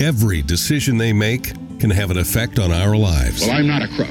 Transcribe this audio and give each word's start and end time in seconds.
Every 0.00 0.40
decision 0.40 0.96
they 0.96 1.12
make 1.12 1.52
can 1.78 1.90
have 1.90 2.10
an 2.10 2.16
effect 2.16 2.58
on 2.58 2.72
our 2.72 2.96
lives. 2.96 3.42
Well, 3.42 3.50
I'm 3.50 3.66
not 3.66 3.82
a 3.82 3.88
crook. 3.88 4.08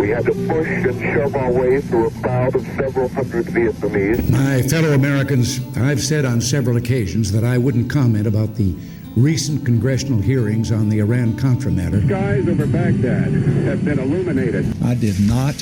We 0.00 0.08
had 0.08 0.24
to 0.24 0.32
push 0.32 0.66
and 0.66 0.98
shove 1.14 1.36
our 1.36 1.52
way 1.52 1.82
through 1.82 2.06
a 2.06 2.10
crowd 2.22 2.54
of 2.54 2.62
several 2.78 3.08
hundred 3.10 3.44
Vietnamese. 3.48 4.30
My 4.30 4.62
fellow 4.62 4.92
Americans, 4.92 5.60
I've 5.76 6.02
said 6.02 6.24
on 6.24 6.40
several 6.40 6.78
occasions 6.78 7.30
that 7.32 7.44
I 7.44 7.58
wouldn't 7.58 7.90
comment 7.90 8.26
about 8.26 8.54
the 8.54 8.74
recent 9.14 9.66
congressional 9.66 10.18
hearings 10.18 10.72
on 10.72 10.88
the 10.88 11.00
Iran 11.00 11.36
Contra 11.36 11.70
matter. 11.70 12.00
Skies 12.06 12.48
over 12.48 12.66
Baghdad 12.66 13.34
have 13.66 13.84
been 13.84 13.98
illuminated. 13.98 14.64
I 14.82 14.94
did 14.94 15.20
not 15.20 15.60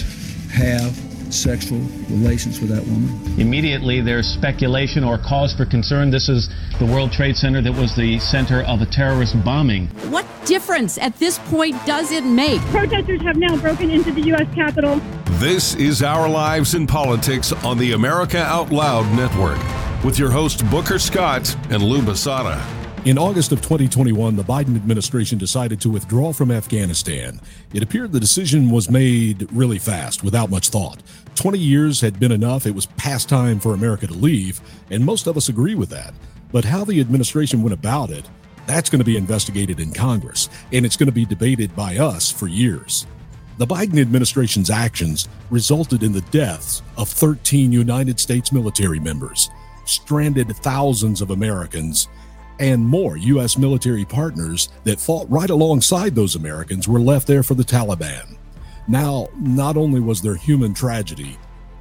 have 0.52 0.96
sexual 1.32 1.78
relations 2.08 2.60
with 2.60 2.70
that 2.70 2.84
woman. 2.86 3.40
Immediately, 3.40 4.00
there's 4.00 4.26
speculation 4.26 5.04
or 5.04 5.18
cause 5.18 5.54
for 5.54 5.64
concern. 5.64 6.10
This 6.10 6.28
is 6.28 6.48
the 6.78 6.86
World 6.86 7.12
Trade 7.12 7.36
Center 7.36 7.62
that 7.62 7.72
was 7.72 7.94
the 7.96 8.18
center 8.18 8.62
of 8.62 8.80
a 8.80 8.86
terrorist 8.86 9.42
bombing. 9.44 9.88
What 10.10 10.26
difference 10.44 10.98
at 10.98 11.16
this 11.18 11.38
point 11.50 11.74
does 11.86 12.12
it 12.12 12.24
make? 12.24 12.60
Protesters 12.72 13.22
have 13.22 13.36
now 13.36 13.56
broken 13.56 13.90
into 13.90 14.12
the 14.12 14.22
U.S. 14.22 14.46
Capitol. 14.54 15.00
This 15.38 15.74
is 15.74 16.02
Our 16.02 16.28
Lives 16.28 16.74
in 16.74 16.86
Politics 16.86 17.52
on 17.64 17.78
the 17.78 17.92
America 17.92 18.38
Out 18.38 18.70
Loud 18.70 19.06
Network 19.16 19.58
with 20.04 20.18
your 20.18 20.30
host, 20.30 20.68
Booker 20.70 20.98
Scott 20.98 21.54
and 21.70 21.82
Lou 21.82 22.00
Basada. 22.00 22.60
In 23.06 23.16
August 23.16 23.50
of 23.50 23.62
2021, 23.62 24.36
the 24.36 24.42
Biden 24.42 24.76
administration 24.76 25.38
decided 25.38 25.80
to 25.80 25.88
withdraw 25.88 26.34
from 26.34 26.50
Afghanistan. 26.50 27.40
It 27.72 27.82
appeared 27.82 28.12
the 28.12 28.20
decision 28.20 28.70
was 28.70 28.90
made 28.90 29.48
really 29.52 29.78
fast, 29.78 30.22
without 30.22 30.50
much 30.50 30.68
thought. 30.68 31.02
20 31.40 31.58
years 31.58 32.02
had 32.02 32.20
been 32.20 32.32
enough. 32.32 32.66
It 32.66 32.74
was 32.74 32.84
past 32.84 33.26
time 33.26 33.60
for 33.60 33.72
America 33.72 34.06
to 34.06 34.12
leave, 34.12 34.60
and 34.90 35.02
most 35.02 35.26
of 35.26 35.38
us 35.38 35.48
agree 35.48 35.74
with 35.74 35.88
that. 35.88 36.12
But 36.52 36.66
how 36.66 36.84
the 36.84 37.00
administration 37.00 37.62
went 37.62 37.72
about 37.72 38.10
it, 38.10 38.28
that's 38.66 38.90
going 38.90 38.98
to 38.98 39.06
be 39.06 39.16
investigated 39.16 39.80
in 39.80 39.94
Congress, 39.94 40.50
and 40.70 40.84
it's 40.84 40.98
going 40.98 41.06
to 41.06 41.12
be 41.12 41.24
debated 41.24 41.74
by 41.74 41.96
us 41.96 42.30
for 42.30 42.46
years. 42.46 43.06
The 43.56 43.66
Biden 43.66 43.98
administration's 43.98 44.68
actions 44.68 45.30
resulted 45.48 46.02
in 46.02 46.12
the 46.12 46.20
deaths 46.30 46.82
of 46.98 47.08
13 47.08 47.72
United 47.72 48.20
States 48.20 48.52
military 48.52 49.00
members, 49.00 49.48
stranded 49.86 50.54
thousands 50.56 51.22
of 51.22 51.30
Americans, 51.30 52.08
and 52.58 52.84
more 52.84 53.16
U.S. 53.16 53.56
military 53.56 54.04
partners 54.04 54.68
that 54.84 55.00
fought 55.00 55.26
right 55.30 55.48
alongside 55.48 56.14
those 56.14 56.36
Americans 56.36 56.86
were 56.86 57.00
left 57.00 57.26
there 57.26 57.42
for 57.42 57.54
the 57.54 57.64
Taliban. 57.64 58.36
Now, 58.88 59.28
not 59.38 59.76
only 59.76 60.00
was 60.00 60.22
there 60.22 60.34
human 60.34 60.74
tragedy, 60.74 61.38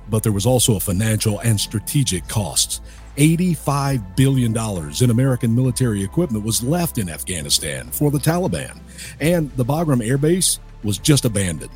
but 0.09 0.23
there 0.23 0.31
was 0.31 0.45
also 0.45 0.75
a 0.75 0.79
financial 0.79 1.39
and 1.39 1.59
strategic 1.59 2.27
cost. 2.27 2.81
$85 3.17 4.15
billion 4.15 4.55
in 5.03 5.09
American 5.09 5.53
military 5.53 6.03
equipment 6.03 6.45
was 6.45 6.63
left 6.63 6.97
in 6.97 7.09
Afghanistan 7.09 7.89
for 7.91 8.11
the 8.11 8.17
Taliban, 8.17 8.79
and 9.19 9.51
the 9.57 9.65
Bagram 9.65 10.07
Air 10.07 10.17
Base 10.17 10.59
was 10.83 10.97
just 10.97 11.25
abandoned. 11.25 11.71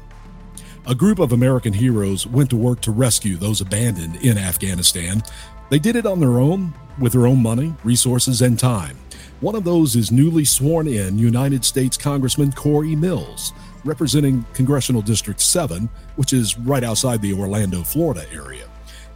A 0.85 0.95
group 0.95 1.19
of 1.19 1.31
American 1.31 1.73
heroes 1.73 2.27
went 2.27 2.49
to 2.49 2.57
work 2.57 2.81
to 2.81 2.91
rescue 2.91 3.37
those 3.37 3.61
abandoned 3.61 4.17
in 4.17 4.37
Afghanistan. 4.37 5.23
They 5.69 5.79
did 5.79 5.95
it 5.95 6.05
on 6.05 6.19
their 6.19 6.39
own, 6.39 6.73
with 6.99 7.13
their 7.13 7.27
own 7.27 7.41
money, 7.41 7.73
resources, 7.83 8.41
and 8.41 8.59
time. 8.59 8.97
One 9.39 9.55
of 9.55 9.63
those 9.63 9.95
is 9.95 10.11
newly 10.11 10.45
sworn 10.45 10.87
in 10.87 11.17
United 11.17 11.65
States 11.65 11.97
Congressman 11.97 12.51
Cory 12.53 12.95
Mills, 12.95 13.51
representing 13.83 14.45
Congressional 14.53 15.01
District 15.01 15.39
7, 15.39 15.89
which 16.15 16.33
is 16.33 16.57
right 16.59 16.83
outside 16.83 17.21
the 17.21 17.33
Orlando, 17.33 17.83
Florida 17.83 18.25
area. 18.31 18.67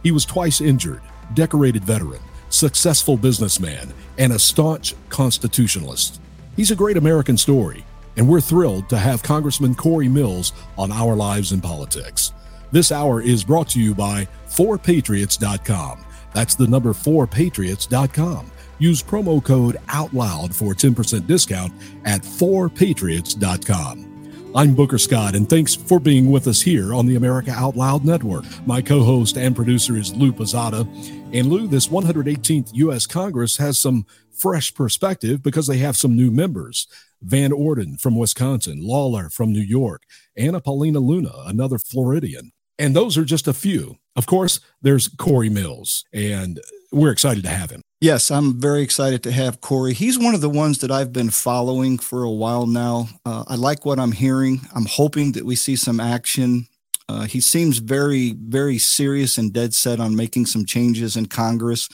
He 0.02 0.10
was 0.10 0.24
twice 0.24 0.60
injured, 0.60 1.02
decorated 1.34 1.84
veteran, 1.84 2.20
successful 2.50 3.16
businessman, 3.16 3.92
and 4.18 4.32
a 4.32 4.38
staunch 4.38 4.94
constitutionalist. 5.08 6.20
He's 6.56 6.70
a 6.70 6.76
great 6.76 6.96
American 6.96 7.36
story, 7.36 7.84
and 8.16 8.28
we're 8.28 8.40
thrilled 8.40 8.88
to 8.88 8.98
have 8.98 9.22
Congressman 9.22 9.74
Cory 9.74 10.08
Mills 10.08 10.52
on 10.76 10.90
Our 10.90 11.14
Lives 11.14 11.52
in 11.52 11.60
Politics. 11.60 12.32
This 12.70 12.92
hour 12.92 13.22
is 13.22 13.44
brought 13.44 13.68
to 13.70 13.80
you 13.80 13.94
by 13.94 14.28
4patriots.com. 14.48 16.04
That's 16.34 16.54
the 16.54 16.66
number 16.66 16.92
4patriots.com. 16.92 18.50
Use 18.78 19.02
promo 19.02 19.42
code 19.42 19.76
OUTLOUD 19.88 20.54
for 20.54 20.72
a 20.72 20.76
10% 20.76 21.26
discount 21.26 21.72
at 22.04 22.22
4patriots.com. 22.22 24.07
I'm 24.54 24.74
Booker 24.74 24.96
Scott, 24.96 25.34
and 25.36 25.48
thanks 25.48 25.74
for 25.74 26.00
being 26.00 26.30
with 26.30 26.48
us 26.48 26.62
here 26.62 26.94
on 26.94 27.06
the 27.06 27.16
America 27.16 27.50
Out 27.50 27.76
Loud 27.76 28.06
Network. 28.06 28.44
My 28.66 28.80
co 28.80 29.02
host 29.02 29.36
and 29.36 29.54
producer 29.54 29.94
is 29.94 30.14
Lou 30.14 30.32
Pizzata. 30.32 30.88
And 31.34 31.48
Lou, 31.48 31.66
this 31.68 31.88
118th 31.88 32.70
U.S. 32.72 33.06
Congress 33.06 33.58
has 33.58 33.78
some 33.78 34.06
fresh 34.32 34.74
perspective 34.74 35.42
because 35.42 35.66
they 35.66 35.76
have 35.78 35.98
some 35.98 36.16
new 36.16 36.30
members. 36.30 36.86
Van 37.20 37.52
Orden 37.52 37.98
from 37.98 38.16
Wisconsin, 38.16 38.78
Lawler 38.80 39.28
from 39.28 39.52
New 39.52 39.60
York, 39.60 40.04
Anna 40.34 40.62
Paulina 40.62 41.00
Luna, 41.00 41.32
another 41.44 41.78
Floridian. 41.78 42.52
And 42.78 42.96
those 42.96 43.18
are 43.18 43.24
just 43.24 43.48
a 43.48 43.52
few. 43.52 43.96
Of 44.16 44.26
course, 44.26 44.60
there's 44.80 45.08
Cory 45.08 45.50
Mills, 45.50 46.04
and 46.12 46.58
we're 46.90 47.10
excited 47.10 47.42
to 47.44 47.50
have 47.50 47.70
him. 47.70 47.82
Yes, 48.00 48.30
I'm 48.30 48.60
very 48.60 48.82
excited 48.82 49.24
to 49.24 49.32
have 49.32 49.60
Cory. 49.60 49.92
He's 49.92 50.18
one 50.18 50.34
of 50.34 50.40
the 50.40 50.48
ones 50.48 50.78
that 50.78 50.90
I've 50.90 51.12
been 51.12 51.30
following 51.30 51.98
for 51.98 52.22
a 52.22 52.30
while 52.30 52.66
now. 52.66 53.08
Uh, 53.26 53.42
I 53.48 53.56
like 53.56 53.84
what 53.84 53.98
I'm 53.98 54.12
hearing. 54.12 54.60
I'm 54.72 54.86
hoping 54.86 55.32
that 55.32 55.44
we 55.44 55.56
see 55.56 55.74
some 55.74 55.98
action. 55.98 56.68
Uh, 57.08 57.22
he 57.22 57.40
seems 57.40 57.78
very, 57.78 58.34
very 58.38 58.78
serious 58.78 59.36
and 59.36 59.52
dead 59.52 59.74
set 59.74 59.98
on 59.98 60.14
making 60.14 60.46
some 60.46 60.64
changes 60.64 61.16
in 61.16 61.26
Congress. 61.26 61.88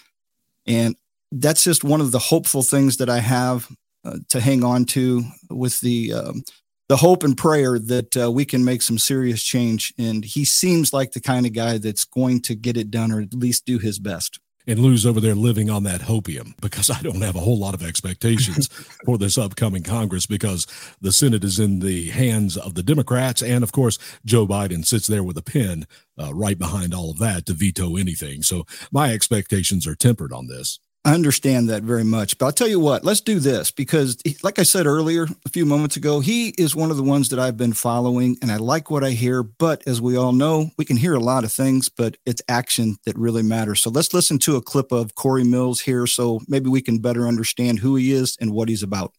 And 0.67 0.95
that's 1.33 1.65
just 1.65 1.85
one 1.85 2.03
of 2.03 2.13
the 2.13 2.19
hopeful 2.19 2.63
things 2.63 2.99
that 2.99 3.09
I 3.09 3.21
have 3.21 3.67
uh, 4.05 4.19
to 4.29 4.41
hang 4.41 4.63
on 4.63 4.85
to 4.87 5.23
with 5.49 5.81
the 5.81 6.13
um, 6.13 6.43
the 6.91 6.97
hope 6.97 7.23
and 7.23 7.35
prayer 7.35 7.79
that 7.79 8.15
uh, 8.15 8.31
we 8.31 8.45
can 8.45 8.63
make 8.63 8.83
some 8.83 8.99
serious 8.99 9.43
change. 9.43 9.95
And 9.99 10.23
he 10.23 10.45
seems 10.45 10.93
like 10.93 11.13
the 11.13 11.21
kind 11.21 11.47
of 11.47 11.55
guy 11.55 11.79
that's 11.79 12.05
going 12.05 12.43
to 12.43 12.55
get 12.55 12.77
it 12.77 12.91
done 12.91 13.11
or 13.11 13.23
at 13.23 13.33
least 13.33 13.65
do 13.65 13.79
his 13.79 13.99
best 13.99 14.39
and 14.67 14.79
Lou's 14.79 15.05
over 15.05 15.21
there 15.21 15.35
living 15.35 15.71
on 15.71 15.85
that 15.85 16.03
hopium 16.03 16.55
because 16.61 16.91
I 16.91 17.01
don't 17.03 17.23
have 17.23 17.37
a 17.37 17.41
whole 17.41 17.59
lot 17.59 17.75
of 17.75 17.83
expectations 17.83 18.69
for 19.05 19.19
this 19.19 19.37
upcoming 19.37 19.83
Congress 19.83 20.27
because 20.27 20.67
the 21.01 21.13
Senate 21.13 21.45
is 21.45 21.59
in 21.59 21.81
the 21.81 22.11
hands 22.11 22.57
of 22.57 22.75
the 22.75 22.83
Democrats. 22.83 23.43
And 23.43 23.63
of 23.63 23.73
course, 23.73 23.99
Joe 24.25 24.47
Biden 24.47 24.85
sits 24.85 25.07
there 25.07 25.23
with 25.23 25.37
a 25.37 25.43
pen 25.43 25.87
uh, 26.19 26.35
right 26.35 26.59
behind 26.59 26.95
all 26.95 27.11
of 27.11 27.19
that 27.19 27.47
to 27.47 27.53
veto 27.53 27.97
anything. 27.97 28.43
So 28.43 28.67
my 28.91 29.13
expectations 29.13 29.87
are 29.87 29.95
tempered 29.95 30.33
on 30.33 30.47
this. 30.47 30.79
I 31.07 31.13
understand 31.13 31.69
that 31.69 31.83
very 31.83 32.03
much. 32.03 32.39
But 32.39 32.47
I'll 32.47 32.53
tell 32.53 32.69
you 32.69 32.81
what, 32.81 33.05
let's 33.05 33.21
do 33.21 33.39
this 33.39 33.71
because, 33.71 34.17
like 34.43 34.59
I 34.59 34.63
said 34.63 34.87
earlier, 34.87 35.27
a 35.45 35.49
few 35.51 35.67
moments 35.67 35.97
ago, 35.97 36.21
he 36.21 36.55
is 36.57 36.75
one 36.75 36.91
of 36.91 36.97
the 36.97 37.03
ones 37.03 37.29
that 37.29 37.39
I've 37.39 37.59
been 37.59 37.75
following 37.75 38.39
and 38.41 38.51
I 38.51 38.57
like 38.57 38.91
what 38.91 39.05
I 39.05 39.11
hear. 39.11 39.43
But 39.43 39.83
as 39.87 40.01
we 40.01 40.17
all 40.17 40.33
know, 40.33 40.71
we 40.79 40.87
can 40.87 40.97
hear 40.97 41.13
a 41.13 41.21
lot 41.21 41.45
of 41.45 41.53
things, 41.53 41.91
but 41.91 42.17
it's 42.25 42.41
action 42.49 42.97
that 43.05 43.19
really 43.19 43.43
matters. 43.43 43.83
So 43.83 43.91
let's 43.91 44.15
listen 44.15 44.39
to 44.41 44.57
a 44.57 44.63
clip 44.63 44.93
of 44.93 45.15
Cory 45.15 45.45
Mills 45.45 45.83
here 45.83 46.07
so 46.07 46.41
maybe 46.49 46.71
we 46.71 46.81
can 46.81 46.99
better 47.01 47.29
understand 47.29 47.81
who 47.81 47.97
he 47.97 48.11
is 48.11 48.39
and 48.41 48.53
what 48.53 48.71
he's 48.71 48.83
about. 48.83 49.13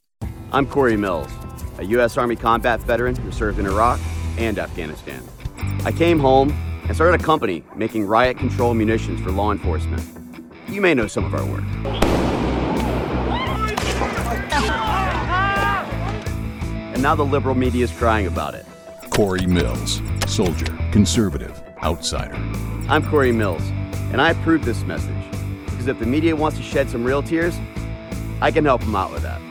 I'm 0.52 0.66
Cory 0.66 0.98
Mills, 0.98 1.30
a 1.78 1.86
U.S. 1.86 2.18
Army 2.18 2.36
combat 2.36 2.80
veteran 2.80 3.16
who 3.16 3.32
served 3.32 3.60
in 3.60 3.68
Iraq 3.68 4.00
and 4.40 4.58
Afghanistan. 4.58 5.24
I 5.84 5.92
came 5.92 6.18
home 6.18 6.50
and 6.88 6.96
started 6.96 7.22
a 7.22 7.24
company 7.24 7.64
making 7.76 8.08
riot 8.08 8.40
control 8.40 8.74
munitions 8.74 9.22
for 9.22 9.32
law 9.32 9.52
enforcement. 9.52 10.02
You 10.76 10.82
may 10.82 10.94
know 10.94 11.08
some 11.08 11.24
of 11.24 11.34
our 11.34 11.46
work. 11.46 11.64
And 16.94 17.02
now 17.02 17.16
the 17.16 17.24
liberal 17.24 17.56
media 17.56 17.86
is 17.86 17.92
crying 17.94 18.28
about 18.28 18.56
it. 18.56 18.66
Cory 19.10 19.48
Mills, 19.48 20.02
soldier, 20.28 20.78
conservative, 20.92 21.64
outsider. 21.82 22.36
I'm 22.90 23.10
Cory 23.10 23.32
Mills, 23.32 23.66
and 24.12 24.22
I 24.22 24.32
approve 24.32 24.66
this 24.66 24.84
message 24.84 25.16
because 25.64 25.88
if 25.88 25.98
the 25.98 26.06
media 26.06 26.36
wants 26.36 26.58
to 26.58 26.64
shed 26.64 26.90
some 26.90 27.06
real 27.06 27.24
tears, 27.24 27.58
I 28.42 28.52
can 28.52 28.66
help 28.66 28.82
them 28.82 28.98
out 28.98 29.14
with 29.14 29.22
that. 29.22 29.45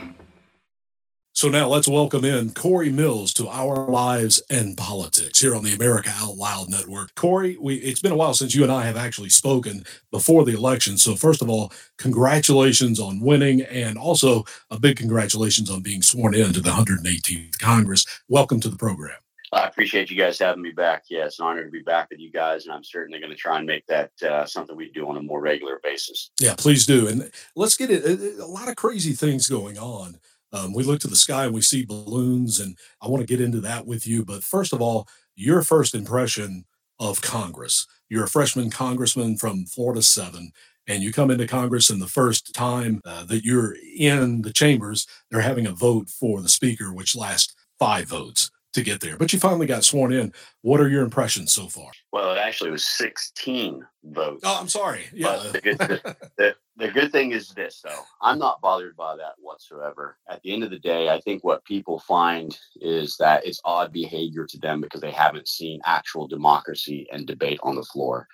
So 1.35 1.49
now 1.49 1.67
let's 1.67 1.85
welcome 1.85 2.23
in 2.23 2.51
Cory 2.51 2.89
Mills 2.89 3.33
to 3.33 3.49
Our 3.49 3.89
Lives 3.89 4.41
and 4.49 4.77
Politics 4.77 5.41
here 5.41 5.53
on 5.53 5.65
the 5.65 5.73
America 5.73 6.09
Out 6.15 6.37
Loud 6.37 6.69
Network. 6.69 7.13
Cory, 7.15 7.57
we, 7.59 7.75
it's 7.75 7.99
been 7.99 8.13
a 8.13 8.15
while 8.15 8.33
since 8.33 8.55
you 8.55 8.63
and 8.63 8.71
I 8.71 8.85
have 8.85 8.95
actually 8.95 9.27
spoken 9.27 9.83
before 10.11 10.45
the 10.45 10.53
election. 10.53 10.97
So 10.97 11.13
first 11.15 11.41
of 11.41 11.49
all, 11.49 11.73
congratulations 11.97 13.01
on 13.01 13.19
winning 13.19 13.63
and 13.63 13.97
also 13.97 14.45
a 14.71 14.79
big 14.79 14.95
congratulations 14.95 15.69
on 15.69 15.81
being 15.81 16.01
sworn 16.01 16.33
in 16.35 16.53
to 16.53 16.61
the 16.61 16.69
118th 16.69 17.59
Congress. 17.59 18.05
Welcome 18.29 18.61
to 18.61 18.69
the 18.69 18.77
program. 18.77 19.17
I 19.51 19.65
appreciate 19.67 20.09
you 20.09 20.17
guys 20.17 20.39
having 20.39 20.63
me 20.63 20.71
back. 20.71 21.03
Yeah, 21.09 21.25
it's 21.25 21.39
an 21.41 21.47
honor 21.47 21.65
to 21.65 21.69
be 21.69 21.81
back 21.81 22.11
with 22.11 22.19
you 22.19 22.31
guys, 22.31 22.65
and 22.65 22.73
I'm 22.73 22.83
certainly 22.83 23.19
going 23.19 23.31
to 23.31 23.37
try 23.37 23.57
and 23.57 23.67
make 23.67 23.85
that 23.87 24.11
uh, 24.23 24.45
something 24.45 24.75
we 24.75 24.89
do 24.89 25.09
on 25.09 25.17
a 25.17 25.21
more 25.21 25.41
regular 25.41 25.81
basis. 25.83 26.31
Yeah, 26.39 26.55
please 26.57 26.85
do. 26.85 27.09
And 27.09 27.29
let's 27.57 27.75
get 27.75 27.91
it. 27.91 28.39
A 28.39 28.45
lot 28.45 28.69
of 28.69 28.77
crazy 28.77 29.11
things 29.11 29.47
going 29.47 29.77
on 29.77 30.17
um, 30.55 30.73
we 30.73 30.83
look 30.83 30.99
to 31.01 31.07
the 31.07 31.15
sky 31.15 31.45
and 31.45 31.53
we 31.53 31.61
see 31.61 31.85
balloons, 31.85 32.59
and 32.59 32.77
I 33.01 33.07
want 33.07 33.21
to 33.21 33.27
get 33.27 33.43
into 33.43 33.59
that 33.61 33.85
with 33.85 34.07
you. 34.07 34.23
But 34.23 34.43
first 34.43 34.73
of 34.73 34.81
all, 34.81 35.07
your 35.35 35.61
first 35.61 35.93
impression 35.93 36.65
of 36.99 37.21
Congress. 37.21 37.85
You're 38.09 38.23
a 38.23 38.29
freshman 38.29 38.69
congressman 38.69 39.37
from 39.37 39.65
Florida 39.65 40.01
7. 40.01 40.51
and 40.87 41.01
you 41.01 41.11
come 41.11 41.31
into 41.31 41.47
Congress, 41.47 41.89
and 41.89 41.99
the 41.99 42.07
first 42.07 42.53
time 42.53 43.01
uh, 43.05 43.25
that 43.25 43.43
you're 43.43 43.75
in 43.97 44.43
the 44.43 44.53
chambers, 44.53 45.07
they're 45.29 45.41
having 45.41 45.65
a 45.65 45.71
vote 45.71 46.09
for 46.09 46.41
the 46.41 46.49
speaker, 46.49 46.93
which 46.93 47.15
lasts 47.15 47.55
five 47.79 48.07
votes 48.07 48.51
to 48.73 48.83
get 48.83 49.01
there. 49.01 49.17
But 49.17 49.33
you 49.33 49.39
finally 49.39 49.65
got 49.65 49.83
sworn 49.83 50.13
in. 50.13 50.31
What 50.61 50.79
are 50.79 50.87
your 50.87 51.03
impressions 51.03 51.53
so 51.53 51.67
far? 51.67 51.89
Well, 52.11 52.31
it 52.33 52.37
actually 52.37 52.69
was 52.69 52.85
16 52.85 53.83
votes. 54.03 54.41
Oh, 54.45 54.59
I'm 54.59 54.69
sorry. 54.69 55.05
Yeah. 55.11 55.37
the, 55.37 56.15
the, 56.37 56.55
the 56.77 56.89
good 56.89 57.11
thing 57.11 57.31
is 57.31 57.49
this, 57.49 57.81
though. 57.81 58.03
I'm 58.21 58.37
not 58.37 58.61
bothered 58.61 58.97
by 58.97 59.15
that 59.15 59.35
whatsoever. 59.37 60.17
At 60.29 60.41
the 60.41 60.53
end 60.53 60.63
of 60.63 60.69
the 60.69 60.79
day, 60.79 61.09
I 61.09 61.21
think 61.21 61.43
what 61.43 61.63
people 61.63 61.99
find 61.99 62.57
is 62.81 63.15
that 63.17 63.45
it's 63.45 63.61
odd 63.63 63.93
behavior 63.93 64.45
to 64.45 64.59
them 64.59 64.81
because 64.81 64.99
they 64.99 65.11
haven't 65.11 65.47
seen 65.47 65.79
actual 65.85 66.27
democracy 66.27 67.07
and 67.11 67.25
debate 67.25 67.59
on 67.63 67.75
the 67.75 67.83
floor. 67.83 68.27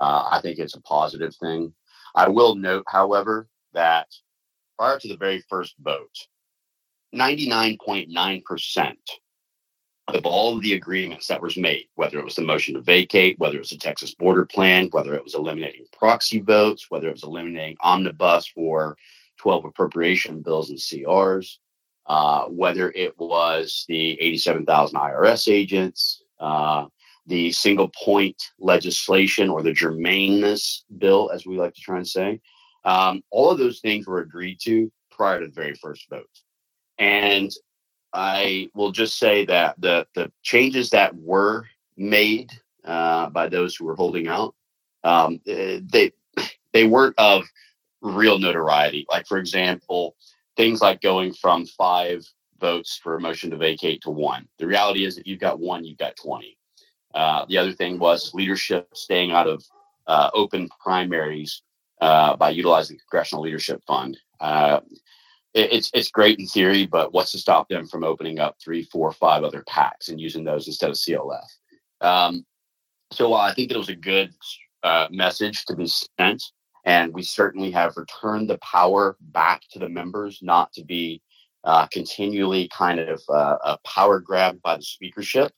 Uh, 0.00 0.28
I 0.30 0.40
think 0.40 0.58
it's 0.58 0.76
a 0.76 0.82
positive 0.82 1.34
thing. 1.36 1.74
I 2.14 2.28
will 2.28 2.54
note, 2.54 2.84
however, 2.88 3.48
that 3.72 4.08
prior 4.78 4.98
to 5.00 5.08
the 5.08 5.16
very 5.16 5.42
first 5.48 5.74
vote, 5.80 6.14
99.9% 7.14 8.94
of 10.14 10.26
all 10.26 10.58
the 10.58 10.74
agreements 10.74 11.26
that 11.26 11.42
was 11.42 11.56
made, 11.56 11.86
whether 11.94 12.18
it 12.18 12.24
was 12.24 12.34
the 12.34 12.42
motion 12.42 12.74
to 12.74 12.80
vacate, 12.80 13.38
whether 13.38 13.56
it 13.56 13.60
was 13.60 13.70
the 13.70 13.76
Texas 13.76 14.14
border 14.14 14.44
plan, 14.44 14.88
whether 14.90 15.14
it 15.14 15.24
was 15.24 15.34
eliminating 15.34 15.86
proxy 15.96 16.40
votes, 16.40 16.90
whether 16.90 17.08
it 17.08 17.12
was 17.12 17.24
eliminating 17.24 17.76
omnibus 17.80 18.46
for 18.46 18.96
12 19.38 19.64
appropriation 19.66 20.42
bills 20.42 20.70
and 20.70 20.78
CRs, 20.78 21.56
uh, 22.06 22.44
whether 22.44 22.90
it 22.92 23.18
was 23.18 23.84
the 23.88 24.20
87,000 24.20 24.96
IRS 24.96 25.52
agents, 25.52 26.22
uh, 26.40 26.86
the 27.26 27.52
single 27.52 27.88
point 27.88 28.40
legislation 28.58 29.48
or 29.48 29.62
the 29.62 29.72
germaneness 29.72 30.82
bill, 30.98 31.30
as 31.32 31.46
we 31.46 31.56
like 31.56 31.74
to 31.74 31.80
try 31.80 31.96
and 31.96 32.08
say. 32.08 32.40
Um, 32.84 33.22
all 33.30 33.50
of 33.50 33.58
those 33.58 33.80
things 33.80 34.06
were 34.06 34.20
agreed 34.20 34.58
to 34.62 34.90
prior 35.10 35.40
to 35.40 35.46
the 35.46 35.52
very 35.52 35.74
first 35.74 36.08
vote. 36.10 36.28
And 36.98 37.52
I 38.12 38.68
will 38.74 38.92
just 38.92 39.18
say 39.18 39.44
that 39.46 39.80
the 39.80 40.06
the 40.14 40.30
changes 40.42 40.90
that 40.90 41.14
were 41.16 41.64
made 41.96 42.50
uh, 42.84 43.30
by 43.30 43.48
those 43.48 43.74
who 43.74 43.84
were 43.84 43.96
holding 43.96 44.28
out, 44.28 44.54
um, 45.04 45.40
eh, 45.46 45.80
they 45.84 46.12
they 46.72 46.86
weren't 46.86 47.18
of 47.18 47.44
real 48.00 48.38
notoriety. 48.38 49.06
Like 49.10 49.26
for 49.26 49.38
example, 49.38 50.16
things 50.56 50.80
like 50.80 51.00
going 51.00 51.32
from 51.32 51.66
five 51.66 52.24
votes 52.60 53.00
for 53.02 53.16
a 53.16 53.20
motion 53.20 53.50
to 53.50 53.56
vacate 53.56 54.02
to 54.02 54.10
one. 54.10 54.46
The 54.58 54.66
reality 54.66 55.04
is, 55.04 55.18
if 55.18 55.26
you've 55.26 55.40
got 55.40 55.60
one, 55.60 55.84
you've 55.84 55.98
got 55.98 56.16
twenty. 56.16 56.58
Uh, 57.14 57.44
the 57.48 57.58
other 57.58 57.72
thing 57.72 57.98
was 57.98 58.32
leadership 58.34 58.88
staying 58.94 59.32
out 59.32 59.46
of 59.46 59.62
uh, 60.06 60.30
open 60.34 60.68
primaries 60.82 61.62
uh, 62.00 62.36
by 62.36 62.50
utilizing 62.50 62.96
the 62.96 63.02
Congressional 63.08 63.44
Leadership 63.44 63.82
Fund. 63.86 64.18
Uh, 65.56 65.68
it's 65.70 65.90
it's 65.94 66.10
great 66.10 66.38
in 66.38 66.46
theory, 66.46 66.86
but 66.86 67.12
what's 67.12 67.32
to 67.32 67.38
stop 67.38 67.68
them 67.68 67.86
from 67.86 68.04
opening 68.04 68.38
up 68.38 68.56
three, 68.62 68.84
four, 68.84 69.12
five 69.12 69.44
other 69.44 69.62
packs 69.66 70.08
and 70.08 70.20
using 70.20 70.44
those 70.44 70.66
instead 70.66 70.90
of 70.90 70.96
CLF? 70.96 71.44
Um, 72.00 72.44
so 73.12 73.28
while 73.28 73.42
I 73.42 73.54
think 73.54 73.70
it 73.70 73.76
was 73.76 73.90
a 73.90 73.96
good 73.96 74.32
uh, 74.82 75.08
message 75.10 75.64
to 75.66 75.76
be 75.76 75.86
sent, 76.18 76.42
and 76.84 77.12
we 77.12 77.22
certainly 77.22 77.70
have 77.70 77.96
returned 77.96 78.48
the 78.48 78.58
power 78.58 79.16
back 79.20 79.62
to 79.72 79.78
the 79.78 79.88
members, 79.88 80.38
not 80.42 80.72
to 80.72 80.84
be 80.84 81.22
uh, 81.64 81.86
continually 81.86 82.68
kind 82.68 82.98
of 82.98 83.22
uh, 83.28 83.56
a 83.64 83.78
power 83.86 84.18
grab 84.18 84.60
by 84.62 84.76
the 84.76 84.82
speakership. 84.82 85.52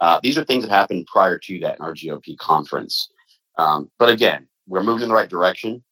Uh, 0.00 0.20
these 0.22 0.36
are 0.36 0.44
things 0.44 0.64
that 0.64 0.70
happened 0.70 1.06
prior 1.06 1.38
to 1.38 1.58
that 1.60 1.78
in 1.78 1.84
our 1.84 1.94
GOP 1.94 2.36
conference. 2.38 3.08
Um, 3.58 3.90
but 3.98 4.10
again, 4.10 4.48
we're 4.66 4.82
moving 4.82 5.04
in 5.04 5.08
the 5.08 5.14
right 5.14 5.30
direction. 5.30 5.82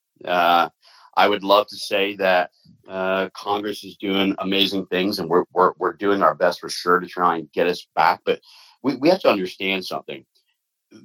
I 1.16 1.28
would 1.28 1.44
love 1.44 1.66
to 1.68 1.76
say 1.76 2.16
that 2.16 2.50
uh, 2.88 3.28
Congress 3.34 3.84
is 3.84 3.96
doing 3.96 4.34
amazing 4.38 4.86
things, 4.86 5.18
and 5.18 5.28
we're, 5.28 5.44
we're 5.52 5.72
we're 5.78 5.92
doing 5.94 6.22
our 6.22 6.34
best 6.34 6.60
for 6.60 6.68
sure 6.68 7.00
to 7.00 7.06
try 7.06 7.36
and 7.36 7.50
get 7.52 7.66
us 7.66 7.86
back. 7.94 8.20
But 8.24 8.40
we, 8.82 8.96
we 8.96 9.08
have 9.08 9.20
to 9.20 9.30
understand 9.30 9.84
something: 9.84 10.24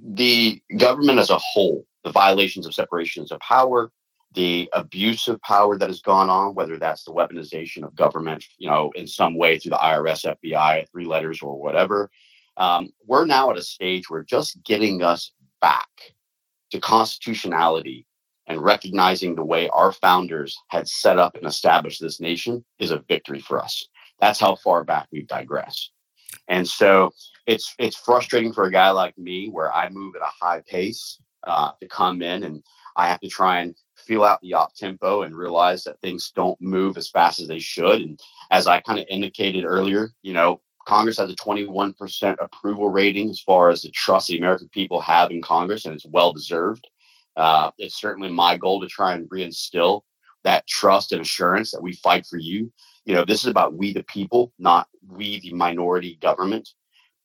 the 0.04 0.62
government 0.78 1.20
as 1.20 1.30
a 1.30 1.38
whole, 1.38 1.86
the 2.04 2.12
violations 2.12 2.66
of 2.66 2.74
separations 2.74 3.32
of 3.32 3.40
power, 3.40 3.92
the 4.34 4.70
abuse 4.74 5.28
of 5.28 5.42
power 5.42 5.78
that 5.78 5.90
has 5.90 6.02
gone 6.02 6.30
on, 6.30 6.56
whether 6.56 6.78
that's 6.78 7.04
the 7.04 7.14
weaponization 7.14 7.84
of 7.84 7.96
government, 7.96 8.44
you 8.58 8.70
know, 8.70 8.92
in 8.96 9.08
some 9.08 9.36
way 9.38 9.58
through 9.58 9.72
the 9.72 9.78
IRS, 9.78 10.36
FBI, 10.44 10.90
three 10.92 11.06
letters, 11.06 11.42
or 11.42 11.60
whatever. 11.60 12.10
Um, 12.58 12.90
we're 13.06 13.26
now 13.26 13.50
at 13.52 13.58
a 13.58 13.64
stage 13.64 14.10
where 14.10 14.24
just 14.24 14.62
getting 14.64 15.02
us 15.02 15.32
back 15.62 15.88
to 16.72 16.80
constitutionality 16.80 18.06
and 18.50 18.62
recognizing 18.62 19.36
the 19.36 19.46
way 19.46 19.70
our 19.70 19.92
founders 19.94 20.58
had 20.68 20.88
set 20.88 21.20
up 21.20 21.36
and 21.36 21.46
established 21.46 22.02
this 22.02 22.20
nation 22.20 22.66
is 22.80 22.92
a 22.92 23.04
victory 23.08 23.40
for 23.40 23.62
us. 23.62 23.88
That's 24.20 24.40
how 24.40 24.56
far 24.56 24.84
back 24.84 25.08
we've 25.12 25.28
digressed. 25.28 25.92
And 26.48 26.68
so 26.68 27.12
it's 27.48 27.74
it's 27.80 27.96
frustrating 27.96 28.54
for 28.54 28.66
a 28.66 28.72
guy 28.72 28.90
like 28.90 29.18
me 29.18 29.50
where 29.50 29.74
I 29.74 29.90
move 29.90 30.16
at 30.16 30.22
a 30.22 30.46
high 30.46 30.62
pace 30.68 31.20
uh, 31.46 31.72
to 31.80 31.88
come 31.88 32.22
in 32.22 32.44
and 32.44 32.64
I 32.96 33.08
have 33.08 33.20
to 33.22 33.30
try 33.30 33.62
and 33.62 33.76
feel 33.96 34.24
out 34.24 34.42
the 34.42 34.54
op 34.56 34.76
tempo 34.76 35.22
and 35.22 35.36
realize 35.36 35.84
that 35.84 36.02
things 36.02 36.32
don't 36.36 36.60
move 36.60 36.98
as 36.98 37.10
fast 37.10 37.40
as 37.40 37.48
they 37.48 37.60
should. 37.60 38.02
And 38.02 38.20
as 38.52 38.68
I 38.68 38.82
kind 38.82 39.00
of 39.00 39.06
indicated 39.10 39.64
earlier, 39.64 40.10
you 40.22 40.34
know, 40.34 40.60
Congress 40.86 41.18
has 41.18 41.32
a 41.32 41.36
21% 41.36 42.36
approval 42.40 42.90
rating 42.90 43.30
as 43.30 43.40
far 43.40 43.70
as 43.70 43.84
the 43.84 43.92
trust 43.92 44.28
the 44.28 44.38
American 44.38 44.70
people 44.70 45.00
have 45.02 45.30
in 45.30 45.42
Congress, 45.42 45.86
and 45.86 45.94
it's 45.94 46.06
well 46.08 46.34
deserved. 46.34 46.88
Uh, 47.40 47.72
it's 47.78 48.00
certainly 48.00 48.30
my 48.30 48.58
goal 48.58 48.82
to 48.82 48.88
try 48.88 49.14
and 49.14 49.30
reinstill 49.30 50.02
that 50.44 50.68
trust 50.68 51.14
and 51.14 51.22
assurance 51.22 51.72
that 51.72 51.82
we 51.82 51.94
fight 51.94 52.26
for 52.26 52.38
you. 52.38 52.72
You 53.06 53.16
know, 53.16 53.24
this 53.24 53.42
is 53.42 53.48
about 53.48 53.74
we 53.74 53.94
the 53.94 54.04
people, 54.04 54.52
not 54.60 54.88
we 55.08 55.40
the 55.40 55.54
minority 55.54 56.18
government. 56.22 56.70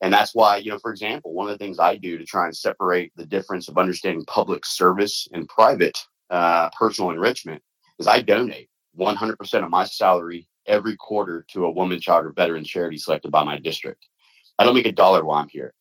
And 0.00 0.14
that's 0.14 0.34
why, 0.34 0.58
you 0.58 0.70
know, 0.70 0.78
for 0.78 0.92
example, 0.92 1.32
one 1.32 1.48
of 1.48 1.58
the 1.58 1.64
things 1.64 1.80
I 1.80 1.96
do 1.96 2.16
to 2.16 2.24
try 2.24 2.44
and 2.44 2.56
separate 2.56 3.12
the 3.16 3.26
difference 3.26 3.68
of 3.68 3.76
understanding 3.76 4.24
public 4.26 4.64
service 4.64 5.26
and 5.32 5.48
private 5.48 5.98
uh, 6.30 6.70
personal 6.78 7.10
enrichment 7.10 7.62
is 7.98 8.06
I 8.06 8.20
donate 8.20 8.68
100% 8.96 9.64
of 9.64 9.70
my 9.70 9.84
salary 9.84 10.46
every 10.66 10.96
quarter 10.96 11.44
to 11.50 11.64
a 11.64 11.70
woman, 11.70 12.00
child, 12.00 12.26
or 12.26 12.32
veteran 12.32 12.64
charity 12.64 12.98
selected 12.98 13.32
by 13.32 13.42
my 13.42 13.58
district. 13.58 14.06
I 14.58 14.64
don't 14.64 14.74
make 14.74 14.86
a 14.86 14.92
dollar 14.92 15.24
while 15.24 15.38
I'm 15.38 15.48
here. 15.48 15.74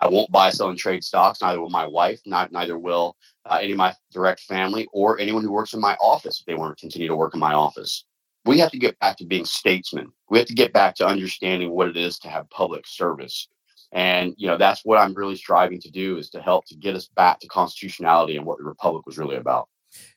I 0.00 0.08
won't 0.08 0.30
buy, 0.30 0.50
sell, 0.50 0.68
and 0.68 0.78
trade 0.78 1.04
stocks. 1.04 1.40
Neither 1.40 1.60
will 1.60 1.70
my 1.70 1.86
wife. 1.86 2.20
Not 2.26 2.52
neither 2.52 2.78
will 2.78 3.16
uh, 3.46 3.58
any 3.60 3.72
of 3.72 3.78
my 3.78 3.94
direct 4.12 4.40
family 4.40 4.86
or 4.92 5.18
anyone 5.18 5.42
who 5.42 5.52
works 5.52 5.72
in 5.72 5.80
my 5.80 5.94
office 6.00 6.40
if 6.40 6.46
they 6.46 6.54
want 6.54 6.76
to 6.76 6.80
continue 6.80 7.08
to 7.08 7.16
work 7.16 7.34
in 7.34 7.40
my 7.40 7.54
office. 7.54 8.04
We 8.44 8.58
have 8.58 8.70
to 8.72 8.78
get 8.78 8.98
back 8.98 9.16
to 9.18 9.24
being 9.24 9.44
statesmen. 9.46 10.12
We 10.28 10.38
have 10.38 10.48
to 10.48 10.54
get 10.54 10.72
back 10.72 10.94
to 10.96 11.06
understanding 11.06 11.70
what 11.70 11.88
it 11.88 11.96
is 11.96 12.18
to 12.20 12.28
have 12.28 12.50
public 12.50 12.86
service. 12.86 13.48
And 13.92 14.34
you 14.36 14.48
know 14.48 14.56
that's 14.56 14.84
what 14.84 14.98
I'm 14.98 15.14
really 15.14 15.36
striving 15.36 15.80
to 15.80 15.90
do 15.90 16.18
is 16.18 16.28
to 16.30 16.42
help 16.42 16.66
to 16.66 16.76
get 16.76 16.96
us 16.96 17.06
back 17.06 17.40
to 17.40 17.46
constitutionality 17.48 18.36
and 18.36 18.44
what 18.44 18.58
the 18.58 18.64
republic 18.64 19.06
was 19.06 19.18
really 19.18 19.36
about. 19.36 19.68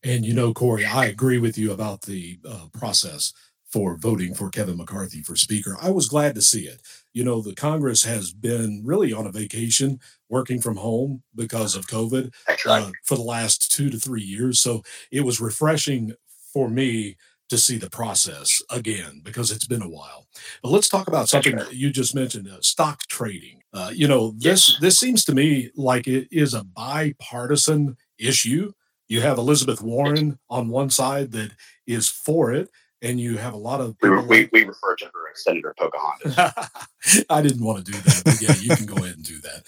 And 0.03 0.25
you 0.25 0.34
know, 0.34 0.53
Cory, 0.53 0.86
I 0.86 1.05
agree 1.05 1.38
with 1.38 1.57
you 1.57 1.72
about 1.72 2.01
the 2.01 2.39
uh, 2.48 2.67
process 2.74 3.34
for 3.69 3.97
voting 3.97 4.33
for 4.33 4.50
Kevin 4.50 4.77
McCarthy 4.77 5.21
for 5.21 5.36
Speaker. 5.36 5.75
I 5.81 5.89
was 5.89 6.07
glad 6.07 6.36
to 6.36 6.41
see 6.41 6.67
it. 6.67 6.81
You 7.13 7.24
know, 7.24 7.41
the 7.41 7.55
Congress 7.55 8.03
has 8.05 8.31
been 8.31 8.81
really 8.86 9.12
on 9.12 9.27
a 9.27 9.31
vacation 9.31 10.00
working 10.29 10.62
from 10.62 10.77
home 10.77 11.24
because 11.36 11.75
of 11.75 11.88
COVID 11.88 12.33
uh, 12.65 12.91
for 13.03 13.15
the 13.15 13.24
last 13.24 13.71
two 13.71 13.89
to 13.89 13.97
three 13.97 14.21
years. 14.21 14.62
So 14.62 14.83
it 15.12 15.21
was 15.21 15.41
refreshing 15.41 16.13
for 16.53 16.69
me 16.69 17.17
to 17.50 17.57
see 17.57 17.77
the 17.77 17.89
process 17.89 18.62
again 18.69 19.21
because 19.24 19.51
it's 19.51 19.67
been 19.67 19.81
a 19.81 19.89
while. 19.89 20.27
But 20.62 20.69
let's 20.69 20.89
talk 20.89 21.07
about 21.07 21.29
something 21.29 21.55
that 21.55 21.74
you 21.74 21.91
just 21.91 22.15
mentioned: 22.15 22.47
uh, 22.47 22.62
stock 22.62 23.01
trading. 23.07 23.62
Uh, 23.74 23.91
you 23.93 24.07
know, 24.07 24.31
this 24.38 24.69
yes. 24.69 24.77
this 24.81 25.00
seems 25.00 25.24
to 25.25 25.36
me 25.36 25.71
like 25.75 26.07
it 26.07 26.27
is 26.31 26.53
a 26.53 26.63
bipartisan 26.63 27.97
issue. 28.17 28.71
You 29.07 29.21
have 29.21 29.38
Elizabeth 29.38 29.81
Warren 29.81 30.38
on 30.50 30.67
one 30.67 30.89
side 30.89 31.31
that 31.31 31.51
is 31.86 32.09
for 32.09 32.53
it, 32.53 32.69
and 33.01 33.19
you 33.19 33.37
have 33.37 33.53
a 33.53 33.57
lot 33.57 33.81
of 33.81 33.95
we, 34.01 34.09
we, 34.09 34.49
we 34.51 34.63
refer 34.63 34.95
to 34.95 35.05
her 35.05 35.31
as 35.31 35.43
Senator 35.43 35.73
Pocahontas. 35.77 37.25
I 37.29 37.41
didn't 37.41 37.63
want 37.63 37.85
to 37.85 37.91
do 37.91 37.97
that, 37.97 38.21
but 38.25 38.41
yeah, 38.41 38.55
you 38.59 38.75
can 38.75 38.85
go 38.85 38.95
ahead 38.95 39.15
and 39.15 39.23
do 39.23 39.39
that. 39.41 39.63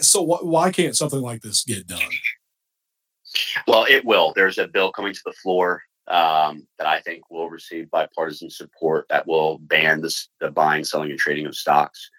So 0.00 0.24
wh- 0.24 0.44
why 0.44 0.72
can't 0.72 0.96
something 0.96 1.20
like 1.20 1.42
this 1.42 1.64
get 1.64 1.86
done? 1.86 2.00
Well, 3.66 3.86
it 3.88 4.04
will. 4.04 4.32
There's 4.34 4.58
a 4.58 4.68
bill 4.68 4.92
coming 4.92 5.12
to 5.12 5.22
the 5.24 5.32
floor 5.32 5.82
um, 6.08 6.66
that 6.78 6.86
I 6.86 7.00
think 7.00 7.30
will 7.30 7.50
receive 7.50 7.90
bipartisan 7.90 8.50
support 8.50 9.06
that 9.10 9.26
will 9.26 9.58
ban 9.58 10.00
this, 10.00 10.28
the 10.40 10.50
buying, 10.50 10.84
selling, 10.84 11.10
and 11.10 11.18
trading 11.18 11.46
of 11.46 11.54
stocks. 11.54 12.10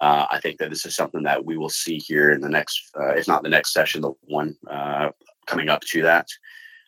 Uh, 0.00 0.26
I 0.30 0.40
think 0.40 0.58
that 0.58 0.70
this 0.70 0.84
is 0.84 0.96
something 0.96 1.22
that 1.22 1.44
we 1.44 1.56
will 1.56 1.68
see 1.68 1.96
here 1.96 2.32
in 2.32 2.40
the 2.40 2.48
next, 2.48 2.90
uh, 2.98 3.14
if 3.14 3.28
not 3.28 3.42
the 3.42 3.48
next 3.48 3.72
session, 3.72 4.00
the 4.00 4.12
one 4.22 4.56
uh, 4.68 5.10
coming 5.46 5.68
up 5.68 5.80
to 5.82 6.02
that 6.02 6.26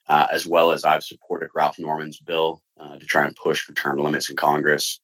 uh, 0.09 0.27
as 0.31 0.47
well 0.47 0.71
as 0.71 0.85
I've 0.85 1.05
supported 1.05 1.51
Ralph 1.55 1.79
Norman's 1.79 2.21
bill 2.21 2.63
uh, 2.79 2.99
to 2.99 3.07
try 3.07 3.27
and 3.27 3.37
push 3.37 3.63
for 3.63 3.73
term 3.73 3.99
limits 3.99 4.31
in 4.31 4.37
Congress. 4.37 5.01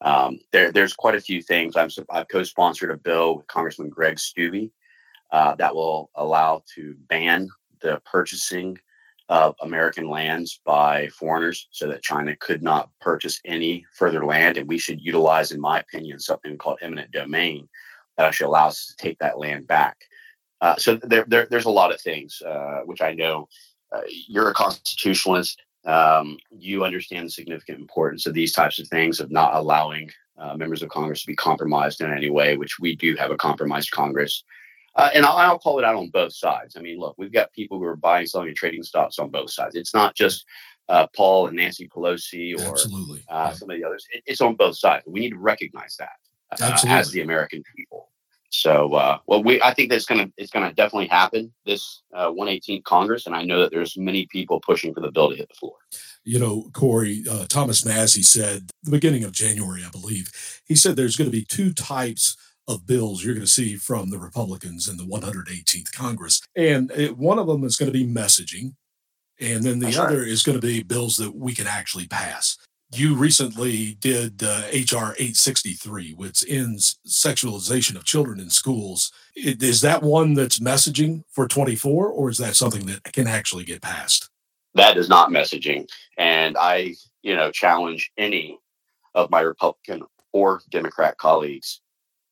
Um, 0.00 0.38
there, 0.52 0.72
there's 0.72 0.94
quite 0.94 1.16
a 1.16 1.20
few 1.20 1.42
things. 1.42 1.76
i 1.76 1.88
have 2.12 2.28
co-sponsored 2.28 2.90
a 2.90 2.96
bill 2.96 3.36
with 3.36 3.46
Congressman 3.48 3.88
Greg 3.88 4.16
Steube 4.16 4.70
uh, 5.32 5.54
that 5.56 5.74
will 5.74 6.10
allow 6.14 6.62
to 6.74 6.94
ban 7.08 7.48
the 7.80 8.00
purchasing 8.04 8.78
of 9.28 9.54
American 9.60 10.08
lands 10.08 10.60
by 10.64 11.08
foreigners 11.08 11.68
so 11.70 11.86
that 11.86 12.02
China 12.02 12.34
could 12.36 12.62
not 12.62 12.88
purchase 13.00 13.40
any 13.44 13.84
further 13.92 14.24
land. 14.24 14.56
And 14.56 14.66
we 14.66 14.78
should 14.78 15.02
utilize, 15.02 15.52
in 15.52 15.60
my 15.60 15.80
opinion, 15.80 16.18
something 16.18 16.56
called 16.56 16.78
eminent 16.80 17.10
domain 17.10 17.68
that 18.16 18.26
actually 18.26 18.46
allows 18.46 18.72
us 18.72 18.86
to 18.86 18.96
take 18.96 19.18
that 19.18 19.38
land 19.38 19.66
back. 19.66 19.98
Uh, 20.60 20.76
so 20.76 20.96
there, 20.96 21.24
there, 21.28 21.46
there's 21.50 21.66
a 21.66 21.70
lot 21.70 21.92
of 21.92 22.00
things 22.00 22.40
uh, 22.42 22.80
which 22.84 23.02
I 23.02 23.12
know 23.12 23.48
uh, 23.92 24.00
you're 24.06 24.50
a 24.50 24.54
constitutionalist. 24.54 25.62
Um, 25.84 26.38
you 26.50 26.84
understand 26.84 27.26
the 27.26 27.30
significant 27.30 27.80
importance 27.80 28.26
of 28.26 28.34
these 28.34 28.52
types 28.52 28.78
of 28.78 28.88
things 28.88 29.20
of 29.20 29.30
not 29.30 29.54
allowing 29.54 30.10
uh, 30.36 30.56
members 30.56 30.82
of 30.82 30.90
Congress 30.90 31.22
to 31.22 31.26
be 31.26 31.36
compromised 31.36 32.00
in 32.00 32.12
any 32.12 32.30
way, 32.30 32.56
which 32.56 32.78
we 32.78 32.94
do 32.94 33.16
have 33.16 33.30
a 33.30 33.36
compromised 33.36 33.90
Congress. 33.90 34.44
Uh, 34.96 35.10
and 35.14 35.24
I'll, 35.24 35.36
I'll, 35.36 35.58
call 35.58 35.78
it 35.78 35.84
out 35.84 35.94
on 35.94 36.08
both 36.08 36.34
sides. 36.34 36.76
I 36.76 36.80
mean, 36.80 36.98
look, 36.98 37.14
we've 37.18 37.32
got 37.32 37.52
people 37.52 37.78
who 37.78 37.84
are 37.84 37.96
buying, 37.96 38.26
selling, 38.26 38.48
and 38.48 38.56
trading 38.56 38.82
stocks 38.82 39.18
on 39.18 39.30
both 39.30 39.50
sides. 39.50 39.76
It's 39.76 39.94
not 39.94 40.14
just 40.14 40.44
uh, 40.88 41.06
Paul 41.14 41.46
and 41.46 41.56
Nancy 41.56 41.88
Pelosi 41.88 42.58
or 42.58 42.72
Absolutely. 42.72 43.24
Uh, 43.28 43.48
yeah. 43.48 43.52
some 43.52 43.70
of 43.70 43.76
the 43.76 43.84
others. 43.84 44.06
It, 44.12 44.22
it's 44.26 44.40
on 44.40 44.56
both 44.56 44.76
sides. 44.76 45.04
We 45.06 45.20
need 45.20 45.30
to 45.30 45.38
recognize 45.38 45.96
that 45.98 46.16
uh, 46.60 46.78
as 46.88 47.10
the 47.10 47.20
American 47.20 47.62
people. 47.76 48.10
So, 48.50 48.94
uh, 48.94 49.18
well, 49.26 49.42
we 49.42 49.60
I 49.62 49.74
think 49.74 49.90
that's 49.90 50.06
gonna 50.06 50.30
it's 50.36 50.50
gonna 50.50 50.72
definitely 50.72 51.08
happen 51.08 51.52
this 51.66 52.02
118th 52.14 52.84
Congress, 52.84 53.26
and 53.26 53.34
I 53.34 53.42
know 53.42 53.60
that 53.60 53.70
there's 53.70 53.96
many 53.96 54.26
people 54.26 54.60
pushing 54.60 54.94
for 54.94 55.00
the 55.00 55.12
bill 55.12 55.30
to 55.30 55.36
hit 55.36 55.48
the 55.48 55.54
floor. 55.54 55.76
You 56.24 56.38
know, 56.38 56.70
Cory 56.72 57.24
Thomas 57.48 57.84
Massie 57.84 58.22
said 58.22 58.70
the 58.82 58.90
beginning 58.90 59.24
of 59.24 59.32
January, 59.32 59.82
I 59.86 59.90
believe, 59.90 60.30
he 60.66 60.74
said 60.74 60.96
there's 60.96 61.16
going 61.16 61.30
to 61.30 61.36
be 61.36 61.44
two 61.44 61.72
types 61.72 62.36
of 62.68 62.86
bills 62.86 63.24
you're 63.24 63.34
going 63.34 63.46
to 63.46 63.50
see 63.50 63.76
from 63.76 64.10
the 64.10 64.18
Republicans 64.18 64.88
in 64.88 64.98
the 64.98 65.04
118th 65.04 65.90
Congress. 65.92 66.42
And 66.54 66.90
it, 66.90 67.16
one 67.16 67.38
of 67.38 67.46
them 67.46 67.64
is 67.64 67.76
going 67.76 67.90
to 67.90 67.98
be 67.98 68.06
messaging, 68.06 68.74
and 69.40 69.64
then 69.64 69.78
the 69.78 69.86
That's 69.86 69.98
other 69.98 70.18
right. 70.20 70.28
is 70.28 70.42
going 70.42 70.60
to 70.60 70.66
be 70.66 70.82
bills 70.82 71.16
that 71.16 71.34
we 71.34 71.54
can 71.54 71.66
actually 71.66 72.06
pass. 72.06 72.58
You 72.90 73.14
recently 73.16 73.98
did 74.00 74.42
uh, 74.42 74.62
HR 74.72 75.12
863, 75.18 76.14
which 76.14 76.42
ends 76.48 76.98
sexualization 77.06 77.96
of 77.96 78.04
children 78.04 78.40
in 78.40 78.48
schools. 78.48 79.12
Is 79.36 79.82
that 79.82 80.02
one 80.02 80.32
that's 80.32 80.58
messaging 80.58 81.24
for 81.28 81.46
24, 81.46 82.08
or 82.08 82.30
is 82.30 82.38
that 82.38 82.56
something 82.56 82.86
that 82.86 83.04
can 83.12 83.26
actually 83.26 83.64
get 83.64 83.82
passed? 83.82 84.30
That 84.74 84.96
is 84.96 85.08
not 85.08 85.28
messaging. 85.28 85.86
And 86.16 86.56
I, 86.58 86.94
you 87.22 87.36
know, 87.36 87.50
challenge 87.50 88.10
any 88.16 88.58
of 89.14 89.30
my 89.30 89.40
Republican 89.40 90.02
or 90.32 90.62
Democrat 90.70 91.18
colleagues 91.18 91.82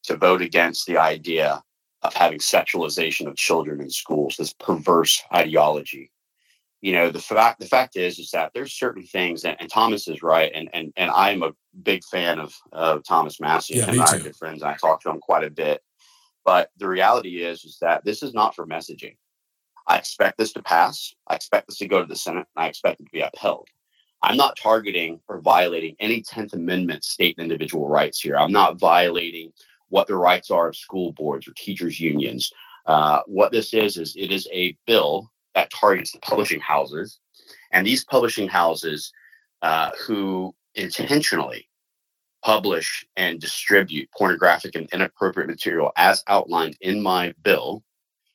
to 0.04 0.16
vote 0.16 0.40
against 0.40 0.86
the 0.86 0.96
idea 0.96 1.62
of 2.02 2.14
having 2.14 2.38
sexualization 2.38 3.26
of 3.26 3.36
children 3.36 3.80
in 3.80 3.90
schools, 3.90 4.36
this 4.36 4.54
perverse 4.54 5.22
ideology. 5.34 6.10
You 6.82 6.92
know, 6.92 7.10
the 7.10 7.20
fact 7.20 7.60
the 7.60 7.66
fact 7.66 7.96
is 7.96 8.18
is 8.18 8.30
that 8.30 8.52
there's 8.54 8.72
certain 8.72 9.02
things, 9.02 9.44
and, 9.44 9.56
and 9.60 9.70
Thomas 9.70 10.08
is 10.08 10.22
right, 10.22 10.52
and 10.54 10.68
and 10.72 10.92
and 10.96 11.10
I'm 11.10 11.42
a 11.42 11.52
big 11.82 12.04
fan 12.04 12.38
of 12.38 12.54
of 12.72 13.04
Thomas 13.04 13.40
Massie 13.40 13.76
yeah, 13.76 13.90
and 13.90 14.00
I 14.00 14.16
are 14.16 14.18
good 14.18 14.36
friends. 14.36 14.62
I 14.62 14.74
talk 14.74 15.02
to 15.02 15.10
him 15.10 15.18
quite 15.18 15.44
a 15.44 15.50
bit, 15.50 15.82
but 16.44 16.70
the 16.76 16.88
reality 16.88 17.42
is 17.42 17.64
is 17.64 17.78
that 17.80 18.04
this 18.04 18.22
is 18.22 18.34
not 18.34 18.54
for 18.54 18.66
messaging. 18.66 19.16
I 19.86 19.98
expect 19.98 20.38
this 20.38 20.52
to 20.54 20.62
pass. 20.62 21.14
I 21.28 21.34
expect 21.34 21.68
this 21.68 21.78
to 21.78 21.88
go 21.88 22.00
to 22.00 22.06
the 22.06 22.16
Senate, 22.16 22.46
and 22.54 22.64
I 22.64 22.68
expect 22.68 23.00
it 23.00 23.04
to 23.04 23.10
be 23.10 23.20
upheld. 23.20 23.68
I'm 24.22 24.36
not 24.36 24.56
targeting 24.56 25.20
or 25.28 25.40
violating 25.40 25.94
any 26.00 26.22
10th 26.22 26.54
Amendment 26.54 27.04
state 27.04 27.36
and 27.38 27.44
individual 27.44 27.88
rights 27.88 28.20
here. 28.20 28.36
I'm 28.36 28.52
not 28.52 28.78
violating 28.78 29.52
what 29.88 30.08
the 30.08 30.16
rights 30.16 30.50
are 30.50 30.68
of 30.68 30.76
school 30.76 31.12
boards 31.12 31.46
or 31.46 31.52
teachers 31.56 32.00
unions. 32.00 32.50
Uh, 32.86 33.20
what 33.26 33.52
this 33.52 33.74
is 33.74 33.96
is 33.96 34.16
it 34.16 34.32
is 34.32 34.48
a 34.52 34.76
bill 34.86 35.30
that 35.56 35.70
targets 35.70 36.12
the 36.12 36.20
publishing 36.20 36.60
houses, 36.60 37.18
and 37.72 37.84
these 37.84 38.04
publishing 38.04 38.46
houses 38.46 39.12
uh, 39.62 39.90
who 40.06 40.54
intentionally 40.76 41.68
publish 42.44 43.04
and 43.16 43.40
distribute 43.40 44.08
pornographic 44.16 44.76
and 44.76 44.88
inappropriate 44.92 45.48
material 45.48 45.90
as 45.96 46.22
outlined 46.28 46.76
in 46.80 47.02
my 47.02 47.34
bill 47.42 47.82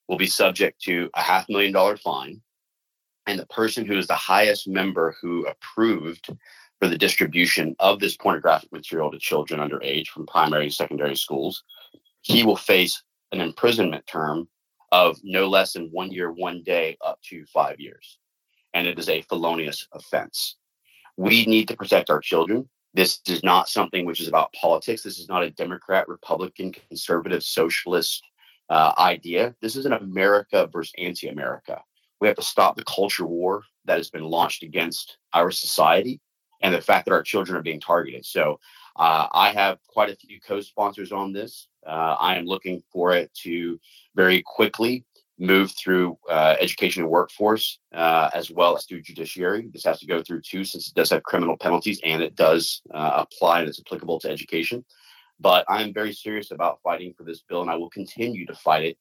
will 0.10 0.18
be 0.18 0.26
subject 0.26 0.82
to 0.82 1.10
a 1.16 1.22
half 1.22 1.48
million 1.48 1.72
dollar 1.72 1.96
fine. 1.96 2.42
And 3.28 3.40
the 3.40 3.46
person 3.46 3.86
who 3.86 3.98
is 3.98 4.08
the 4.08 4.16
highest 4.16 4.68
member 4.68 5.16
who 5.22 5.46
approved 5.46 6.28
for 6.80 6.88
the 6.88 6.98
distribution 6.98 7.76
of 7.80 8.00
this 8.00 8.18
pornographic 8.18 8.72
material 8.74 9.12
to 9.12 9.20
children 9.20 9.62
under 9.62 9.82
age 9.84 10.10
from 10.10 10.26
primary 10.26 10.64
and 10.64 10.74
secondary 10.74 11.16
schools, 11.16 11.64
he 12.22 12.44
will 12.44 12.58
face 12.58 13.04
an 13.32 13.40
imprisonment 13.40 14.06
term 14.08 14.48
of 14.92 15.18
no 15.24 15.48
less 15.48 15.74
than 15.74 15.90
one 15.92 16.12
year, 16.12 16.32
one 16.32 16.64
day, 16.64 16.98
up 17.06 17.20
to 17.30 17.46
five 17.46 17.80
years. 17.80 18.18
And 18.74 18.88
it 18.88 19.00
is 19.00 19.10
a 19.10 19.22
felonious 19.24 19.88
offense. 19.94 20.58
We 21.18 21.46
need 21.46 21.68
to 21.68 21.78
protect 21.78 22.10
our 22.10 22.20
children. 22.20 22.70
This 22.94 23.20
is 23.28 23.44
not 23.44 23.70
something 23.70 24.06
which 24.06 24.20
is 24.20 24.28
about 24.28 24.54
politics. 24.54 25.04
This 25.04 25.20
is 25.20 25.30
not 25.30 25.44
a 25.44 25.52
Democrat, 25.52 26.08
Republican, 26.08 26.74
conservative, 26.90 27.44
socialist 27.44 28.24
uh, 28.70 28.94
idea. 28.98 29.56
This 29.62 29.76
is 29.76 29.86
an 29.86 29.94
America 29.94 30.68
versus 30.72 30.94
anti 30.98 31.28
America. 31.28 31.82
We 32.20 32.28
have 32.28 32.38
to 32.38 32.44
stop 32.44 32.76
the 32.76 32.84
culture 32.84 33.26
war 33.26 33.64
that 33.86 33.98
has 33.98 34.10
been 34.10 34.24
launched 34.24 34.64
against 34.64 35.18
our 35.34 35.52
society 35.52 36.20
and 36.62 36.74
the 36.74 36.82
fact 36.82 37.06
that 37.06 37.14
our 37.14 37.24
children 37.24 37.58
are 37.58 37.62
being 37.62 37.80
targeted. 37.80 38.26
So 38.26 38.60
uh, 38.96 39.28
I 39.32 39.52
have 39.52 39.80
quite 39.88 40.10
a 40.10 40.16
few 40.16 40.40
co-sponsors 40.40 41.12
on 41.12 41.34
this. 41.34 41.68
Uh, 41.86 42.16
I 42.20 42.38
am 42.38 42.46
looking 42.46 42.84
for 42.92 43.14
it 43.14 43.34
to 43.44 43.80
very 44.16 44.44
quickly 44.46 45.06
move 45.40 45.72
through 45.72 46.18
uh, 46.30 46.56
education 46.60 47.02
and 47.02 47.12
workforce 47.12 47.80
uh, 47.94 48.30
as 48.34 48.52
well 48.52 48.78
as 48.78 48.86
through 48.86 49.02
judiciary. 49.02 49.68
This 49.74 49.84
has 49.86 50.00
to 50.00 50.06
go 50.06 50.22
through 50.22 50.42
too, 50.42 50.64
since 50.64 50.90
it 50.90 50.94
does 50.94 51.10
have 51.10 51.24
criminal 51.24 51.58
penalties 51.58 52.00
and 52.04 52.22
it 52.22 52.36
does 52.36 52.82
uh, 52.94 53.26
apply 53.26 53.62
and 53.62 53.70
it's 53.70 53.80
applicable 53.80 54.20
to 54.20 54.30
education. 54.30 54.86
But 55.40 55.66
I'm 55.68 55.94
very 55.94 56.14
serious 56.14 56.52
about 56.52 56.80
fighting 56.84 57.16
for 57.18 57.24
this 57.24 57.42
bill, 57.42 57.64
and 57.64 57.72
I 57.72 57.76
will 57.76 57.90
continue 57.90 58.46
to 58.46 58.54
fight 58.54 58.84
it 58.84 58.98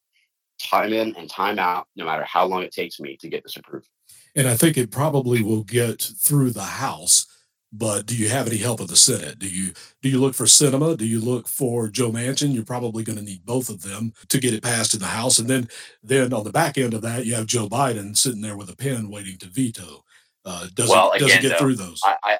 time 0.59 0.95
in 0.95 1.15
and 1.17 1.29
time 1.29 1.59
out, 1.59 1.87
no 1.97 2.07
matter 2.07 2.25
how 2.25 2.47
long 2.47 2.63
it 2.63 2.73
takes 2.73 2.99
me 2.99 3.19
to 3.19 3.29
get 3.29 3.43
this 3.43 3.57
approved. 3.57 3.89
And 4.35 4.49
I 4.49 4.57
think 4.57 4.79
it 4.79 4.91
probably 4.91 5.43
will 5.43 5.65
get 5.65 6.01
through 6.01 6.51
the 6.51 6.63
House 6.63 7.27
but 7.73 8.07
do 8.07 8.17
you 8.17 8.29
have 8.29 8.49
any 8.49 8.57
help 8.57 8.81
of 8.81 8.89
the 8.89 8.97
Senate? 8.97 9.39
Do 9.39 9.49
you 9.49 9.73
do 10.03 10.09
you 10.09 10.21
look 10.21 10.35
for 10.35 10.45
Sinema? 10.45 10.97
Do 10.97 11.07
you 11.07 11.21
look 11.21 11.47
for 11.47 11.89
Joe 11.89 12.11
Manchin? 12.11 12.53
You're 12.53 12.65
probably 12.65 13.05
going 13.05 13.19
to 13.19 13.25
need 13.25 13.45
both 13.45 13.69
of 13.69 13.83
them 13.83 14.13
to 14.29 14.41
get 14.41 14.55
it 14.55 14.63
passed 14.63 14.95
in 14.95 15.01
the 15.01 15.07
House, 15.07 15.39
and 15.39 15.49
then 15.49 15.69
then 16.03 16.33
on 16.33 16.45
the 16.45 16.53
back 16.53 16.79
end 16.79 16.95
of 16.95 17.03
that, 17.03 17.27
you 17.27 17.35
have 17.35 17.47
Joe 17.47 17.69
Biden 17.69 18.17
sitting 18.17 18.41
there 18.41 18.57
with 18.57 18.71
a 18.71 18.77
pen 18.77 19.09
waiting 19.09 19.39
to 19.39 19.47
veto. 19.47 20.05
Uh, 20.45 20.67
does 20.75 20.89
well, 20.89 21.13
it, 21.13 21.21
does 21.21 21.29
again, 21.29 21.39
it 21.39 21.43
get 21.43 21.49
though, 21.51 21.59
through 21.59 21.77
those? 21.77 22.01
I, 22.05 22.17
I, 22.25 22.39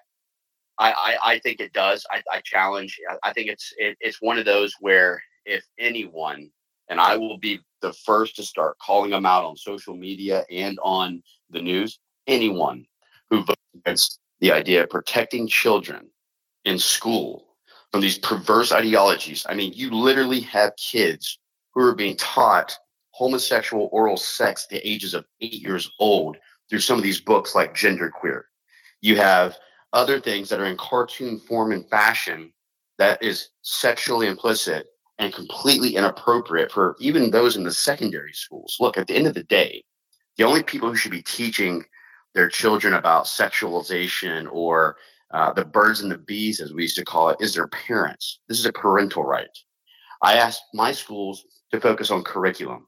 I, 0.79 1.17
I 1.25 1.39
think 1.41 1.61
it 1.61 1.73
does. 1.73 2.05
I, 2.11 2.23
I 2.31 2.41
challenge. 2.41 2.99
I 3.23 3.33
think 3.33 3.51
it's 3.51 3.73
it, 3.77 3.97
it's 4.01 4.21
one 4.21 4.39
of 4.39 4.47
those 4.47 4.75
where 4.81 5.23
if 5.45 5.65
anyone, 5.79 6.51
and 6.89 7.01
I 7.01 7.17
will 7.17 7.39
be 7.39 7.61
the 7.83 7.93
first 7.93 8.37
to 8.37 8.43
start 8.43 8.79
calling 8.79 9.11
them 9.11 9.27
out 9.27 9.45
on 9.45 9.57
social 9.57 9.95
media 9.95 10.45
and 10.51 10.79
on 10.83 11.23
the 11.51 11.61
news, 11.61 11.99
anyone 12.27 12.85
who 13.29 13.45
votes 13.45 13.61
against 13.77 14.19
the 14.41 14.53
idea 14.53 14.83
of 14.83 14.91
protecting 14.91 15.47
children 15.47 16.09
in 16.65 16.79
school 16.79 17.47
from 17.93 18.01
these 18.01 18.19
perverse 18.19 18.73
ideologies. 18.73 19.45
I 19.49 19.55
mean, 19.55 19.73
you 19.75 19.91
literally 19.91 20.41
have 20.41 20.73
kids 20.77 21.39
who 21.75 21.83
are 21.83 21.95
being 21.95 22.17
taught 22.17 22.77
homosexual 23.11 23.89
oral 23.93 24.17
sex 24.17 24.65
at 24.65 24.71
the 24.71 24.89
ages 24.89 25.15
of 25.15 25.27
eight 25.41 25.55
years 25.55 25.91
old 25.99 26.37
through 26.69 26.81
some 26.81 26.97
of 26.97 27.03
these 27.03 27.21
books 27.21 27.55
like 27.55 27.75
Genderqueer. 27.75 28.43
You 29.01 29.17
have 29.17 29.57
other 29.93 30.21
things 30.21 30.49
that 30.49 30.61
are 30.61 30.67
in 30.67 30.77
cartoon 30.77 31.39
form 31.41 31.73
and 31.73 31.89
fashion 31.91 32.53
that 32.99 33.23
is 33.23 33.49
sexually 33.63 34.27
implicit 34.27 34.87
and 35.19 35.35
completely 35.35 35.97
inappropriate 35.97 36.71
for 36.71 36.97
even 37.01 37.31
those 37.31 37.57
in 37.57 37.65
the 37.65 37.73
secondary 37.73 38.33
schools. 38.33 38.77
Look, 38.81 38.97
at 38.97 39.07
the 39.07 39.15
end 39.15 39.27
of 39.27 39.35
the 39.35 39.43
day, 39.43 39.83
the 40.37 40.45
only 40.45 40.63
people 40.63 40.89
who 40.89 40.97
should 40.97 41.11
be 41.11 41.23
teaching 41.23 41.85
their 42.35 42.49
children 42.49 42.95
about 42.95 43.25
sexualization 43.27 44.49
or 44.51 44.97
uh, 45.33 45.53
the 45.53 45.65
birds 45.65 46.01
and 46.01 46.11
the 46.11 46.19
bees, 46.19 46.61
as 46.61 46.73
we 46.73 46.83
used 46.83 46.97
to 46.97 47.05
call 47.05 47.31
it, 47.31 47.37
is 47.41 47.55
their 47.55 47.69
parents. 47.69 48.41
This 48.49 48.59
is 48.59 48.67
a 48.67 48.73
parental 48.73 49.25
right. 49.25 49.49
I 50.23 50.35
asked 50.35 50.63
my 50.75 50.93
schools 50.93 51.45
to 51.73 51.81
focus 51.81 52.11
on 52.11 52.25
curriculum. 52.25 52.87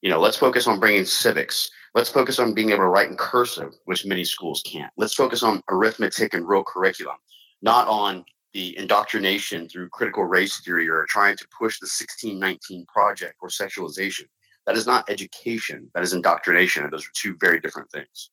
You 0.00 0.10
know, 0.10 0.20
let's 0.20 0.36
focus 0.36 0.66
on 0.66 0.80
bringing 0.80 1.04
civics. 1.04 1.70
Let's 1.94 2.10
focus 2.10 2.38
on 2.38 2.54
being 2.54 2.70
able 2.70 2.80
to 2.80 2.88
write 2.88 3.10
in 3.10 3.16
cursive, 3.16 3.74
which 3.84 4.06
many 4.06 4.24
schools 4.24 4.62
can't. 4.66 4.92
Let's 4.96 5.14
focus 5.14 5.42
on 5.42 5.62
arithmetic 5.68 6.34
and 6.34 6.48
real 6.48 6.64
curriculum, 6.64 7.16
not 7.60 7.86
on 7.88 8.24
the 8.52 8.76
indoctrination 8.78 9.68
through 9.68 9.88
critical 9.90 10.24
race 10.24 10.60
theory 10.60 10.88
or 10.88 11.06
trying 11.08 11.36
to 11.36 11.46
push 11.56 11.78
the 11.78 11.84
1619 11.84 12.86
project 12.86 13.34
or 13.40 13.48
sexualization. 13.48 14.24
That 14.66 14.76
is 14.76 14.86
not 14.86 15.08
education. 15.08 15.90
That 15.94 16.02
is 16.02 16.12
indoctrination. 16.14 16.84
And 16.84 16.92
those 16.92 17.04
are 17.04 17.12
two 17.14 17.36
very 17.40 17.60
different 17.60 17.90
things 17.90 18.30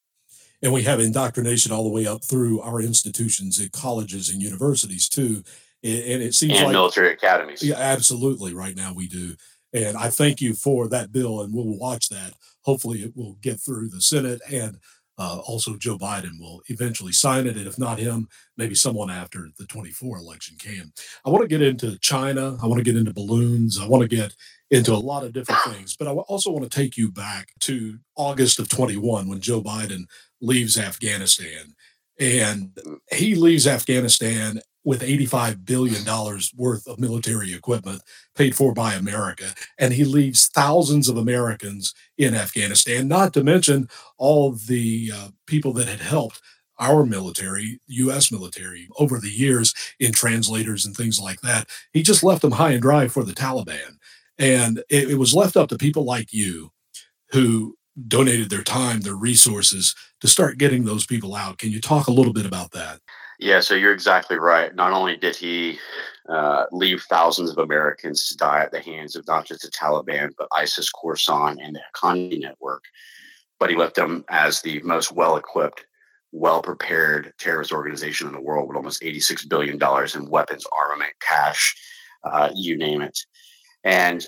and 0.61 0.73
we 0.73 0.83
have 0.83 0.99
indoctrination 0.99 1.71
all 1.71 1.83
the 1.83 1.89
way 1.89 2.05
up 2.05 2.23
through 2.23 2.61
our 2.61 2.81
institutions 2.81 3.59
at 3.59 3.71
colleges 3.71 4.29
and 4.29 4.41
universities 4.41 5.07
too 5.07 5.43
and 5.83 6.21
it 6.21 6.33
seems 6.33 6.57
and 6.57 6.65
like 6.65 6.73
military 6.73 7.13
academies 7.13 7.63
yeah 7.63 7.75
absolutely 7.75 8.53
right 8.53 8.75
now 8.75 8.93
we 8.93 9.07
do 9.07 9.35
and 9.73 9.97
i 9.97 10.09
thank 10.09 10.41
you 10.41 10.53
for 10.53 10.87
that 10.87 11.11
bill 11.11 11.41
and 11.41 11.53
we'll 11.53 11.77
watch 11.77 12.09
that 12.09 12.33
hopefully 12.61 12.99
it 12.99 13.13
will 13.15 13.37
get 13.41 13.59
through 13.59 13.87
the 13.89 14.01
senate 14.01 14.41
and 14.51 14.77
uh, 15.19 15.39
also 15.45 15.75
Joe 15.75 15.97
Biden 15.97 16.39
will 16.39 16.61
eventually 16.69 17.11
sign 17.11 17.45
it. 17.45 17.57
And 17.57 17.67
if 17.67 17.77
not 17.77 17.99
him, 17.99 18.29
maybe 18.55 18.73
someone 18.73 19.11
after 19.11 19.49
the 19.57 19.65
24 19.65 20.17
election 20.17 20.55
can. 20.57 20.93
I 21.25 21.29
want 21.29 21.41
to 21.41 21.47
get 21.47 21.61
into 21.61 21.99
China. 21.99 22.57
I 22.63 22.67
want 22.67 22.77
to 22.77 22.85
get 22.85 22.95
into 22.95 23.13
balloons. 23.13 23.77
I 23.77 23.85
want 23.85 24.01
to 24.01 24.07
get 24.07 24.33
into 24.71 24.93
a 24.93 24.95
lot 24.95 25.25
of 25.25 25.33
different 25.33 25.61
things. 25.63 25.97
But 25.97 26.07
I 26.07 26.11
also 26.11 26.51
want 26.51 26.63
to 26.63 26.69
take 26.69 26.95
you 26.95 27.11
back 27.11 27.49
to 27.61 27.99
August 28.15 28.59
of 28.59 28.69
21 28.69 29.27
when 29.27 29.41
Joe 29.41 29.61
Biden 29.61 30.05
leaves 30.41 30.77
Afghanistan. 30.77 31.75
And 32.19 32.77
he 33.11 33.35
leaves 33.35 33.65
Afghanistan 33.65 34.61
with 34.83 35.01
$85 35.01 35.65
billion 35.65 36.03
worth 36.55 36.87
of 36.87 36.99
military 36.99 37.53
equipment 37.53 38.01
paid 38.35 38.55
for 38.55 38.73
by 38.73 38.93
America. 38.93 39.53
And 39.77 39.93
he 39.93 40.03
leaves 40.03 40.47
thousands 40.47 41.09
of 41.09 41.17
Americans 41.17 41.93
in 42.17 42.33
Afghanistan, 42.33 43.07
not 43.07 43.33
to 43.33 43.43
mention 43.43 43.89
all 44.17 44.53
the 44.53 45.11
uh, 45.13 45.27
people 45.45 45.73
that 45.73 45.87
had 45.87 45.99
helped 45.99 46.41
our 46.79 47.05
military, 47.05 47.81
U.S. 47.87 48.31
military, 48.31 48.87
over 48.97 49.19
the 49.19 49.29
years 49.29 49.73
in 49.99 50.13
translators 50.13 50.85
and 50.85 50.95
things 50.95 51.19
like 51.19 51.41
that. 51.41 51.67
He 51.91 52.01
just 52.01 52.23
left 52.23 52.41
them 52.41 52.53
high 52.53 52.71
and 52.71 52.81
dry 52.81 53.09
for 53.09 53.23
the 53.23 53.33
Taliban. 53.33 53.97
And 54.37 54.79
it, 54.89 55.11
it 55.11 55.15
was 55.15 55.33
left 55.33 55.57
up 55.57 55.67
to 55.69 55.77
people 55.77 56.05
like 56.05 56.31
you 56.31 56.71
who 57.31 57.75
donated 58.07 58.49
their 58.49 58.63
time, 58.63 59.01
their 59.01 59.15
resources 59.15 59.95
to 60.21 60.27
start 60.27 60.57
getting 60.57 60.85
those 60.85 61.05
people 61.05 61.35
out. 61.35 61.57
Can 61.57 61.71
you 61.71 61.81
talk 61.81 62.07
a 62.07 62.11
little 62.11 62.33
bit 62.33 62.45
about 62.45 62.71
that? 62.71 62.99
Yeah, 63.39 63.61
so 63.61 63.73
you're 63.73 63.93
exactly 63.93 64.37
right. 64.37 64.75
Not 64.75 64.91
only 64.91 65.15
did 65.15 65.35
he 65.35 65.79
uh, 66.27 66.65
leave 66.71 67.01
thousands 67.03 67.49
of 67.49 67.57
Americans 67.57 68.27
to 68.27 68.37
die 68.37 68.61
at 68.61 68.71
the 68.71 68.81
hands 68.81 69.15
of 69.15 69.25
not 69.27 69.45
just 69.45 69.61
the 69.61 69.69
Taliban, 69.69 70.31
but 70.37 70.49
ISIS, 70.55 70.91
Khorasan, 70.91 71.57
and 71.61 71.75
the 71.75 71.81
Haqqani 71.95 72.39
network, 72.39 72.83
but 73.57 73.69
he 73.69 73.77
left 73.77 73.95
them 73.95 74.25
as 74.29 74.61
the 74.61 74.81
most 74.81 75.13
well 75.13 75.37
equipped, 75.37 75.85
well 76.33 76.61
prepared 76.61 77.33
terrorist 77.39 77.71
organization 77.71 78.27
in 78.27 78.33
the 78.33 78.41
world 78.41 78.67
with 78.67 78.77
almost 78.77 79.01
$86 79.01 79.47
billion 79.47 79.79
in 80.15 80.29
weapons, 80.29 80.65
armament, 80.77 81.13
cash, 81.21 81.75
uh, 82.25 82.49
you 82.53 82.77
name 82.77 83.01
it. 83.01 83.17
And, 83.85 84.27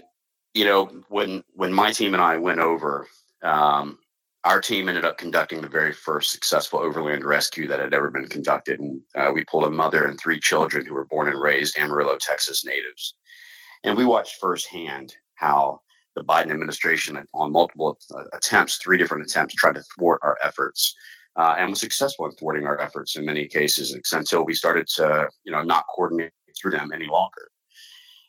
you 0.54 0.64
know, 0.64 0.90
when, 1.10 1.44
when 1.54 1.74
my 1.74 1.92
team 1.92 2.14
and 2.14 2.24
I 2.24 2.38
went 2.38 2.62
over, 2.62 3.08
um, 3.44 3.98
our 4.44 4.60
team 4.60 4.90
ended 4.90 5.06
up 5.06 5.18
conducting 5.18 5.62
the 5.62 5.70
very 5.70 5.94
first 5.94 6.32
successful 6.32 6.80
overland 6.80 7.24
rescue 7.24 7.68
that 7.68 7.80
had 7.80 7.94
ever 7.94 8.10
been 8.10 8.28
conducted. 8.28 8.80
And 8.80 9.02
uh, 9.16 9.32
we 9.34 9.44
pulled 9.46 9.66
a 9.66 9.70
mother 9.70 10.06
and 10.06 10.20
three 10.20 10.40
children 10.40 10.86
who 10.86 10.96
were 10.96 11.06
born 11.06 11.28
and 11.28 11.40
raised 11.40 11.78
Amarillo, 11.78 12.18
Texas 12.20 12.66
natives. 12.66 13.16
And 13.84 13.96
we 13.96 14.06
watched 14.06 14.40
firsthand 14.40 15.16
how 15.36 15.82
the 16.16 16.24
Biden 16.24 16.52
administration, 16.52 17.24
on 17.34 17.52
multiple 17.52 17.98
uh, 18.16 18.24
attempts, 18.34 18.78
three 18.78 18.98
different 18.98 19.24
attempts, 19.24 19.54
tried 19.56 19.76
to 19.76 19.84
thwart 19.96 20.20
our 20.24 20.38
efforts. 20.44 20.96
Uh, 21.38 21.56
and 21.58 21.70
was 21.70 21.80
successful 21.80 22.26
in 22.26 22.32
thwarting 22.34 22.68
our 22.68 22.78
efforts 22.82 23.16
in 23.16 23.24
many 23.24 23.48
cases 23.48 23.98
until 24.12 24.44
we 24.44 24.54
started 24.54 24.86
to, 24.86 25.30
you 25.46 25.52
know, 25.54 25.64
not 25.64 25.86
coordinate 25.96 26.34
through 26.60 26.72
them 26.72 26.92
any 26.94 27.06
longer. 27.06 27.50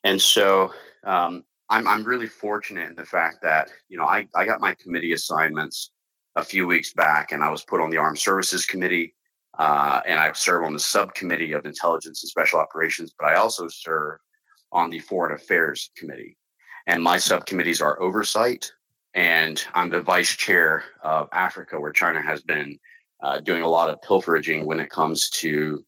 And 0.04 0.22
so 0.22 0.72
um, 1.02 1.42
I'm, 1.72 1.88
I'm 1.88 2.04
really 2.04 2.26
fortunate 2.26 2.90
in 2.90 2.96
the 2.96 3.04
fact 3.04 3.40
that, 3.42 3.70
you 3.88 3.96
know, 3.96 4.04
I, 4.04 4.28
I 4.34 4.44
got 4.44 4.60
my 4.60 4.74
committee 4.74 5.14
assignments 5.14 5.90
a 6.36 6.44
few 6.44 6.66
weeks 6.66 6.92
back, 6.92 7.32
and 7.32 7.42
I 7.42 7.48
was 7.48 7.64
put 7.64 7.80
on 7.80 7.88
the 7.88 7.96
Armed 7.96 8.18
Services 8.18 8.66
Committee, 8.66 9.14
uh, 9.58 10.02
and 10.06 10.20
I 10.20 10.30
serve 10.32 10.64
on 10.64 10.74
the 10.74 10.78
subcommittee 10.78 11.52
of 11.52 11.64
Intelligence 11.64 12.22
and 12.22 12.28
Special 12.28 12.60
Operations, 12.60 13.14
but 13.18 13.26
I 13.26 13.36
also 13.36 13.68
serve 13.68 14.18
on 14.70 14.90
the 14.90 14.98
Foreign 14.98 15.34
Affairs 15.34 15.90
Committee. 15.96 16.36
And 16.86 17.02
my 17.02 17.16
subcommittees 17.16 17.80
are 17.80 18.00
oversight, 18.02 18.70
and 19.14 19.64
I'm 19.72 19.88
the 19.88 20.02
vice 20.02 20.36
chair 20.36 20.84
of 21.02 21.30
Africa, 21.32 21.80
where 21.80 21.92
China 21.92 22.20
has 22.20 22.42
been 22.42 22.78
uh, 23.22 23.40
doing 23.40 23.62
a 23.62 23.68
lot 23.68 23.88
of 23.88 23.98
pilferaging 24.02 24.66
when 24.66 24.78
it 24.78 24.90
comes 24.90 25.30
to 25.30 25.82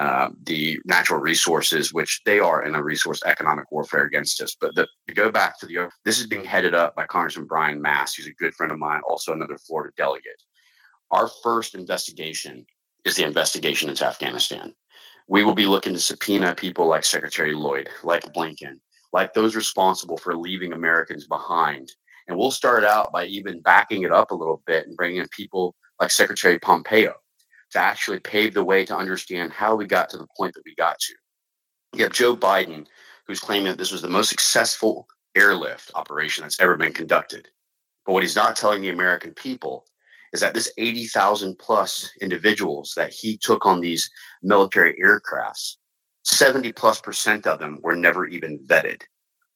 uh, 0.00 0.30
the 0.44 0.80
natural 0.86 1.20
resources, 1.20 1.92
which 1.92 2.22
they 2.24 2.40
are 2.40 2.64
in 2.64 2.74
a 2.74 2.82
resource 2.82 3.20
economic 3.26 3.70
warfare 3.70 4.04
against 4.04 4.40
us. 4.40 4.56
But 4.58 4.74
the, 4.74 4.88
to 5.06 5.12
go 5.12 5.30
back 5.30 5.60
to 5.60 5.66
the, 5.66 5.90
this 6.06 6.18
is 6.18 6.26
being 6.26 6.42
headed 6.42 6.74
up 6.74 6.96
by 6.96 7.04
Congressman 7.04 7.46
Brian 7.46 7.82
Mast, 7.82 8.16
who's 8.16 8.26
a 8.26 8.32
good 8.32 8.54
friend 8.54 8.72
of 8.72 8.78
mine, 8.78 9.02
also 9.06 9.34
another 9.34 9.58
Florida 9.58 9.92
delegate. 9.98 10.42
Our 11.10 11.28
first 11.42 11.74
investigation 11.74 12.64
is 13.04 13.16
the 13.16 13.26
investigation 13.26 13.90
into 13.90 14.06
Afghanistan. 14.06 14.74
We 15.28 15.44
will 15.44 15.54
be 15.54 15.66
looking 15.66 15.92
to 15.92 16.00
subpoena 16.00 16.54
people 16.54 16.86
like 16.86 17.04
Secretary 17.04 17.52
Lloyd, 17.52 17.90
like 18.02 18.32
Blinken, 18.32 18.80
like 19.12 19.34
those 19.34 19.54
responsible 19.54 20.16
for 20.16 20.34
leaving 20.34 20.72
Americans 20.72 21.26
behind. 21.26 21.92
And 22.26 22.38
we'll 22.38 22.52
start 22.52 22.84
out 22.84 23.12
by 23.12 23.26
even 23.26 23.60
backing 23.60 24.04
it 24.04 24.12
up 24.12 24.30
a 24.30 24.34
little 24.34 24.62
bit 24.66 24.86
and 24.86 24.96
bringing 24.96 25.18
in 25.18 25.28
people 25.28 25.74
like 26.00 26.10
Secretary 26.10 26.58
Pompeo, 26.58 27.16
to 27.72 27.78
actually 27.78 28.20
pave 28.20 28.54
the 28.54 28.64
way 28.64 28.84
to 28.84 28.96
understand 28.96 29.52
how 29.52 29.74
we 29.74 29.86
got 29.86 30.08
to 30.10 30.18
the 30.18 30.26
point 30.36 30.54
that 30.54 30.62
we 30.64 30.74
got 30.74 30.98
to. 30.98 31.14
You 31.94 32.04
have 32.04 32.12
Joe 32.12 32.36
Biden, 32.36 32.86
who's 33.26 33.40
claiming 33.40 33.66
that 33.66 33.78
this 33.78 33.92
was 33.92 34.02
the 34.02 34.08
most 34.08 34.28
successful 34.28 35.06
airlift 35.36 35.90
operation 35.94 36.42
that's 36.42 36.60
ever 36.60 36.76
been 36.76 36.92
conducted. 36.92 37.48
But 38.04 38.12
what 38.12 38.22
he's 38.22 38.36
not 38.36 38.56
telling 38.56 38.82
the 38.82 38.88
American 38.90 39.32
people 39.34 39.84
is 40.32 40.40
that 40.40 40.54
this 40.54 40.72
80,000 40.78 41.58
plus 41.58 42.10
individuals 42.20 42.92
that 42.96 43.12
he 43.12 43.36
took 43.36 43.66
on 43.66 43.80
these 43.80 44.10
military 44.42 44.96
aircrafts, 45.02 45.76
70 46.24 46.72
plus 46.72 47.00
percent 47.00 47.46
of 47.46 47.58
them 47.58 47.78
were 47.82 47.96
never 47.96 48.26
even 48.26 48.58
vetted. 48.60 49.02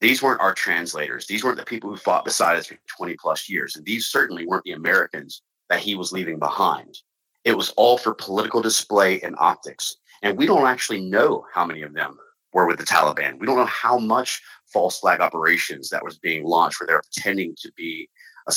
These 0.00 0.22
weren't 0.22 0.40
our 0.40 0.54
translators. 0.54 1.26
These 1.26 1.44
weren't 1.44 1.56
the 1.56 1.64
people 1.64 1.90
who 1.90 1.96
fought 1.96 2.24
beside 2.24 2.56
us 2.56 2.66
for 2.66 2.76
20 2.96 3.16
plus 3.16 3.48
years. 3.48 3.76
And 3.76 3.84
these 3.84 4.06
certainly 4.06 4.46
weren't 4.46 4.64
the 4.64 4.72
Americans 4.72 5.42
that 5.70 5.80
he 5.80 5.94
was 5.94 6.12
leaving 6.12 6.38
behind. 6.38 6.98
It 7.44 7.56
was 7.56 7.70
all 7.70 7.98
for 7.98 8.14
political 8.14 8.62
display 8.62 9.20
and 9.20 9.36
optics. 9.38 9.96
And 10.22 10.36
we 10.38 10.46
don't 10.46 10.66
actually 10.66 11.02
know 11.02 11.44
how 11.52 11.64
many 11.64 11.82
of 11.82 11.92
them 11.92 12.18
were 12.52 12.66
with 12.66 12.78
the 12.78 12.84
Taliban. 12.84 13.38
We 13.38 13.46
don't 13.46 13.58
know 13.58 13.66
how 13.66 13.98
much 13.98 14.40
false 14.72 15.00
flag 15.00 15.20
operations 15.20 15.90
that 15.90 16.04
was 16.04 16.18
being 16.18 16.44
launched 16.44 16.80
where 16.80 16.86
they're 16.86 17.02
pretending 17.02 17.54
to 17.60 17.70
be 17.76 18.08
a 18.48 18.52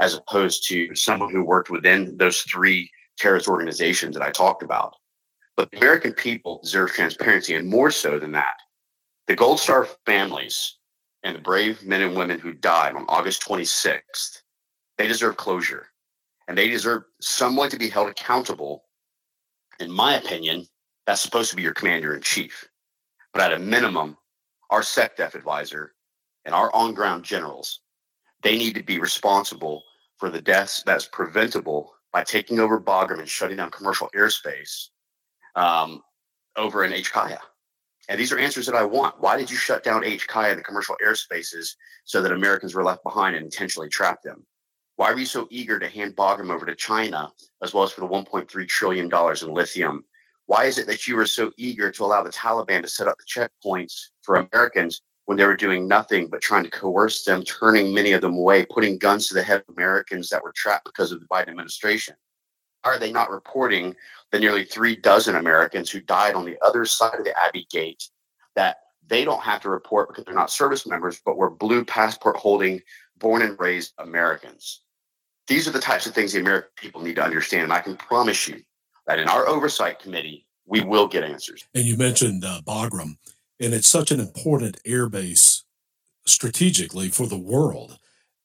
as 0.00 0.14
opposed 0.14 0.66
to 0.68 0.94
someone 0.94 1.30
who 1.30 1.44
worked 1.44 1.68
within 1.68 2.16
those 2.16 2.40
three 2.42 2.90
terrorist 3.18 3.46
organizations 3.46 4.14
that 4.14 4.24
I 4.24 4.30
talked 4.30 4.62
about. 4.62 4.94
But 5.56 5.70
the 5.70 5.76
American 5.76 6.14
people 6.14 6.60
deserve 6.62 6.92
transparency, 6.92 7.54
and 7.54 7.68
more 7.68 7.90
so 7.90 8.18
than 8.18 8.32
that, 8.32 8.56
the 9.26 9.36
Gold 9.36 9.60
Star 9.60 9.86
families 10.06 10.78
and 11.22 11.36
the 11.36 11.40
brave 11.40 11.82
men 11.84 12.00
and 12.00 12.16
women 12.16 12.40
who 12.40 12.52
died 12.54 12.96
on 12.96 13.04
August 13.08 13.42
26th, 13.42 14.42
they 14.96 15.06
deserve 15.06 15.36
closure 15.36 15.88
and 16.48 16.56
they 16.56 16.68
deserve 16.68 17.04
someone 17.20 17.70
to 17.70 17.78
be 17.78 17.88
held 17.88 18.08
accountable. 18.08 18.84
In 19.80 19.90
my 19.90 20.14
opinion, 20.14 20.66
that's 21.06 21.20
supposed 21.20 21.50
to 21.50 21.56
be 21.56 21.62
your 21.62 21.74
commander 21.74 22.14
in 22.14 22.22
chief. 22.22 22.68
But 23.32 23.42
at 23.42 23.52
a 23.52 23.58
minimum, 23.58 24.16
our 24.70 24.80
SecDef 24.80 25.34
advisor 25.34 25.94
and 26.44 26.54
our 26.54 26.74
on 26.74 26.94
ground 26.94 27.24
generals, 27.24 27.80
they 28.42 28.56
need 28.56 28.74
to 28.74 28.82
be 28.82 28.98
responsible 28.98 29.82
for 30.18 30.30
the 30.30 30.40
deaths 30.40 30.82
that's 30.86 31.08
preventable 31.08 31.90
by 32.12 32.22
taking 32.22 32.60
over 32.60 32.80
Bagram 32.80 33.18
and 33.18 33.28
shutting 33.28 33.56
down 33.56 33.70
commercial 33.70 34.08
airspace 34.14 34.88
um, 35.56 36.02
over 36.56 36.84
in 36.84 36.92
HKIA. 36.92 37.38
And 38.08 38.20
these 38.20 38.32
are 38.32 38.38
answers 38.38 38.66
that 38.66 38.74
I 38.74 38.84
want. 38.84 39.20
Why 39.20 39.36
did 39.36 39.50
you 39.50 39.56
shut 39.56 39.82
down 39.82 40.02
HKIA, 40.02 40.50
and 40.50 40.58
the 40.58 40.62
commercial 40.62 40.96
airspaces, 41.04 41.74
so 42.04 42.20
that 42.22 42.32
Americans 42.32 42.74
were 42.74 42.84
left 42.84 43.02
behind 43.02 43.34
and 43.34 43.44
intentionally 43.44 43.88
trapped 43.88 44.24
them? 44.24 44.44
Why 44.96 45.12
were 45.12 45.18
you 45.18 45.26
so 45.26 45.48
eager 45.50 45.80
to 45.80 45.88
hand 45.88 46.14
Bagram 46.14 46.50
over 46.50 46.64
to 46.64 46.74
China, 46.74 47.32
as 47.62 47.74
well 47.74 47.82
as 47.82 47.90
for 47.90 48.00
the 48.00 48.06
$1.3 48.06 48.68
trillion 48.68 49.10
in 49.12 49.54
lithium? 49.54 50.04
Why 50.46 50.66
is 50.66 50.78
it 50.78 50.86
that 50.86 51.08
you 51.08 51.16
were 51.16 51.26
so 51.26 51.50
eager 51.56 51.90
to 51.90 52.04
allow 52.04 52.22
the 52.22 52.30
Taliban 52.30 52.82
to 52.82 52.88
set 52.88 53.08
up 53.08 53.16
the 53.18 53.24
checkpoints 53.24 54.10
for 54.22 54.36
Americans 54.36 55.02
when 55.24 55.36
they 55.36 55.46
were 55.46 55.56
doing 55.56 55.88
nothing 55.88 56.28
but 56.28 56.42
trying 56.42 56.62
to 56.64 56.70
coerce 56.70 57.24
them, 57.24 57.42
turning 57.42 57.92
many 57.92 58.12
of 58.12 58.20
them 58.20 58.34
away, 58.34 58.66
putting 58.66 58.98
guns 58.98 59.26
to 59.26 59.34
the 59.34 59.42
head 59.42 59.64
of 59.66 59.74
Americans 59.74 60.28
that 60.28 60.44
were 60.44 60.52
trapped 60.54 60.84
because 60.84 61.10
of 61.10 61.18
the 61.18 61.26
Biden 61.26 61.48
administration? 61.48 62.14
Are 62.84 62.98
they 62.98 63.10
not 63.10 63.30
reporting 63.30 63.96
the 64.30 64.38
nearly 64.38 64.64
three 64.64 64.94
dozen 64.94 65.34
Americans 65.34 65.90
who 65.90 66.00
died 66.00 66.34
on 66.34 66.44
the 66.44 66.58
other 66.62 66.84
side 66.84 67.18
of 67.18 67.24
the 67.24 67.36
Abbey 67.42 67.66
Gate 67.70 68.10
that 68.54 68.76
they 69.06 69.24
don't 69.24 69.42
have 69.42 69.62
to 69.62 69.70
report 69.70 70.08
because 70.08 70.24
they're 70.24 70.34
not 70.34 70.50
service 70.50 70.86
members, 70.86 71.20
but 71.24 71.36
were 71.36 71.50
blue 71.50 71.84
passport 71.84 72.36
holding, 72.36 72.80
born 73.16 73.42
and 73.42 73.58
raised 73.58 73.94
Americans? 73.98 74.82
These 75.46 75.68
are 75.68 75.72
the 75.72 75.80
types 75.80 76.06
of 76.06 76.14
things 76.14 76.32
the 76.32 76.40
American 76.40 76.70
people 76.76 77.02
need 77.02 77.16
to 77.16 77.24
understand. 77.24 77.64
And 77.64 77.72
I 77.72 77.80
can 77.80 77.96
promise 77.96 78.48
you 78.48 78.62
that 79.06 79.18
in 79.18 79.28
our 79.28 79.46
oversight 79.46 79.98
committee, 79.98 80.46
we 80.66 80.80
will 80.80 81.06
get 81.06 81.24
answers. 81.24 81.64
And 81.74 81.84
you 81.84 81.96
mentioned 81.96 82.44
uh, 82.44 82.62
Bagram, 82.66 83.16
and 83.60 83.74
it's 83.74 83.88
such 83.88 84.10
an 84.10 84.20
important 84.20 84.80
air 84.86 85.08
base 85.08 85.64
strategically 86.26 87.08
for 87.08 87.26
the 87.26 87.38
world. 87.38 87.98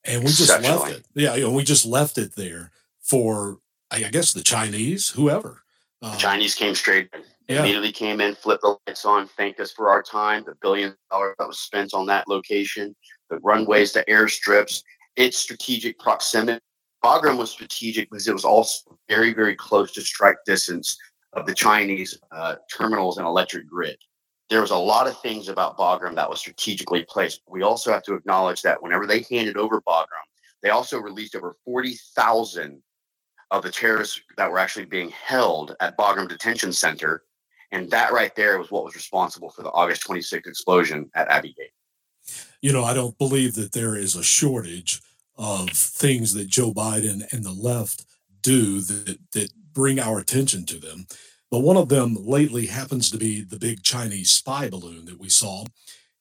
And 0.03 0.23
we 0.23 0.29
just 0.29 0.61
left 0.61 0.91
it. 0.91 1.05
Yeah, 1.13 1.35
you 1.35 1.43
know, 1.43 1.53
we 1.53 1.63
just 1.63 1.85
left 1.85 2.17
it 2.17 2.35
there 2.35 2.71
for, 3.01 3.59
I 3.91 4.01
guess, 4.03 4.33
the 4.33 4.43
Chinese, 4.43 5.09
whoever. 5.09 5.63
Uh, 6.01 6.11
the 6.11 6.17
Chinese 6.17 6.55
came 6.55 6.75
straight 6.75 7.09
in. 7.13 7.21
Yeah. 7.47 7.61
Immediately 7.61 7.93
came 7.93 8.21
in, 8.21 8.35
flipped 8.35 8.61
the 8.61 8.77
lights 8.85 9.05
on, 9.05 9.27
thanked 9.27 9.59
us 9.59 9.71
for 9.71 9.89
our 9.89 10.03
time, 10.03 10.43
the 10.45 10.53
billion 10.61 10.95
dollars 11.09 11.35
that 11.39 11.47
was 11.47 11.59
spent 11.59 11.95
on 11.95 12.05
that 12.05 12.27
location, 12.27 12.95
the 13.31 13.37
runways, 13.37 13.91
the 13.91 14.03
airstrips, 14.03 14.83
its 15.15 15.37
strategic 15.37 15.97
proximity 15.97 16.61
Bagram 17.03 17.37
was 17.37 17.51
strategic 17.51 18.09
because 18.09 18.27
it 18.27 18.33
was 18.33 18.45
also 18.45 18.97
very, 19.07 19.33
very 19.33 19.55
close 19.55 19.91
to 19.93 20.01
strike 20.01 20.37
distance 20.45 20.97
of 21.33 21.45
the 21.45 21.53
Chinese 21.53 22.19
uh, 22.31 22.55
terminals 22.75 23.17
and 23.17 23.27
electric 23.27 23.67
grid. 23.67 23.97
There 24.49 24.61
was 24.61 24.71
a 24.71 24.77
lot 24.77 25.07
of 25.07 25.19
things 25.21 25.47
about 25.47 25.77
Bagram 25.77 26.15
that 26.15 26.29
was 26.29 26.39
strategically 26.39 27.05
placed. 27.07 27.41
We 27.47 27.61
also 27.61 27.91
have 27.91 28.03
to 28.03 28.15
acknowledge 28.15 28.63
that 28.63 28.81
whenever 28.81 29.05
they 29.05 29.25
handed 29.29 29.57
over 29.57 29.81
Bagram, 29.81 30.25
they 30.63 30.69
also 30.69 30.99
released 30.99 31.35
over 31.35 31.55
40,000 31.65 32.81
of 33.51 33.63
the 33.63 33.71
terrorists 33.71 34.21
that 34.37 34.51
were 34.51 34.59
actually 34.59 34.85
being 34.85 35.09
held 35.09 35.75
at 35.79 35.97
Bagram 35.97 36.27
Detention 36.27 36.73
Center. 36.73 37.23
And 37.71 37.89
that 37.91 38.11
right 38.11 38.35
there 38.35 38.57
was 38.59 38.71
what 38.71 38.83
was 38.83 38.95
responsible 38.95 39.51
for 39.51 39.61
the 39.61 39.69
August 39.69 40.07
26th 40.07 40.47
explosion 40.47 41.09
at 41.15 41.29
Abbey 41.29 41.53
Gate. 41.57 41.71
You 42.61 42.73
know, 42.73 42.83
I 42.83 42.93
don't 42.93 43.17
believe 43.17 43.55
that 43.55 43.71
there 43.71 43.95
is 43.95 44.15
a 44.15 44.23
shortage 44.23 45.01
of 45.39 45.69
things 45.69 46.33
that 46.33 46.47
Joe 46.49 46.73
Biden 46.73 47.23
and 47.31 47.43
the 47.43 47.51
left 47.51 48.05
do 48.41 48.81
that, 48.81 49.17
that 49.31 49.51
bring 49.73 49.99
our 49.99 50.19
attention 50.19 50.65
to 50.67 50.77
them. 50.77 51.07
But 51.49 51.59
one 51.59 51.77
of 51.77 51.89
them 51.89 52.15
lately 52.19 52.67
happens 52.67 53.09
to 53.09 53.17
be 53.17 53.41
the 53.41 53.57
big 53.57 53.81
Chinese 53.81 54.31
spy 54.31 54.69
balloon 54.69 55.05
that 55.05 55.19
we 55.19 55.29
saw. 55.29 55.63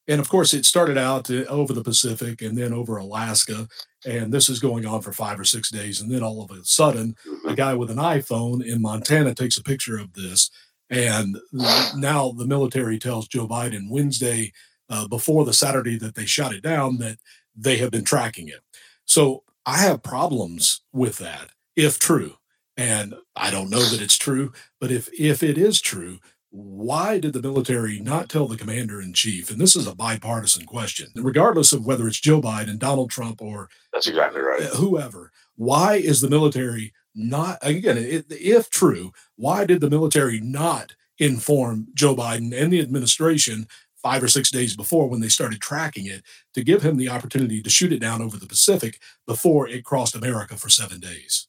And 0.07 0.21
of 0.21 0.29
course, 0.31 0.55
it 0.55 0.65
started 0.65 0.97
out 0.97 1.31
uh, 1.31 1.45
over 1.49 1.75
the 1.75 1.83
Pacific 1.83 2.41
and 2.41 2.57
then 2.57 2.73
over 2.73 2.97
Alaska. 2.97 3.69
And 4.07 4.33
this 4.33 4.49
is 4.49 4.61
going 4.61 4.87
on 4.87 5.03
for 5.03 5.13
five 5.13 5.39
or 5.39 5.45
six 5.45 5.71
days. 5.71 6.01
And 6.01 6.11
then 6.11 6.23
all 6.23 6.43
of 6.43 6.51
a 6.57 6.65
sudden, 6.65 7.15
a 7.47 7.55
guy 7.55 7.75
with 7.75 7.91
an 7.91 7.99
iPhone 7.99 8.65
in 8.65 8.81
Montana 8.81 9.35
takes 9.35 9.59
a 9.59 9.63
picture 9.63 9.99
of 9.99 10.15
this. 10.15 10.51
And 10.89 11.37
now 11.97 12.31
the 12.31 12.47
military 12.47 12.99
tells 12.99 13.29
Joe 13.29 13.47
Biden 13.47 13.91
Wednesday, 13.91 14.53
uh, 14.89 15.07
before 15.07 15.45
the 15.45 15.53
Saturday 15.53 15.99
that 15.99 16.15
they 16.15 16.25
shot 16.25 16.55
it 16.55 16.63
down, 16.63 16.97
that 16.99 17.19
they 17.55 17.77
have 17.77 17.91
been 17.91 18.05
tracking 18.05 18.49
it. 18.49 18.61
So 19.09 19.43
I 19.67 19.79
have 19.79 20.03
problems 20.03 20.83
with 20.93 21.19
that, 21.19 21.49
if 21.75 21.99
true. 21.99 22.35
And 22.77 23.15
I 23.35 23.51
don't 23.51 23.71
know 23.71 23.81
that 23.81 24.01
it's 24.01 24.17
true, 24.17 24.53
but 24.81 24.93
if 24.93 25.09
if 25.19 25.43
it 25.43 25.59
is 25.59 25.81
true, 25.81 26.21
why 26.51 27.19
did 27.19 27.33
the 27.33 27.43
military 27.43 27.99
not 27.99 28.29
tell 28.29 28.47
the 28.47 28.57
commander 28.57 29.01
in 29.01 29.13
chief? 29.15 29.51
And 29.51 29.61
this 29.61 29.75
is 29.75 29.87
a 29.87 29.97
bipartisan 29.97 30.65
question, 30.65 31.09
regardless 31.17 31.73
of 31.73 31.85
whether 31.85 32.07
it's 32.07 32.21
Joe 32.21 32.41
Biden, 32.41 32.79
Donald 32.79 33.11
Trump, 33.11 33.43
or 33.43 33.69
that's 33.93 34.07
exactly 34.07 34.41
right, 34.41 34.63
uh, 34.63 34.77
whoever. 34.77 35.33
Why 35.57 35.95
is 35.95 36.21
the 36.21 36.31
military 36.31 36.93
not 37.15 37.59
again? 37.63 37.97
if 37.99 38.71
true, 38.71 39.13
why 39.35 39.65
did 39.65 39.81
the 39.81 39.91
military 39.91 40.39
not 40.41 40.95
inform 41.19 41.89
Joe 41.95 42.15
Biden 42.15 42.57
and 42.57 42.73
the 42.73 42.81
administration 42.81 43.67
five 44.03 44.23
or 44.23 44.29
six 44.29 44.51
days 44.51 44.77
before 44.77 45.09
when 45.09 45.21
they 45.21 45.29
started 45.29 45.61
tracking 45.61 46.07
it 46.07 46.23
to 46.55 46.65
give 46.65 46.83
him 46.83 46.97
the 46.97 47.09
opportunity 47.09 47.63
to 47.63 47.71
shoot 47.71 47.93
it 47.93 48.01
down 48.01 48.23
over 48.23 48.37
the 48.37 48.47
Pacific 48.47 49.01
before 49.27 49.69
it 49.69 49.85
crossed 49.85 50.15
America 50.15 50.57
for 50.57 50.69
seven 50.69 51.01
days? 51.01 51.49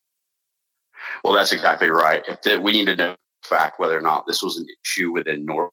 Well, 1.23 1.33
that's 1.33 1.51
exactly 1.51 1.89
right. 1.89 2.23
If 2.27 2.61
we 2.61 2.71
need 2.71 2.85
to 2.85 2.95
know 2.95 3.15
fact 3.43 3.79
whether 3.79 3.97
or 3.97 4.01
not 4.01 4.25
this 4.27 4.43
was 4.43 4.57
an 4.57 4.67
issue 4.83 5.11
within 5.11 5.45
North 5.45 5.71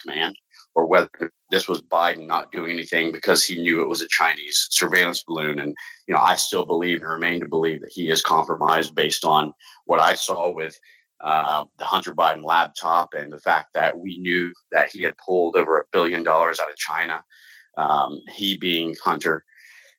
Command 0.00 0.36
or 0.74 0.86
whether 0.86 1.10
this 1.50 1.68
was 1.68 1.82
Biden 1.82 2.26
not 2.26 2.52
doing 2.52 2.70
anything 2.70 3.10
because 3.10 3.44
he 3.44 3.60
knew 3.60 3.82
it 3.82 3.88
was 3.88 4.02
a 4.02 4.08
Chinese 4.08 4.68
surveillance 4.70 5.24
balloon. 5.24 5.58
And, 5.58 5.74
you 6.06 6.14
know, 6.14 6.20
I 6.20 6.36
still 6.36 6.64
believe 6.64 7.02
and 7.02 7.10
remain 7.10 7.40
to 7.40 7.48
believe 7.48 7.80
that 7.80 7.92
he 7.92 8.08
is 8.08 8.22
compromised 8.22 8.94
based 8.94 9.24
on 9.24 9.52
what 9.86 10.00
I 10.00 10.14
saw 10.14 10.50
with 10.52 10.78
uh, 11.22 11.64
the 11.78 11.84
Hunter 11.84 12.14
Biden 12.14 12.44
laptop 12.44 13.14
and 13.14 13.32
the 13.32 13.40
fact 13.40 13.74
that 13.74 13.98
we 13.98 14.18
knew 14.18 14.52
that 14.72 14.90
he 14.90 15.02
had 15.02 15.16
pulled 15.18 15.56
over 15.56 15.78
a 15.78 15.84
billion 15.92 16.22
dollars 16.22 16.60
out 16.60 16.70
of 16.70 16.76
China, 16.76 17.22
um, 17.76 18.20
he 18.32 18.56
being 18.56 18.94
Hunter. 19.04 19.44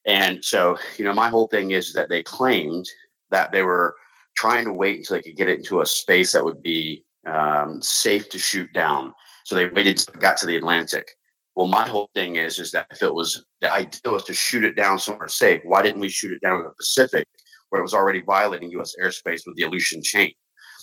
And 0.05 0.43
so, 0.43 0.77
you 0.97 1.05
know, 1.05 1.13
my 1.13 1.29
whole 1.29 1.47
thing 1.47 1.71
is 1.71 1.93
that 1.93 2.09
they 2.09 2.23
claimed 2.23 2.87
that 3.29 3.51
they 3.51 3.61
were 3.61 3.95
trying 4.35 4.65
to 4.65 4.73
wait 4.73 4.97
until 4.97 5.17
they 5.17 5.21
could 5.21 5.37
get 5.37 5.49
it 5.49 5.59
into 5.59 5.81
a 5.81 5.85
space 5.85 6.31
that 6.31 6.43
would 6.43 6.61
be 6.63 7.05
um, 7.27 7.81
safe 7.81 8.29
to 8.29 8.39
shoot 8.39 8.71
down. 8.73 9.13
So 9.45 9.55
they 9.55 9.67
waited 9.67 10.03
got 10.19 10.37
to 10.37 10.45
the 10.45 10.57
Atlantic. 10.57 11.07
Well, 11.55 11.67
my 11.67 11.87
whole 11.87 12.09
thing 12.15 12.37
is 12.37 12.59
is 12.59 12.71
that 12.71 12.87
if 12.91 13.03
it 13.03 13.13
was 13.13 13.45
the 13.59 13.71
idea 13.71 13.99
was 14.05 14.23
to 14.23 14.33
shoot 14.33 14.63
it 14.63 14.75
down 14.75 14.97
somewhere 14.97 15.27
safe, 15.27 15.61
why 15.65 15.81
didn't 15.81 16.01
we 16.01 16.09
shoot 16.09 16.31
it 16.31 16.41
down 16.41 16.59
in 16.59 16.63
the 16.63 16.73
Pacific 16.77 17.27
where 17.69 17.79
it 17.79 17.83
was 17.83 17.93
already 17.93 18.21
violating 18.21 18.71
U.S. 18.71 18.95
airspace 19.01 19.41
with 19.45 19.55
the 19.55 19.63
Aleutian 19.63 20.01
chain? 20.01 20.31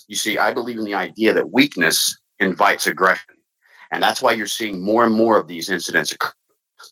You 0.09 0.15
see, 0.15 0.39
I 0.39 0.51
believe 0.51 0.79
in 0.79 0.85
the 0.85 0.95
idea 0.95 1.33
that 1.33 1.53
weakness 1.53 2.17
invites 2.39 2.87
aggression, 2.87 3.35
and 3.91 4.01
that's 4.01 4.23
why 4.23 4.31
you're 4.31 4.47
seeing 4.47 4.83
more 4.83 5.05
and 5.05 5.13
more 5.13 5.37
of 5.37 5.47
these 5.47 5.69
incidents 5.69 6.11
occur. 6.11 6.31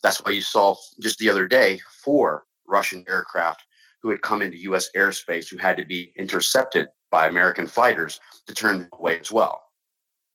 That's 0.04 0.24
why 0.24 0.30
you 0.30 0.40
saw 0.40 0.76
just 1.00 1.18
the 1.18 1.28
other 1.28 1.48
day 1.48 1.80
four 2.04 2.44
Russian 2.68 3.04
aircraft 3.08 3.64
who 4.02 4.10
had 4.10 4.22
come 4.22 4.40
into 4.40 4.56
U.S. 4.58 4.90
airspace 4.96 5.48
who 5.48 5.56
had 5.56 5.76
to 5.78 5.84
be 5.84 6.12
intercepted 6.16 6.86
by 7.10 7.26
American 7.26 7.66
fighters 7.66 8.20
to 8.46 8.54
turn 8.54 8.88
away 8.92 9.18
as 9.18 9.32
well. 9.32 9.64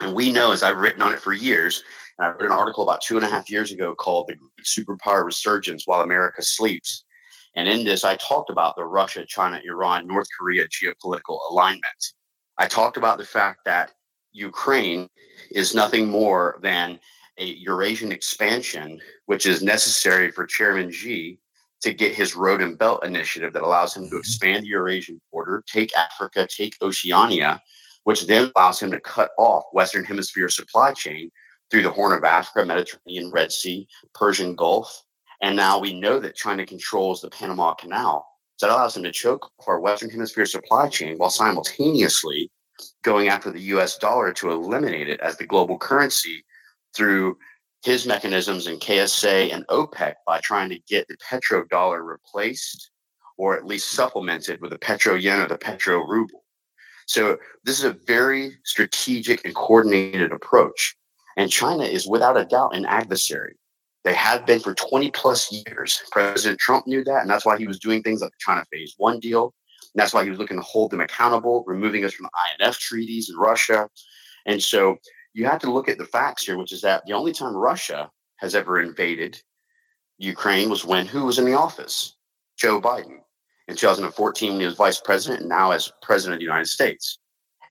And 0.02 0.14
we 0.14 0.34
know, 0.34 0.52
as 0.52 0.62
I've 0.62 0.76
written 0.76 1.02
on 1.02 1.14
it 1.14 1.22
for 1.22 1.32
years, 1.32 1.84
and 2.20 2.28
I 2.28 2.32
wrote 2.32 2.42
an 2.42 2.52
article 2.52 2.84
about 2.84 3.02
two 3.02 3.16
and 3.16 3.26
a 3.26 3.30
half 3.30 3.50
years 3.50 3.72
ago 3.72 3.96
called 3.96 4.28
The 4.28 4.36
Superpower 4.66 5.24
Resurgence 5.24 5.88
While 5.88 6.02
America 6.02 6.42
Sleeps. 6.42 7.06
And 7.56 7.70
in 7.70 7.86
this, 7.86 8.04
I 8.04 8.18
talked 8.18 8.50
about 8.50 8.76
the 8.76 8.84
Russia, 8.84 9.26
China, 9.26 9.62
Iran, 9.64 10.06
North 10.06 10.28
Korea 10.38 10.68
geopolitical 10.68 11.40
alignment. 11.50 12.14
I 12.58 12.68
talked 12.68 12.98
about 12.98 13.18
the 13.18 13.26
fact 13.26 13.66
that 13.66 13.92
Ukraine 14.32 15.10
is 15.52 15.76
nothing 15.76 16.10
more 16.10 16.60
than 16.62 17.00
a 17.38 17.46
Eurasian 17.46 18.12
expansion, 18.12 19.00
which 19.26 19.46
is 19.46 19.64
necessary 19.64 20.32
for 20.32 20.46
Chairman 20.46 20.92
Xi 20.92 21.40
to 21.82 21.94
get 21.94 22.14
his 22.14 22.36
road 22.36 22.62
and 22.62 22.78
belt 22.78 23.06
initiative 23.06 23.54
that 23.54 23.64
allows 23.64 23.96
him 23.96 24.04
to 24.04 24.10
mm-hmm. 24.10 24.18
expand 24.18 24.64
the 24.64 24.70
Eurasian 24.70 25.20
border, 25.32 25.64
take 25.68 25.96
Africa, 25.98 26.48
take 26.48 26.76
Oceania, 26.82 27.62
which 28.04 28.26
then 28.26 28.52
allows 28.56 28.82
him 28.82 28.92
to 28.92 29.00
cut 29.00 29.32
off 29.38 29.64
Western 29.74 30.06
Hemisphere 30.06 30.50
supply 30.50 30.94
chain 30.94 31.30
through 31.70 31.84
the 31.84 31.92
Horn 31.92 32.14
of 32.18 32.24
Africa, 32.24 32.66
Mediterranean, 32.66 33.32
Red 33.32 33.52
Sea, 33.52 33.88
Persian 34.14 34.56
Gulf. 34.56 35.04
And 35.42 35.56
now 35.56 35.80
we 35.80 36.00
know 36.00 36.20
that 36.20 36.36
China 36.36 36.66
controls 36.66 37.22
the 37.22 37.30
Panama 37.30 37.74
Canal. 37.74 38.26
That 38.64 38.70
allows 38.70 38.96
him 38.96 39.04
to 39.04 39.12
choke 39.12 39.52
our 39.68 39.82
Western 39.82 40.10
Hemisphere 40.10 40.46
supply 40.46 40.88
chain 40.88 41.18
while 41.18 41.30
simultaneously 41.30 42.50
going 43.02 43.28
after 43.28 43.52
the 43.52 43.60
US 43.60 43.98
dollar 43.98 44.32
to 44.36 44.52
eliminate 44.52 45.10
it 45.10 45.20
as 45.20 45.36
the 45.36 45.46
global 45.46 45.78
currency 45.78 46.46
through 46.96 47.38
his 47.84 48.08
mechanisms 48.08 48.68
in 48.68 48.80
KSA 48.80 49.54
and 49.54 49.68
OPEC 49.68 50.14
by 50.26 50.40
trying 50.40 50.70
to 50.70 50.80
get 50.88 51.06
the 51.10 51.18
petrodollar 51.18 52.08
replaced 52.08 52.92
or 53.38 53.58
at 53.58 53.66
least 53.66 53.92
supplemented 53.92 54.62
with 54.62 54.72
the 54.72 54.80
petro 54.80 55.16
yen 55.16 55.42
or 55.42 55.48
the 55.50 55.58
petro 55.58 56.02
ruble. 56.08 56.46
So 57.06 57.38
this 57.66 57.80
is 57.80 57.84
a 57.84 57.98
very 58.08 58.60
strategic 58.64 59.44
and 59.44 59.54
coordinated 59.54 60.32
approach. 60.32 60.96
And 61.36 61.52
China 61.52 61.84
is 61.84 62.08
without 62.08 62.40
a 62.40 62.46
doubt 62.46 62.78
an 62.78 62.86
adversary. 62.86 63.58
They 64.04 64.14
have 64.14 64.46
been 64.46 64.60
for 64.60 64.76
20 64.76 65.12
plus 65.12 65.52
years. 65.52 66.02
President 66.12 66.60
Trump 66.60 66.88
knew 66.88 67.04
that, 67.06 67.22
and 67.22 67.30
that's 67.30 67.46
why 67.46 67.58
he 67.58 67.68
was 67.68 67.80
doing 67.80 68.04
things 68.04 68.22
like 68.22 68.32
the 68.32 68.38
China 68.40 68.66
Phase 68.72 68.96
One 68.98 69.20
deal. 69.20 69.54
And 69.94 70.02
that's 70.02 70.14
why 70.14 70.24
he 70.24 70.30
was 70.30 70.40
looking 70.40 70.58
to 70.58 70.64
hold 70.64 70.92
them 70.92 71.02
accountable, 71.02 71.64
removing 71.68 72.04
us 72.04 72.14
from 72.14 72.26
the 72.26 72.66
INF 72.66 72.78
treaties 72.78 73.30
in 73.30 73.38
Russia. 73.38 73.88
And 74.46 74.62
so 74.62 74.98
you 75.34 75.46
have 75.46 75.60
to 75.60 75.72
look 75.72 75.88
at 75.88 75.98
the 75.98 76.06
facts 76.06 76.46
here, 76.46 76.58
which 76.58 76.74
is 76.74 76.82
that 76.82 77.04
the 77.06 77.14
only 77.14 77.32
time 77.32 77.56
Russia 77.56 78.10
has 78.38 78.56
ever 78.56 78.82
invaded 78.82 79.42
Ukraine 80.18 80.70
was 80.70 80.86
when 80.86 81.06
who 81.06 81.26
was 81.26 81.40
in 81.40 81.46
the 81.46 81.54
office? 81.54 82.16
Joe 82.58 82.80
Biden. 82.82 83.20
In 83.68 83.76
2014, 83.76 84.52
when 84.52 84.60
he 84.60 84.66
was 84.66 84.76
vice 84.76 85.00
president, 85.00 85.42
and 85.42 85.50
now 85.50 85.72
as 85.72 85.92
president 86.02 86.36
of 86.36 86.40
the 86.40 86.46
United 86.46 86.68
States. 86.68 87.20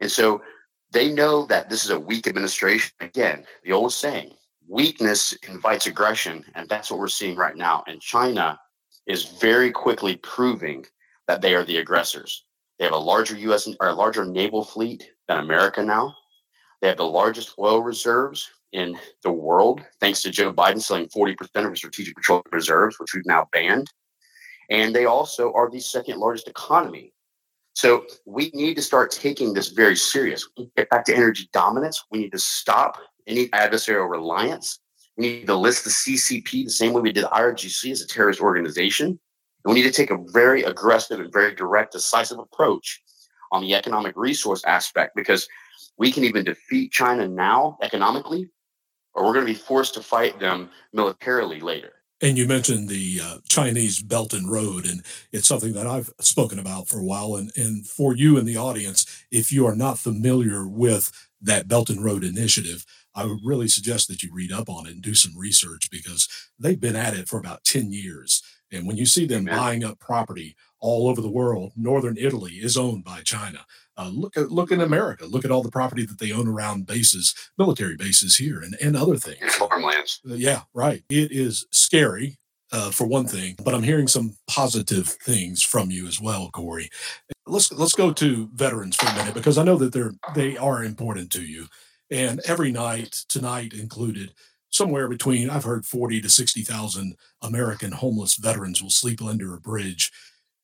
And 0.00 0.10
so 0.10 0.42
they 0.90 1.12
know 1.12 1.46
that 1.46 1.68
this 1.68 1.84
is 1.84 1.90
a 1.90 2.00
weak 2.00 2.26
administration. 2.26 2.92
Again, 3.00 3.44
the 3.64 3.72
old 3.72 3.92
saying, 3.92 4.32
weakness 4.72 5.36
invites 5.48 5.86
aggression. 5.86 6.44
And 6.54 6.66
that's 6.68 6.90
what 6.90 6.98
we're 6.98 7.08
seeing 7.08 7.36
right 7.36 7.56
now. 7.56 7.84
And 7.86 8.00
China 8.00 8.58
is 9.06 9.24
very 9.24 9.70
quickly 9.70 10.16
proving 10.16 10.86
that 11.28 11.42
they 11.42 11.54
are 11.54 11.64
the 11.64 11.76
aggressors. 11.76 12.44
They 12.78 12.86
have 12.86 12.94
a 12.94 12.98
larger 12.98 13.36
U.S. 13.36 13.68
or 13.80 13.88
a 13.88 13.94
larger 13.94 14.24
naval 14.24 14.64
fleet 14.64 15.10
than 15.28 15.38
America 15.38 15.82
now. 15.82 16.16
They 16.80 16.88
have 16.88 16.96
the 16.96 17.04
largest 17.04 17.54
oil 17.58 17.82
reserves 17.82 18.50
in 18.72 18.98
the 19.22 19.30
world, 19.30 19.82
thanks 20.00 20.22
to 20.22 20.30
Joe 20.30 20.52
Biden 20.52 20.80
selling 20.80 21.06
40% 21.08 21.36
of 21.56 21.70
his 21.70 21.78
strategic 21.78 22.16
petroleum 22.16 22.44
reserves, 22.50 22.98
which 22.98 23.12
we've 23.14 23.26
now 23.26 23.46
banned. 23.52 23.92
And 24.70 24.94
they 24.94 25.04
also 25.04 25.52
are 25.52 25.70
the 25.70 25.80
second 25.80 26.18
largest 26.18 26.48
economy. 26.48 27.12
So 27.74 28.06
we 28.24 28.50
need 28.54 28.76
to 28.76 28.82
start 28.82 29.10
taking 29.10 29.52
this 29.52 29.68
very 29.68 29.96
serious. 29.96 30.48
Get 30.76 30.88
back 30.88 31.04
to 31.06 31.14
energy 31.14 31.50
dominance. 31.52 32.02
We 32.10 32.20
need 32.20 32.32
to 32.32 32.38
stop 32.38 32.96
any 33.26 33.48
adversarial 33.48 34.10
reliance. 34.10 34.80
We 35.16 35.26
need 35.26 35.46
to 35.46 35.56
list 35.56 35.84
the 35.84 35.90
CCP 35.90 36.64
the 36.64 36.70
same 36.70 36.92
way 36.92 37.02
we 37.02 37.12
did 37.12 37.24
the 37.24 37.28
IRGC 37.28 37.90
as 37.90 38.00
a 38.00 38.06
terrorist 38.06 38.40
organization. 38.40 39.18
And 39.64 39.74
we 39.74 39.74
need 39.74 39.86
to 39.86 39.92
take 39.92 40.10
a 40.10 40.18
very 40.32 40.62
aggressive 40.64 41.20
and 41.20 41.32
very 41.32 41.54
direct, 41.54 41.92
decisive 41.92 42.38
approach 42.38 43.00
on 43.52 43.62
the 43.62 43.74
economic 43.74 44.14
resource 44.16 44.64
aspect 44.64 45.14
because 45.14 45.46
we 45.98 46.10
can 46.10 46.24
even 46.24 46.44
defeat 46.44 46.90
China 46.90 47.28
now 47.28 47.78
economically, 47.82 48.48
or 49.14 49.24
we're 49.24 49.34
going 49.34 49.46
to 49.46 49.52
be 49.52 49.58
forced 49.58 49.94
to 49.94 50.02
fight 50.02 50.40
them 50.40 50.70
militarily 50.92 51.60
later. 51.60 51.92
And 52.22 52.38
you 52.38 52.46
mentioned 52.46 52.88
the 52.88 53.20
uh, 53.22 53.38
Chinese 53.48 54.00
Belt 54.00 54.32
and 54.32 54.50
Road, 54.50 54.86
and 54.86 55.02
it's 55.32 55.48
something 55.48 55.72
that 55.72 55.88
I've 55.88 56.12
spoken 56.20 56.60
about 56.60 56.88
for 56.88 57.00
a 57.00 57.04
while. 57.04 57.34
And, 57.34 57.50
and 57.56 57.84
for 57.84 58.14
you 58.14 58.38
in 58.38 58.44
the 58.44 58.56
audience, 58.56 59.24
if 59.32 59.50
you 59.50 59.66
are 59.66 59.74
not 59.74 59.98
familiar 59.98 60.66
with 60.66 61.10
that 61.40 61.66
Belt 61.66 61.90
and 61.90 62.02
Road 62.02 62.22
initiative, 62.22 62.86
I 63.14 63.24
would 63.24 63.40
really 63.44 63.68
suggest 63.68 64.08
that 64.08 64.22
you 64.22 64.30
read 64.32 64.52
up 64.52 64.68
on 64.68 64.86
it 64.86 64.92
and 64.92 65.02
do 65.02 65.14
some 65.14 65.36
research 65.36 65.90
because 65.90 66.28
they've 66.58 66.80
been 66.80 66.96
at 66.96 67.14
it 67.14 67.28
for 67.28 67.38
about 67.38 67.64
10 67.64 67.92
years. 67.92 68.42
And 68.72 68.86
when 68.86 68.96
you 68.96 69.06
see 69.06 69.26
them 69.26 69.48
Amen. 69.48 69.58
buying 69.58 69.84
up 69.84 69.98
property 69.98 70.56
all 70.80 71.08
over 71.08 71.20
the 71.20 71.30
world, 71.30 71.72
northern 71.76 72.16
Italy 72.16 72.54
is 72.54 72.76
owned 72.76 73.04
by 73.04 73.20
China. 73.20 73.66
Uh, 73.96 74.08
look 74.08 74.36
at 74.36 74.50
look 74.50 74.72
in 74.72 74.80
America. 74.80 75.26
Look 75.26 75.44
at 75.44 75.50
all 75.50 75.62
the 75.62 75.70
property 75.70 76.06
that 76.06 76.18
they 76.18 76.32
own 76.32 76.48
around 76.48 76.86
bases, 76.86 77.34
military 77.58 77.96
bases 77.96 78.36
here, 78.36 78.62
and, 78.62 78.74
and 78.80 78.96
other 78.96 79.16
things. 79.16 79.54
farmlands. 79.54 80.20
Uh, 80.28 80.34
yeah, 80.34 80.62
right. 80.72 81.04
It 81.10 81.30
is 81.30 81.66
scary 81.70 82.38
uh, 82.72 82.90
for 82.90 83.06
one 83.06 83.26
thing, 83.26 83.54
but 83.62 83.74
I'm 83.74 83.82
hearing 83.82 84.08
some 84.08 84.34
positive 84.46 85.06
things 85.06 85.62
from 85.62 85.90
you 85.90 86.06
as 86.06 86.20
well, 86.20 86.50
Cory. 86.50 86.88
Let's 87.46 87.70
let's 87.72 87.94
go 87.94 88.12
to 88.14 88.48
veterans 88.54 88.96
for 88.96 89.06
a 89.06 89.14
minute 89.14 89.34
because 89.34 89.58
I 89.58 89.64
know 89.64 89.76
that 89.76 89.92
they're 89.92 90.14
they 90.34 90.56
are 90.56 90.82
important 90.82 91.30
to 91.32 91.42
you. 91.42 91.66
And 92.12 92.42
every 92.44 92.70
night, 92.70 93.24
tonight 93.30 93.72
included, 93.72 94.34
somewhere 94.68 95.08
between 95.08 95.48
I've 95.48 95.64
heard 95.64 95.86
40 95.86 96.20
to 96.20 96.28
60,000 96.28 97.16
American 97.40 97.92
homeless 97.92 98.36
veterans 98.36 98.82
will 98.82 98.90
sleep 98.90 99.22
under 99.22 99.54
a 99.54 99.60
bridge. 99.60 100.12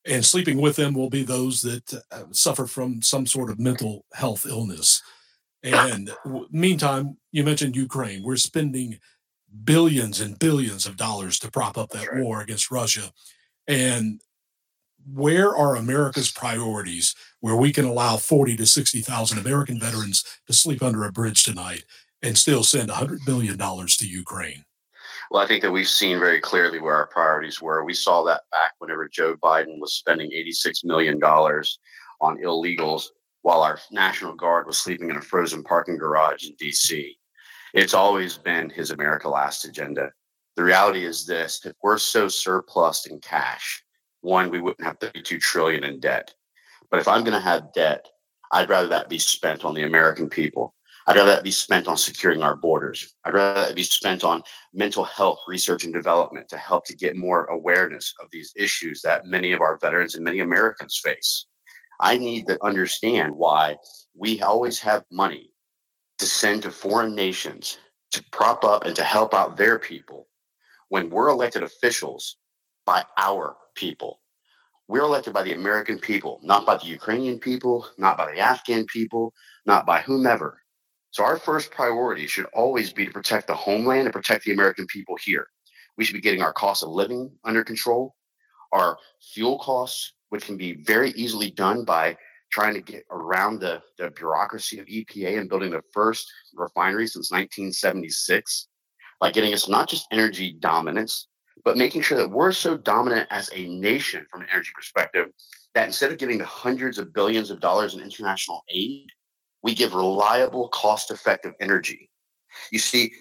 And 0.05 0.25
sleeping 0.25 0.61
with 0.61 0.77
them 0.77 0.93
will 0.93 1.09
be 1.09 1.23
those 1.23 1.63
that 1.63 2.03
uh, 2.13 2.25
suffer 2.33 2.67
from 2.67 3.01
some 3.01 3.27
sort 3.27 3.51
of 3.51 3.59
mental 3.59 4.05
health 4.13 4.45
illness. 4.47 5.03
And 5.63 6.11
meantime, 6.51 7.17
you 7.33 7.45
mentioned 7.45 7.77
Ukraine. 7.77 8.23
We're 8.23 8.37
spending 8.37 8.99
billions 9.65 10.21
and 10.21 10.39
billions 10.39 10.85
of 10.87 10.99
dollars 10.99 11.39
to 11.39 11.51
prop 11.51 11.79
up 11.79 11.91
that 11.91 12.15
war 12.15 12.43
against 12.43 12.71
Russia. 12.71 13.11
And 13.67 14.21
where 15.14 15.55
are 15.57 15.77
America's 15.77 16.31
priorities 16.31 17.14
where 17.40 17.57
we 17.57 17.73
can 17.73 17.85
allow 17.85 18.16
40 18.16 18.57
to 18.57 18.66
60,000 18.66 19.38
American 19.38 19.81
veterans 19.81 20.25
to 20.47 20.53
sleep 20.53 20.83
under 20.83 21.05
a 21.05 21.12
bridge 21.12 21.44
tonight 21.44 21.85
and 22.23 22.37
still 22.37 22.62
send 22.62 22.90
$100 22.90 23.25
billion 23.25 23.57
to 23.57 24.07
Ukraine? 24.07 24.64
Well, 25.31 25.42
I 25.42 25.47
think 25.47 25.62
that 25.62 25.71
we've 25.71 25.88
seen 25.88 26.18
very 26.18 26.40
clearly 26.40 26.81
where 26.81 26.94
our 26.94 27.07
priorities 27.07 27.61
were. 27.61 27.85
We 27.85 27.94
saw 27.94 28.25
that 28.25 28.42
back 28.51 28.73
whenever 28.79 29.09
Joe 29.09 29.37
Biden 29.37 29.79
was 29.79 29.94
spending 29.94 30.31
$86 30.31 30.85
million 30.85 31.23
on 31.23 32.38
illegals 32.38 33.05
while 33.42 33.62
our 33.62 33.79
National 33.92 34.35
Guard 34.35 34.66
was 34.66 34.79
sleeping 34.79 35.11
in 35.11 35.16
a 35.16 35.23
frozen 35.23 35.62
parking 35.62 35.99
garage 35.99 36.47
in 36.47 36.55
D.C. 36.59 37.16
It's 37.75 37.94
always 37.94 38.38
been 38.38 38.71
his 38.71 38.90
America 38.90 39.29
Last 39.29 39.64
agenda. 39.64 40.11
The 40.57 40.64
reality 40.64 41.05
is 41.05 41.27
this 41.27 41.64
if 41.64 41.75
we're 41.83 41.99
so 41.99 42.29
surplus 42.29 43.07
in 43.07 43.21
cash, 43.21 43.85
one, 44.20 44.50
we 44.50 44.61
wouldn't 44.61 44.87
have 44.87 44.98
32 44.98 45.38
trillion 45.38 45.85
in 45.85 46.00
debt. 46.00 46.35
But 46.90 47.00
if 47.00 47.09
I'm 47.09 47.22
going 47.22 47.35
to 47.35 47.40
have 47.40 47.72
debt, 47.72 48.07
I'd 48.52 48.68
rather 48.68 48.88
that 48.88 49.09
be 49.09 49.18
spent 49.18 49.64
on 49.64 49.74
the 49.74 49.85
American 49.85 50.28
people. 50.28 50.74
I'd 51.07 51.16
rather 51.16 51.31
that 51.31 51.44
be 51.44 51.50
spent 51.50 51.88
on 51.88 51.96
securing 51.96 52.42
our 52.42 52.57
borders. 52.57 53.14
I'd 53.24 53.35
rather 53.35 53.66
that 53.66 53.74
be 53.74 53.83
spent 53.83 54.24
on 54.24 54.42
mental 54.74 55.04
health 55.04 55.38
research 55.46 55.85
and 55.85 55.92
development 55.92 56.48
to 56.50 56.59
help 56.59 56.85
to 56.87 56.96
get 56.96 57.16
more 57.16 57.46
awareness 57.46 58.14
of 58.20 58.31
these 58.31 58.52
issues 58.57 59.00
that 59.02 59.24
many 59.24 59.52
of 59.52 59.61
our 59.61 59.78
veterans 59.78 60.14
and 60.14 60.24
many 60.24 60.40
Americans 60.40 61.00
face. 61.02 61.46
I 62.00 62.18
need 62.18 62.46
to 62.46 62.62
understand 62.62 63.35
why 63.35 63.76
we 64.14 64.42
always 64.42 64.78
have 64.81 65.04
money 65.11 65.50
to 66.18 66.26
send 66.26 66.62
to 66.62 66.70
foreign 66.70 67.14
nations 67.14 67.78
to 68.12 68.24
prop 68.31 68.64
up 68.64 68.85
and 68.85 68.94
to 68.96 69.04
help 69.04 69.35
out 69.35 69.57
their 69.57 69.78
people 69.78 70.28
when 70.88 71.11
we're 71.11 71.28
elected 71.28 71.62
officials 71.62 72.37
by 72.85 73.04
our 73.16 73.57
people. 73.79 74.21
We're 74.88 75.03
elected 75.03 75.35
by 75.35 75.43
the 75.43 75.53
American 75.53 75.99
people, 75.99 76.41
not 76.43 76.67
by 76.67 76.79
the 76.79 76.87
Ukrainian 76.87 77.38
people, 77.38 77.87
not 77.99 78.17
by 78.17 78.33
the 78.33 78.41
Afghan 78.41 78.87
people, 78.87 79.33
not 79.67 79.87
by 79.87 80.01
whomever. 80.01 80.62
So 81.11 81.23
our 81.25 81.38
first 81.38 81.71
priority 81.71 82.27
should 82.27 82.47
always 82.47 82.93
be 82.93 83.07
to 83.07 83.12
protect 83.12 83.47
the 83.47 83.55
homeland 83.55 84.07
and 84.07 84.12
protect 84.12 84.45
the 84.45 84.53
American 84.53 84.87
people 84.87 85.17
here. 85.17 85.47
We 85.97 86.05
should 86.05 86.14
be 86.14 86.27
getting 86.27 86.43
our 86.43 86.53
cost 86.53 86.83
of 86.83 86.91
living 86.91 87.31
under 87.45 87.62
control, 87.62 88.14
our 88.73 88.99
fuel 89.33 89.59
costs, 89.59 90.12
which 90.31 90.45
can 90.45 90.57
be 90.57 90.83
very 90.85 91.11
easily 91.11 91.51
done 91.51 91.85
by 91.85 92.17
trying 92.51 92.75
to 92.75 92.81
get 92.81 93.05
around 93.11 93.61
the, 93.61 93.83
the 93.99 94.11
bureaucracy 94.11 94.79
of 94.81 94.87
EPA 94.87 95.38
and 95.38 95.49
building 95.49 95.71
the 95.71 95.83
first 95.93 96.27
refinery 96.55 97.07
since 97.07 97.31
1976 97.31 98.69
by 99.21 99.31
getting 99.31 99.53
us 99.53 99.69
not 99.69 99.88
just 99.88 100.07
energy 100.12 100.57
dominance, 100.61 101.29
but 101.68 101.76
making 101.76 102.00
sure 102.00 102.16
that 102.16 102.31
we're 102.31 102.50
so 102.50 102.78
dominant 102.78 103.28
as 103.31 103.50
a 103.54 103.68
nation 103.68 104.26
from 104.31 104.40
an 104.40 104.46
energy 104.50 104.70
perspective 104.74 105.26
that 105.74 105.85
instead 105.85 106.11
of 106.11 106.16
giving 106.16 106.38
the 106.38 106.44
hundreds 106.46 106.96
of 106.96 107.12
billions 107.12 107.50
of 107.50 107.61
dollars 107.61 107.92
in 107.92 108.00
international 108.00 108.64
aid, 108.70 109.07
we 109.62 109.74
give 109.74 109.92
reliable, 109.92 110.68
cost 110.70 111.11
effective 111.11 111.52
energy. 111.61 112.09
You 112.72 112.78
see, 112.78 113.12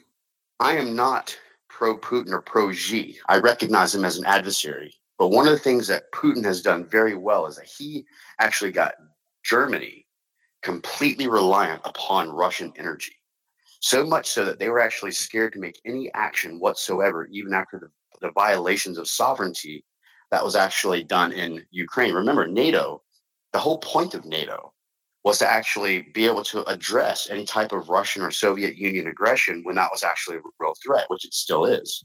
I 0.62 0.78
am 0.78 0.96
not 0.96 1.38
pro 1.68 1.98
Putin 1.98 2.32
or 2.32 2.42
pro 2.42 2.72
Xi. 2.72 3.20
I 3.28 3.40
recognize 3.40 3.94
him 3.94 4.06
as 4.06 4.18
an 4.18 4.24
adversary. 4.26 4.96
But 5.20 5.32
one 5.32 5.46
of 5.46 5.52
the 5.52 5.60
things 5.60 5.86
that 5.88 6.10
Putin 6.14 6.46
has 6.46 6.62
done 6.62 6.86
very 6.86 7.16
well 7.16 7.48
is 7.48 7.58
that 7.58 7.66
he 7.66 8.06
actually 8.40 8.72
got 8.72 8.94
Germany 9.44 10.06
completely 10.64 11.28
reliant 11.28 11.82
upon 11.84 12.30
Russian 12.30 12.72
energy. 12.78 13.18
So 13.82 14.06
much 14.06 14.30
so 14.30 14.46
that 14.46 14.58
they 14.58 14.70
were 14.70 14.80
actually 14.80 15.12
scared 15.12 15.52
to 15.52 15.60
make 15.60 15.82
any 15.86 16.10
action 16.14 16.62
whatsoever, 16.62 17.28
even 17.30 17.54
after 17.54 17.78
the 17.78 17.90
the 18.22 18.32
violations 18.32 18.98
of 18.98 19.08
sovereignty 19.08 19.84
that 20.32 20.44
was 20.44 20.56
actually 20.56 21.04
done 21.04 21.32
in 21.32 21.64
Ukraine. 21.72 22.14
Remember, 22.14 22.48
NATO, 22.48 23.02
the 23.54 23.60
whole 23.60 23.78
point 23.80 24.14
of 24.14 24.26
NATO 24.26 24.74
was 25.24 25.40
to 25.40 25.50
actually 25.50 26.04
be 26.14 26.26
able 26.26 26.44
to 26.44 26.64
address 26.70 27.30
any 27.30 27.46
type 27.46 27.72
of 27.72 27.90
Russian 27.90 28.22
or 28.22 28.32
Soviet 28.32 28.78
Union 28.78 29.08
aggression 29.08 29.62
when 29.64 29.76
that 29.76 29.90
was 29.92 30.04
actually 30.04 30.38
a 30.38 30.42
real 30.60 30.74
threat, 30.84 31.06
which 31.10 31.26
it 31.26 31.34
still 31.34 31.66
is. 31.66 32.04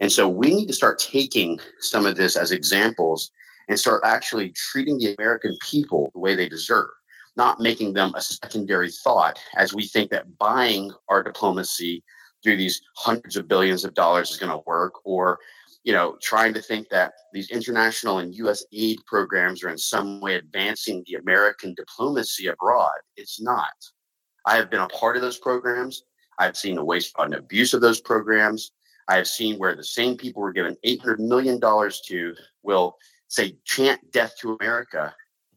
And 0.00 0.10
so 0.10 0.28
we 0.28 0.54
need 0.54 0.66
to 0.66 0.72
start 0.72 0.98
taking 0.98 1.58
some 1.80 2.06
of 2.06 2.16
this 2.16 2.36
as 2.36 2.52
examples 2.52 3.30
and 3.68 3.78
start 3.78 4.02
actually 4.04 4.50
treating 4.50 4.98
the 4.98 5.14
American 5.14 5.56
people 5.60 6.10
the 6.14 6.20
way 6.20 6.34
they 6.34 6.48
deserve, 6.48 6.88
not 7.36 7.60
making 7.60 7.92
them 7.92 8.12
a 8.14 8.20
secondary 8.20 8.90
thought 8.90 9.38
as 9.56 9.74
we 9.74 9.86
think 9.86 10.10
that 10.10 10.38
buying 10.38 10.90
our 11.08 11.22
diplomacy 11.22 12.02
through 12.44 12.58
these 12.58 12.80
hundreds 12.94 13.36
of 13.36 13.48
billions 13.48 13.84
of 13.84 13.94
dollars 13.94 14.30
is 14.30 14.36
going 14.36 14.52
to 14.52 14.62
work 14.66 14.92
or 15.04 15.40
you 15.82 15.92
know 15.92 16.16
trying 16.22 16.54
to 16.54 16.62
think 16.62 16.88
that 16.90 17.14
these 17.32 17.50
international 17.50 18.18
and 18.18 18.34
us 18.34 18.64
aid 18.72 18.98
programs 19.06 19.64
are 19.64 19.70
in 19.70 19.78
some 19.78 20.20
way 20.20 20.36
advancing 20.36 21.02
the 21.06 21.14
american 21.14 21.74
diplomacy 21.74 22.46
abroad. 22.46 22.92
It's 23.16 23.40
not. 23.40 23.72
I 24.46 24.56
have 24.56 24.70
been 24.70 24.80
a 24.80 24.88
part 24.88 25.16
of 25.16 25.22
those 25.22 25.38
programs. 25.38 26.04
I've 26.38 26.56
seen 26.56 26.76
the 26.76 26.84
waste 26.84 27.14
and 27.18 27.34
abuse 27.34 27.74
of 27.74 27.80
those 27.80 28.00
programs. 28.00 28.72
I 29.08 29.16
have 29.16 29.28
seen 29.28 29.58
where 29.58 29.74
the 29.74 29.84
same 29.84 30.16
people 30.16 30.42
we're 30.42 30.52
given 30.52 30.76
$800 30.84 31.18
million 31.18 31.60
to 31.60 32.34
will 32.62 32.96
say 33.28 33.56
chant 33.64 34.00
death 34.12 34.34
to 34.40 34.56
america. 34.60 35.14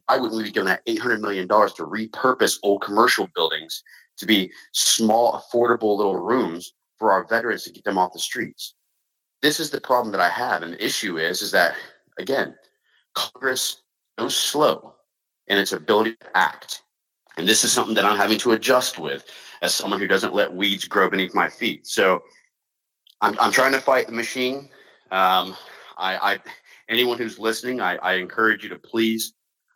I 0.08 0.18
wouldn't 0.18 0.42
be 0.42 0.50
given 0.50 0.68
that 0.68 0.86
$800 0.86 1.20
million 1.20 1.46
to 1.46 1.84
repurpose 1.84 2.58
old 2.62 2.82
commercial 2.82 3.28
buildings 3.34 3.82
to 4.18 4.26
be 4.26 4.50
small, 4.72 5.42
affordable 5.52 5.96
little 5.96 6.16
rooms 6.16 6.72
for 6.98 7.12
our 7.12 7.26
veterans 7.26 7.64
to 7.64 7.72
get 7.72 7.84
them 7.84 7.98
off 7.98 8.12
the 8.12 8.18
streets. 8.18 8.74
This 9.42 9.60
is 9.60 9.70
the 9.70 9.80
problem 9.80 10.12
that 10.12 10.20
I 10.20 10.28
have. 10.28 10.62
And 10.62 10.72
the 10.72 10.84
issue 10.84 11.18
is, 11.18 11.42
is 11.42 11.52
that 11.52 11.74
again, 12.18 12.54
Congress 13.14 13.82
goes 14.18 14.36
slow 14.36 14.94
in 15.46 15.58
its 15.58 15.72
ability 15.72 16.16
to 16.16 16.36
act. 16.36 16.82
And 17.36 17.48
this 17.48 17.62
is 17.62 17.72
something 17.72 17.94
that 17.94 18.04
I'm 18.04 18.16
having 18.16 18.38
to 18.38 18.52
adjust 18.52 18.98
with 18.98 19.24
as 19.62 19.74
someone 19.74 20.00
who 20.00 20.08
doesn't 20.08 20.34
let 20.34 20.52
weeds 20.52 20.86
grow 20.86 21.08
beneath 21.08 21.34
my 21.34 21.48
feet. 21.48 21.86
So 21.86 22.22
I'm, 23.20 23.38
I'm 23.38 23.52
trying 23.52 23.72
to 23.72 23.80
fight 23.80 24.06
the 24.06 24.12
machine. 24.12 24.68
Um, 25.10 25.56
I, 25.96 26.16
I, 26.32 26.38
anyone 26.88 27.18
who's 27.18 27.38
listening, 27.38 27.80
I, 27.80 27.96
I 27.96 28.14
encourage 28.14 28.64
you 28.64 28.68
to 28.70 28.78
please, 28.78 29.34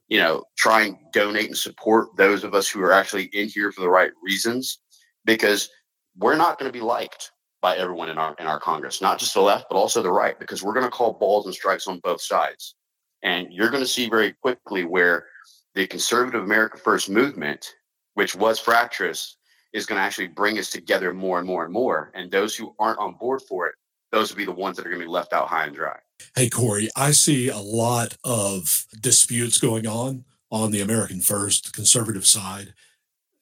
you 0.08 0.18
know, 0.18 0.44
try 0.58 0.82
and 0.82 0.96
donate 1.12 1.46
and 1.46 1.56
support 1.56 2.16
those 2.16 2.44
of 2.44 2.54
us 2.54 2.68
who 2.68 2.82
are 2.82 2.92
actually 2.92 3.24
in 3.32 3.48
here 3.48 3.72
for 3.72 3.80
the 3.80 3.88
right 3.88 4.10
reasons, 4.22 4.80
because 5.24 5.70
we're 6.16 6.36
not 6.36 6.58
going 6.58 6.68
to 6.68 6.72
be 6.72 6.84
liked 6.84 7.32
by 7.60 7.76
everyone 7.76 8.08
in 8.08 8.18
our 8.18 8.34
in 8.38 8.46
our 8.46 8.60
Congress, 8.60 9.00
not 9.00 9.18
just 9.18 9.34
the 9.34 9.40
left, 9.40 9.66
but 9.70 9.76
also 9.76 10.02
the 10.02 10.10
right, 10.10 10.38
because 10.38 10.62
we're 10.62 10.74
going 10.74 10.84
to 10.84 10.90
call 10.90 11.12
balls 11.12 11.46
and 11.46 11.54
strikes 11.54 11.86
on 11.86 12.00
both 12.00 12.20
sides. 12.20 12.74
And 13.22 13.52
you're 13.52 13.70
going 13.70 13.82
to 13.82 13.88
see 13.88 14.08
very 14.08 14.32
quickly 14.32 14.84
where 14.84 15.26
the 15.74 15.86
conservative 15.86 16.42
America 16.42 16.76
First 16.76 17.08
movement, 17.08 17.74
which 18.14 18.34
was 18.34 18.58
fractious, 18.58 19.36
is 19.72 19.86
going 19.86 19.98
to 19.98 20.02
actually 20.02 20.28
bring 20.28 20.58
us 20.58 20.70
together 20.70 21.14
more 21.14 21.38
and 21.38 21.46
more 21.46 21.64
and 21.64 21.72
more. 21.72 22.10
And 22.14 22.30
those 22.30 22.54
who 22.56 22.74
aren't 22.78 22.98
on 22.98 23.14
board 23.14 23.42
for 23.48 23.68
it, 23.68 23.74
those 24.10 24.30
will 24.30 24.36
be 24.36 24.44
the 24.44 24.52
ones 24.52 24.76
that 24.76 24.86
are 24.86 24.90
going 24.90 25.00
to 25.00 25.06
be 25.06 25.10
left 25.10 25.32
out 25.32 25.48
high 25.48 25.64
and 25.64 25.74
dry. 25.74 25.96
Hey, 26.34 26.50
Cory, 26.50 26.90
I 26.96 27.12
see 27.12 27.48
a 27.48 27.58
lot 27.58 28.16
of 28.24 28.86
disputes 29.00 29.58
going 29.58 29.86
on 29.86 30.24
on 30.50 30.70
the 30.70 30.80
American 30.80 31.20
First 31.20 31.72
conservative 31.72 32.26
side 32.26 32.74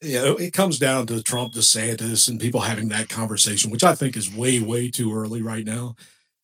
you 0.01 0.15
know, 0.15 0.35
it 0.35 0.53
comes 0.53 0.79
down 0.79 1.07
to 1.07 1.21
Trump, 1.21 1.53
DeSantis, 1.53 2.27
and 2.27 2.39
people 2.39 2.61
having 2.61 2.89
that 2.89 3.09
conversation, 3.09 3.71
which 3.71 3.83
I 3.83 3.93
think 3.93 4.17
is 4.17 4.33
way, 4.33 4.59
way 4.59 4.89
too 4.89 5.13
early 5.13 5.41
right 5.41 5.65
now. 5.65 5.95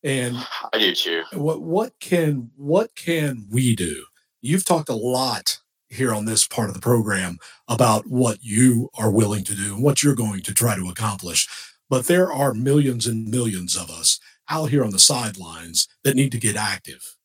And 0.02 0.36
I 0.72 0.78
do 0.78 0.94
too. 0.94 1.24
What 1.32 1.62
what 1.62 1.98
can 2.00 2.50
what 2.56 2.94
can 2.94 3.46
we 3.50 3.74
do? 3.74 4.04
You've 4.40 4.64
talked 4.64 4.88
a 4.88 4.94
lot 4.94 5.58
here 5.88 6.14
on 6.14 6.26
this 6.26 6.46
part 6.46 6.68
of 6.68 6.74
the 6.74 6.80
program 6.80 7.38
about 7.66 8.06
what 8.06 8.38
you 8.42 8.90
are 8.98 9.10
willing 9.10 9.42
to 9.42 9.54
do 9.54 9.74
and 9.74 9.82
what 9.82 10.02
you're 10.02 10.14
going 10.14 10.42
to 10.42 10.54
try 10.54 10.76
to 10.76 10.88
accomplish. 10.88 11.48
But 11.90 12.06
there 12.06 12.30
are 12.30 12.52
millions 12.54 13.06
and 13.06 13.28
millions 13.28 13.74
of 13.74 13.90
us 13.90 14.20
out 14.50 14.70
here 14.70 14.84
on 14.84 14.90
the 14.90 14.98
sidelines 14.98 15.88
that 16.04 16.14
need 16.14 16.32
to 16.32 16.38
get 16.38 16.56
active. 16.56 17.16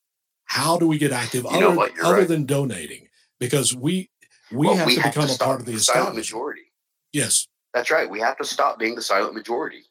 How 0.46 0.78
do 0.78 0.88
we 0.88 0.98
get 0.98 1.12
active 1.12 1.44
You 1.44 1.50
other, 1.50 1.60
know 1.60 1.72
what? 1.72 1.96
You're 1.96 2.06
other 2.06 2.20
right. 2.20 2.28
than 2.28 2.46
donating? 2.46 3.08
Because 3.40 3.76
we 3.76 4.10
we 4.54 4.68
Well, 4.68 4.76
have 4.78 4.88
we 4.88 4.96
to 4.96 5.02
have 5.02 5.14
become 5.14 5.28
to 5.28 5.34
a 5.34 5.38
part 5.38 5.60
of 5.60 5.66
the 5.66 5.74
the 5.74 5.80
silent 5.80 6.16
majority. 6.16 6.72
Yes. 7.12 7.48
That's 7.74 7.92
right. 7.92 8.10
We 8.10 8.20
have 8.20 8.38
to 8.38 8.46
stop 8.46 8.80
being 8.80 8.96
the 8.96 9.02
silent 9.02 9.34
majority. 9.34 9.84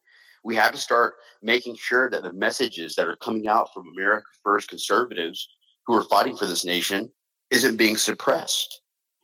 We 0.44 0.54
have 0.56 0.72
to 0.72 0.78
start 0.78 1.14
making 1.42 1.76
sure 1.76 2.10
that 2.10 2.22
the 2.22 2.32
messages 2.32 2.94
that 2.96 3.08
are 3.08 3.16
coming 3.16 3.48
out 3.48 3.72
from 3.72 3.88
America 3.88 4.26
First 4.42 4.68
conservatives 4.68 5.48
who 5.86 5.94
are 5.94 6.04
fighting 6.04 6.36
for 6.36 6.46
this 6.46 6.64
nation 6.64 7.10
isn't 7.50 7.76
being 7.76 7.96
suppressed. 7.96 8.80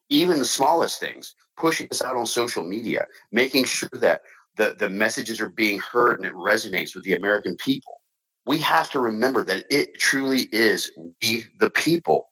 Even 0.08 0.38
the 0.38 0.44
smallest 0.44 1.00
things, 1.00 1.34
pushing 1.56 1.86
this 1.90 2.02
out 2.02 2.16
on 2.16 2.26
social 2.26 2.64
media, 2.64 3.06
making 3.32 3.64
sure 3.64 3.90
that 3.92 4.22
the, 4.56 4.74
the 4.78 4.88
messages 4.88 5.40
are 5.40 5.50
being 5.50 5.78
heard 5.78 6.18
and 6.18 6.26
it 6.26 6.34
resonates 6.34 6.94
with 6.94 7.04
the 7.04 7.14
American 7.14 7.56
people. 7.56 8.00
We 8.46 8.58
have 8.58 8.90
to 8.90 9.00
remember 9.00 9.44
that 9.44 9.66
it 9.70 9.98
truly 9.98 10.48
is 10.52 10.90
we, 11.22 11.44
the 11.60 11.70
people. 11.70 12.30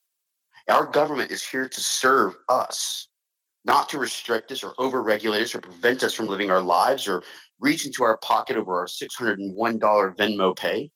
Our 0.68 0.86
government 0.86 1.30
is 1.30 1.44
here 1.44 1.68
to 1.68 1.80
serve 1.80 2.36
us 2.48 3.08
not 3.66 3.88
to 3.88 3.98
restrict 3.98 4.52
us 4.52 4.62
or 4.62 4.74
overregulate 4.74 5.42
us 5.42 5.54
or 5.54 5.60
prevent 5.60 6.02
us 6.04 6.14
from 6.14 6.26
living 6.26 6.50
our 6.50 6.60
lives 6.60 7.08
or 7.08 7.22
reach 7.60 7.84
into 7.84 8.04
our 8.04 8.16
pocket 8.18 8.56
over 8.56 8.78
our 8.78 8.86
$601 8.86 9.56
Venmo 10.16 10.56
pay. 10.56 10.90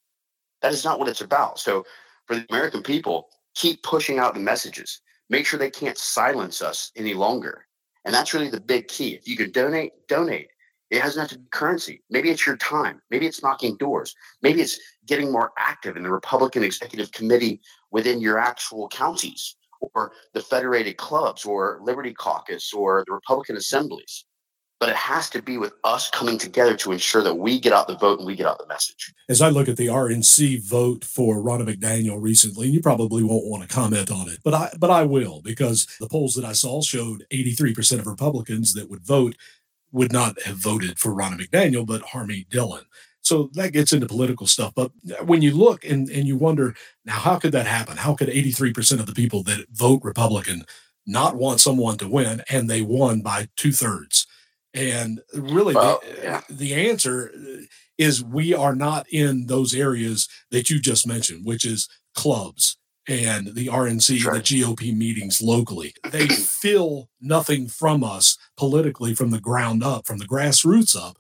That 0.63 0.73
is 0.73 0.85
not 0.85 0.99
what 0.99 1.09
it's 1.09 1.21
about. 1.21 1.59
So, 1.59 1.85
for 2.27 2.37
the 2.37 2.47
American 2.51 2.83
people, 2.83 3.29
keep 3.57 3.83
pushing 3.83 4.21
out 4.21 4.35
the 4.35 4.41
messages. 4.41 5.01
Make 5.29 5.47
sure 5.47 5.59
they 5.59 5.71
can't 5.71 5.99
silence 5.99 6.63
us 6.63 6.93
any 6.97 7.15
longer. 7.15 7.67
And 8.05 8.15
that's 8.15 8.33
really 8.33 8.51
the 8.51 8.61
big 8.61 8.87
key. 8.87 9.15
If 9.15 9.27
you 9.27 9.37
can 9.37 9.51
donate, 9.51 9.93
donate. 10.09 10.49
It 10.91 11.01
has 11.03 11.17
not 11.17 11.29
to 11.31 11.39
be 11.39 11.45
currency. 11.51 12.03
Maybe 12.11 12.31
it's 12.31 12.47
your 12.47 12.57
time. 12.57 13.01
Maybe 13.11 13.27
it's 13.27 13.43
knocking 13.43 13.77
doors. 13.77 14.15
Maybe 14.43 14.61
it's 14.61 14.79
getting 15.07 15.31
more 15.33 15.53
active 15.57 15.97
in 15.97 16.03
the 16.03 16.11
Republican 16.11 16.65
Executive 16.65 17.13
Committee 17.13 17.61
within 17.91 18.21
your 18.21 18.39
actual 18.39 18.89
counties 18.89 19.57
or 19.81 20.13
the 20.35 20.41
federated 20.41 20.97
clubs 20.97 21.45
or 21.45 21.81
Liberty 21.83 22.13
Caucus 22.13 22.73
or 22.73 23.05
the 23.07 23.13
Republican 23.13 23.57
assemblies. 23.57 24.25
But 24.79 24.89
it 24.89 24.97
has 24.97 25.29
to 25.31 25.43
be 25.43 25.59
with 25.59 25.75
us 25.85 26.09
coming 26.09 26.39
together 26.39 26.75
to 26.79 26.93
ensure 26.93 27.23
that 27.23 27.35
we 27.35 27.61
get 27.61 27.75
out 27.75 27.87
the 27.87 27.99
vote 27.99 28.19
and 28.19 28.27
we 28.27 28.35
get 28.35 28.47
out 28.47 28.59
the 28.59 28.67
message. 28.67 29.13
As 29.29 29.43
I 29.43 29.51
look 29.51 29.69
at 29.69 29.77
the 29.77 29.89
RNC 29.89 30.63
vote 30.63 31.05
for 31.05 31.37
Ronna 31.37 31.69
McDaniel 31.69 32.21
recently, 32.21 32.67
and 32.67 32.75
you 32.75 32.81
probably 32.81 33.23
won't 33.23 33.45
want 33.45 33.63
to 33.63 33.69
comment 33.69 34.11
on 34.11 34.31
it, 34.31 34.39
but 34.43 34.55
I 34.55 34.71
but 34.79 34.91
I 34.91 35.03
will 35.03 35.43
because 35.43 35.87
the 36.01 36.09
polls 36.09 36.35
that 36.35 36.47
I 36.47 36.53
saw 36.53 36.81
showed 36.81 37.27
83% 37.31 37.99
of 37.99 38.07
Republicans 38.07 38.73
that 38.73 38.89
would 38.89 39.05
vote 39.05 39.37
would 39.93 40.13
not 40.13 40.41
have 40.43 40.57
voted 40.57 40.99
for 40.99 41.11
Ronna 41.11 41.39
McDaniel, 41.39 41.87
but 41.87 42.03
Harmeet 42.03 42.49
Dhillon. 42.49 42.85
So 43.31 43.49
that 43.53 43.73
gets 43.73 43.93
into 43.93 44.09
political 44.09 44.49
stuff. 44.49 44.73
But 44.75 44.91
when 45.25 45.41
you 45.41 45.53
look 45.53 45.85
and, 45.85 46.11
and 46.11 46.27
you 46.27 46.37
wonder, 46.37 46.75
now 47.05 47.13
how 47.13 47.39
could 47.39 47.53
that 47.53 47.69
happen? 47.69 47.97
How 47.97 48.17
could 48.17 48.27
83% 48.27 48.99
of 48.99 49.07
the 49.07 49.13
people 49.13 49.45
that 49.45 49.67
vote 49.71 50.01
Republican 50.03 50.65
not 51.07 51.37
want 51.37 51.61
someone 51.61 51.97
to 51.99 52.09
win 52.09 52.43
and 52.51 52.69
they 52.69 52.83
won 52.83 53.21
by 53.21 53.47
two 53.55 53.71
thirds? 53.71 54.27
And 54.75 55.21
really, 55.33 55.77
Well, 55.77 56.01
the, 56.03 56.23
yeah. 56.25 56.41
the 56.51 56.75
answer 56.75 57.31
uh, 57.33 57.63
is 57.99 58.21
we 58.21 58.53
are 58.53 58.75
not 58.75 59.07
in 59.13 59.47
those 59.47 59.77
areas 59.77 60.29
that 60.51 60.69
you 60.69 60.81
just 60.81 61.07
mentioned, 61.07 61.47
which 61.47 61.65
is 61.65 61.89
clubs 62.17 62.79
and 63.11 63.57
the 63.57 63.67
RNC, 63.67 64.23
the 64.23 64.41
GOP 64.41 64.97
meetings 64.97 65.43
locally. 65.43 65.93
They 66.11 66.29
feel 66.29 67.11
nothing 67.21 67.67
from 67.67 68.05
us 68.05 68.39
politically 68.57 69.15
from 69.15 69.31
the 69.31 69.41
ground 69.41 69.83
up, 69.83 70.07
from 70.07 70.19
the 70.19 70.29
grassroots 70.29 70.97
up, 70.97 71.19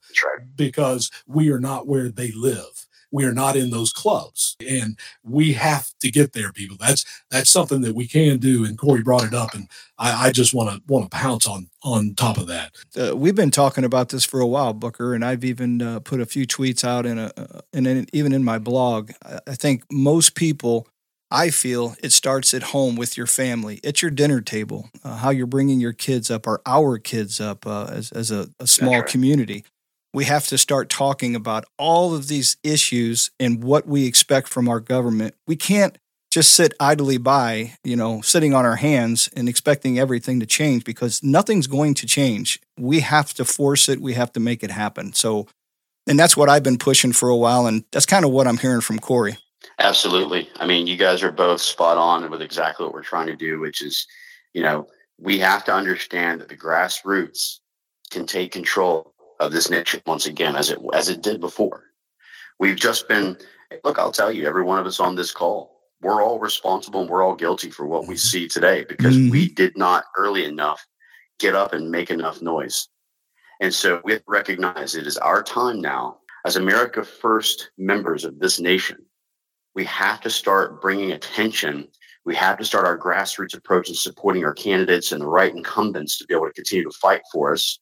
because 0.54 1.10
we 1.26 1.50
are 1.50 1.58
not 1.58 1.88
where 1.88 2.08
they 2.08 2.30
live. 2.30 2.86
We 3.12 3.24
are 3.24 3.32
not 3.32 3.56
in 3.56 3.70
those 3.70 3.92
clubs, 3.92 4.56
and 4.64 4.96
we 5.24 5.54
have 5.54 5.90
to 5.98 6.12
get 6.12 6.32
there, 6.32 6.52
people. 6.52 6.76
That's 6.78 7.04
that's 7.28 7.50
something 7.50 7.80
that 7.80 7.96
we 7.96 8.06
can 8.06 8.38
do. 8.38 8.64
And 8.64 8.78
Cory 8.78 9.02
brought 9.02 9.24
it 9.24 9.34
up, 9.34 9.52
and 9.52 9.68
I, 9.98 10.28
I 10.28 10.30
just 10.30 10.54
want 10.54 10.70
to 10.70 10.80
want 10.86 11.10
to 11.10 11.16
pounce 11.16 11.44
on 11.44 11.70
on 11.82 12.14
top 12.14 12.38
of 12.38 12.46
that. 12.46 12.76
Uh, 12.96 13.16
we've 13.16 13.34
been 13.34 13.50
talking 13.50 13.82
about 13.82 14.10
this 14.10 14.24
for 14.24 14.38
a 14.38 14.46
while, 14.46 14.72
Booker, 14.74 15.12
and 15.12 15.24
I've 15.24 15.44
even 15.44 15.82
uh, 15.82 15.98
put 15.98 16.20
a 16.20 16.26
few 16.26 16.46
tweets 16.46 16.84
out 16.84 17.04
in 17.04 17.18
a, 17.18 17.32
uh, 17.36 17.62
and 17.72 18.08
even 18.12 18.32
in 18.32 18.44
my 18.44 18.60
blog. 18.60 19.10
I, 19.24 19.40
I 19.44 19.54
think 19.56 19.82
most 19.90 20.36
people, 20.36 20.86
I 21.30 21.50
feel, 21.50 21.94
it 22.02 22.12
starts 22.12 22.52
at 22.54 22.64
home 22.64 22.96
with 22.96 23.16
your 23.16 23.26
family, 23.26 23.80
at 23.84 24.02
your 24.02 24.10
dinner 24.10 24.40
table, 24.40 24.90
uh, 25.04 25.16
how 25.16 25.30
you're 25.30 25.46
bringing 25.46 25.80
your 25.80 25.92
kids 25.92 26.30
up, 26.30 26.46
or 26.46 26.60
our 26.66 26.98
kids 26.98 27.40
up, 27.40 27.66
uh, 27.66 27.86
as 27.90 28.10
as 28.12 28.30
a, 28.30 28.48
a 28.58 28.66
small 28.66 29.00
right. 29.00 29.06
community. 29.06 29.64
We 30.12 30.24
have 30.24 30.48
to 30.48 30.58
start 30.58 30.88
talking 30.88 31.36
about 31.36 31.66
all 31.78 32.14
of 32.14 32.26
these 32.26 32.56
issues 32.64 33.30
and 33.38 33.62
what 33.62 33.86
we 33.86 34.06
expect 34.06 34.48
from 34.48 34.68
our 34.68 34.80
government. 34.80 35.36
We 35.46 35.54
can't 35.54 35.96
just 36.32 36.52
sit 36.54 36.74
idly 36.80 37.18
by, 37.18 37.74
you 37.84 37.96
know, 37.96 38.20
sitting 38.20 38.54
on 38.54 38.64
our 38.64 38.76
hands 38.76 39.28
and 39.34 39.48
expecting 39.48 39.98
everything 39.98 40.40
to 40.40 40.46
change 40.46 40.84
because 40.84 41.22
nothing's 41.22 41.66
going 41.66 41.94
to 41.94 42.06
change. 42.06 42.60
We 42.78 43.00
have 43.00 43.34
to 43.34 43.44
force 43.44 43.88
it, 43.88 44.00
we 44.00 44.14
have 44.14 44.32
to 44.32 44.40
make 44.40 44.64
it 44.64 44.70
happen. 44.70 45.12
So, 45.12 45.46
and 46.06 46.18
that's 46.18 46.36
what 46.36 46.48
I've 46.48 46.62
been 46.62 46.78
pushing 46.78 47.12
for 47.12 47.28
a 47.28 47.36
while. 47.36 47.66
And 47.66 47.84
that's 47.92 48.06
kind 48.06 48.24
of 48.24 48.32
what 48.32 48.46
I'm 48.46 48.58
hearing 48.58 48.80
from 48.80 48.98
Cory. 48.98 49.38
Absolutely. 49.78 50.48
I 50.56 50.66
mean, 50.66 50.86
you 50.86 50.96
guys 50.96 51.22
are 51.22 51.32
both 51.32 51.60
spot 51.60 51.98
on 51.98 52.30
with 52.30 52.42
exactly 52.42 52.84
what 52.84 52.94
we're 52.94 53.02
trying 53.02 53.26
to 53.26 53.36
do, 53.36 53.60
which 53.60 53.82
is, 53.82 54.06
you 54.52 54.62
know, 54.62 54.86
we 55.18 55.38
have 55.38 55.64
to 55.64 55.74
understand 55.74 56.40
that 56.40 56.48
the 56.48 56.56
grassroots 56.56 57.58
can 58.10 58.26
take 58.26 58.52
control 58.52 59.14
of 59.38 59.52
this 59.52 59.70
nation 59.70 60.00
once 60.06 60.26
again, 60.26 60.56
as 60.56 60.70
it 60.70 60.78
as 60.92 61.08
it 61.08 61.22
did 61.22 61.40
before. 61.40 61.84
We've 62.58 62.76
just 62.76 63.08
been 63.08 63.36
look. 63.84 63.98
I'll 63.98 64.12
tell 64.12 64.32
you, 64.32 64.46
every 64.46 64.62
one 64.62 64.78
of 64.78 64.86
us 64.86 65.00
on 65.00 65.14
this 65.14 65.32
call, 65.32 65.80
we're 66.02 66.22
all 66.22 66.38
responsible 66.38 67.02
and 67.02 67.10
we're 67.10 67.22
all 67.22 67.34
guilty 67.34 67.70
for 67.70 67.86
what 67.86 68.02
we 68.02 68.14
mm-hmm. 68.14 68.16
see 68.16 68.48
today 68.48 68.84
because 68.88 69.16
we 69.16 69.46
mm-hmm. 69.46 69.54
did 69.54 69.76
not 69.76 70.04
early 70.16 70.44
enough 70.44 70.84
get 71.38 71.54
up 71.54 71.72
and 71.72 71.90
make 71.90 72.10
enough 72.10 72.42
noise. 72.42 72.88
And 73.60 73.74
so 73.74 74.00
we 74.04 74.12
have 74.12 74.24
to 74.24 74.30
recognize 74.30 74.94
it 74.94 75.06
is 75.06 75.18
our 75.18 75.42
time 75.42 75.80
now 75.80 76.18
as 76.44 76.56
America 76.56 77.04
First 77.04 77.70
members 77.76 78.24
of 78.24 78.38
this 78.38 78.60
nation. 78.60 78.98
We 79.80 79.86
have 79.86 80.20
to 80.20 80.28
start 80.28 80.82
bringing 80.82 81.12
attention. 81.12 81.88
We 82.26 82.34
have 82.34 82.58
to 82.58 82.66
start 82.66 82.84
our 82.84 82.98
grassroots 82.98 83.56
approach 83.56 83.88
and 83.88 83.96
supporting 83.96 84.44
our 84.44 84.52
candidates 84.52 85.10
and 85.10 85.22
the 85.22 85.26
right 85.26 85.56
incumbents 85.56 86.18
to 86.18 86.26
be 86.26 86.34
able 86.34 86.48
to 86.48 86.52
continue 86.52 86.84
to 86.84 86.98
fight 86.98 87.22
for 87.32 87.54
us. 87.54 87.78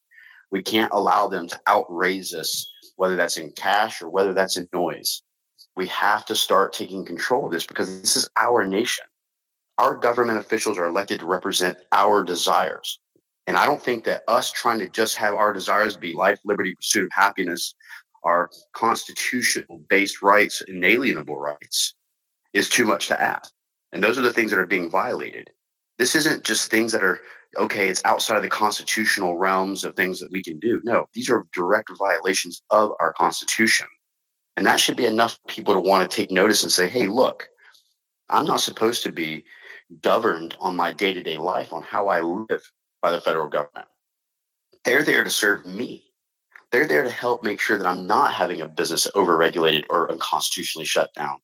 We 0.52 0.62
can't 0.62 0.92
allow 0.92 1.26
them 1.26 1.48
to 1.48 1.60
outraise 1.66 2.32
us, 2.34 2.70
whether 2.94 3.16
that's 3.16 3.36
in 3.36 3.50
cash 3.50 4.00
or 4.00 4.10
whether 4.10 4.32
that's 4.32 4.56
in 4.56 4.68
noise. 4.72 5.24
We 5.74 5.88
have 5.88 6.24
to 6.26 6.36
start 6.36 6.72
taking 6.72 7.04
control 7.04 7.46
of 7.46 7.50
this 7.50 7.66
because 7.66 8.00
this 8.00 8.16
is 8.16 8.30
our 8.36 8.64
nation. 8.64 9.06
Our 9.78 9.96
government 9.96 10.38
officials 10.38 10.78
are 10.78 10.86
elected 10.86 11.18
to 11.18 11.26
represent 11.26 11.78
our 11.90 12.22
desires. 12.22 13.00
And 13.48 13.56
I 13.56 13.66
don't 13.66 13.82
think 13.82 14.04
that 14.04 14.22
us 14.28 14.52
trying 14.52 14.78
to 14.78 14.88
just 14.88 15.16
have 15.16 15.34
our 15.34 15.52
desires 15.52 15.96
be 15.96 16.12
life, 16.12 16.38
liberty, 16.44 16.76
pursuit 16.76 17.06
of 17.06 17.10
happiness, 17.12 17.74
our 18.28 18.50
constitutional 18.74 19.80
based 19.88 20.20
rights, 20.20 20.62
inalienable 20.68 21.38
rights, 21.38 21.94
is 22.52 22.68
too 22.68 22.84
much 22.84 23.08
to 23.08 23.20
ask. 23.20 23.50
And 23.92 24.04
those 24.04 24.18
are 24.18 24.22
the 24.22 24.32
things 24.32 24.50
that 24.50 24.60
are 24.60 24.66
being 24.66 24.90
violated. 24.90 25.50
This 25.96 26.14
isn't 26.14 26.44
just 26.44 26.70
things 26.70 26.92
that 26.92 27.02
are, 27.02 27.20
okay, 27.56 27.88
it's 27.88 28.04
outside 28.04 28.36
of 28.36 28.42
the 28.42 28.50
constitutional 28.50 29.38
realms 29.38 29.82
of 29.82 29.96
things 29.96 30.20
that 30.20 30.30
we 30.30 30.42
can 30.42 30.58
do. 30.58 30.80
No, 30.84 31.06
these 31.14 31.30
are 31.30 31.46
direct 31.54 31.90
violations 31.98 32.62
of 32.70 32.92
our 33.00 33.14
Constitution. 33.14 33.86
And 34.58 34.66
that 34.66 34.78
should 34.78 34.96
be 34.96 35.06
enough 35.06 35.38
people 35.48 35.72
to 35.72 35.80
want 35.80 36.08
to 36.08 36.14
take 36.14 36.30
notice 36.30 36.62
and 36.62 36.70
say, 36.70 36.86
hey, 36.86 37.06
look, 37.06 37.48
I'm 38.28 38.44
not 38.44 38.60
supposed 38.60 39.02
to 39.04 39.12
be 39.12 39.44
governed 40.02 40.54
on 40.60 40.76
my 40.76 40.92
day 40.92 41.14
to 41.14 41.22
day 41.22 41.38
life, 41.38 41.72
on 41.72 41.82
how 41.82 42.08
I 42.08 42.20
live 42.20 42.62
by 43.00 43.10
the 43.10 43.22
federal 43.22 43.48
government. 43.48 43.86
They're 44.84 45.02
there 45.02 45.24
to 45.24 45.30
serve 45.30 45.64
me. 45.64 46.04
They're 46.70 46.86
there 46.86 47.02
to 47.02 47.10
help 47.10 47.42
make 47.42 47.60
sure 47.60 47.78
that 47.78 47.86
I'm 47.86 48.06
not 48.06 48.34
having 48.34 48.60
a 48.60 48.68
business 48.68 49.06
overregulated 49.14 49.84
or 49.88 50.10
unconstitutionally 50.10 50.84
shut 50.84 51.10
down. 51.14 51.38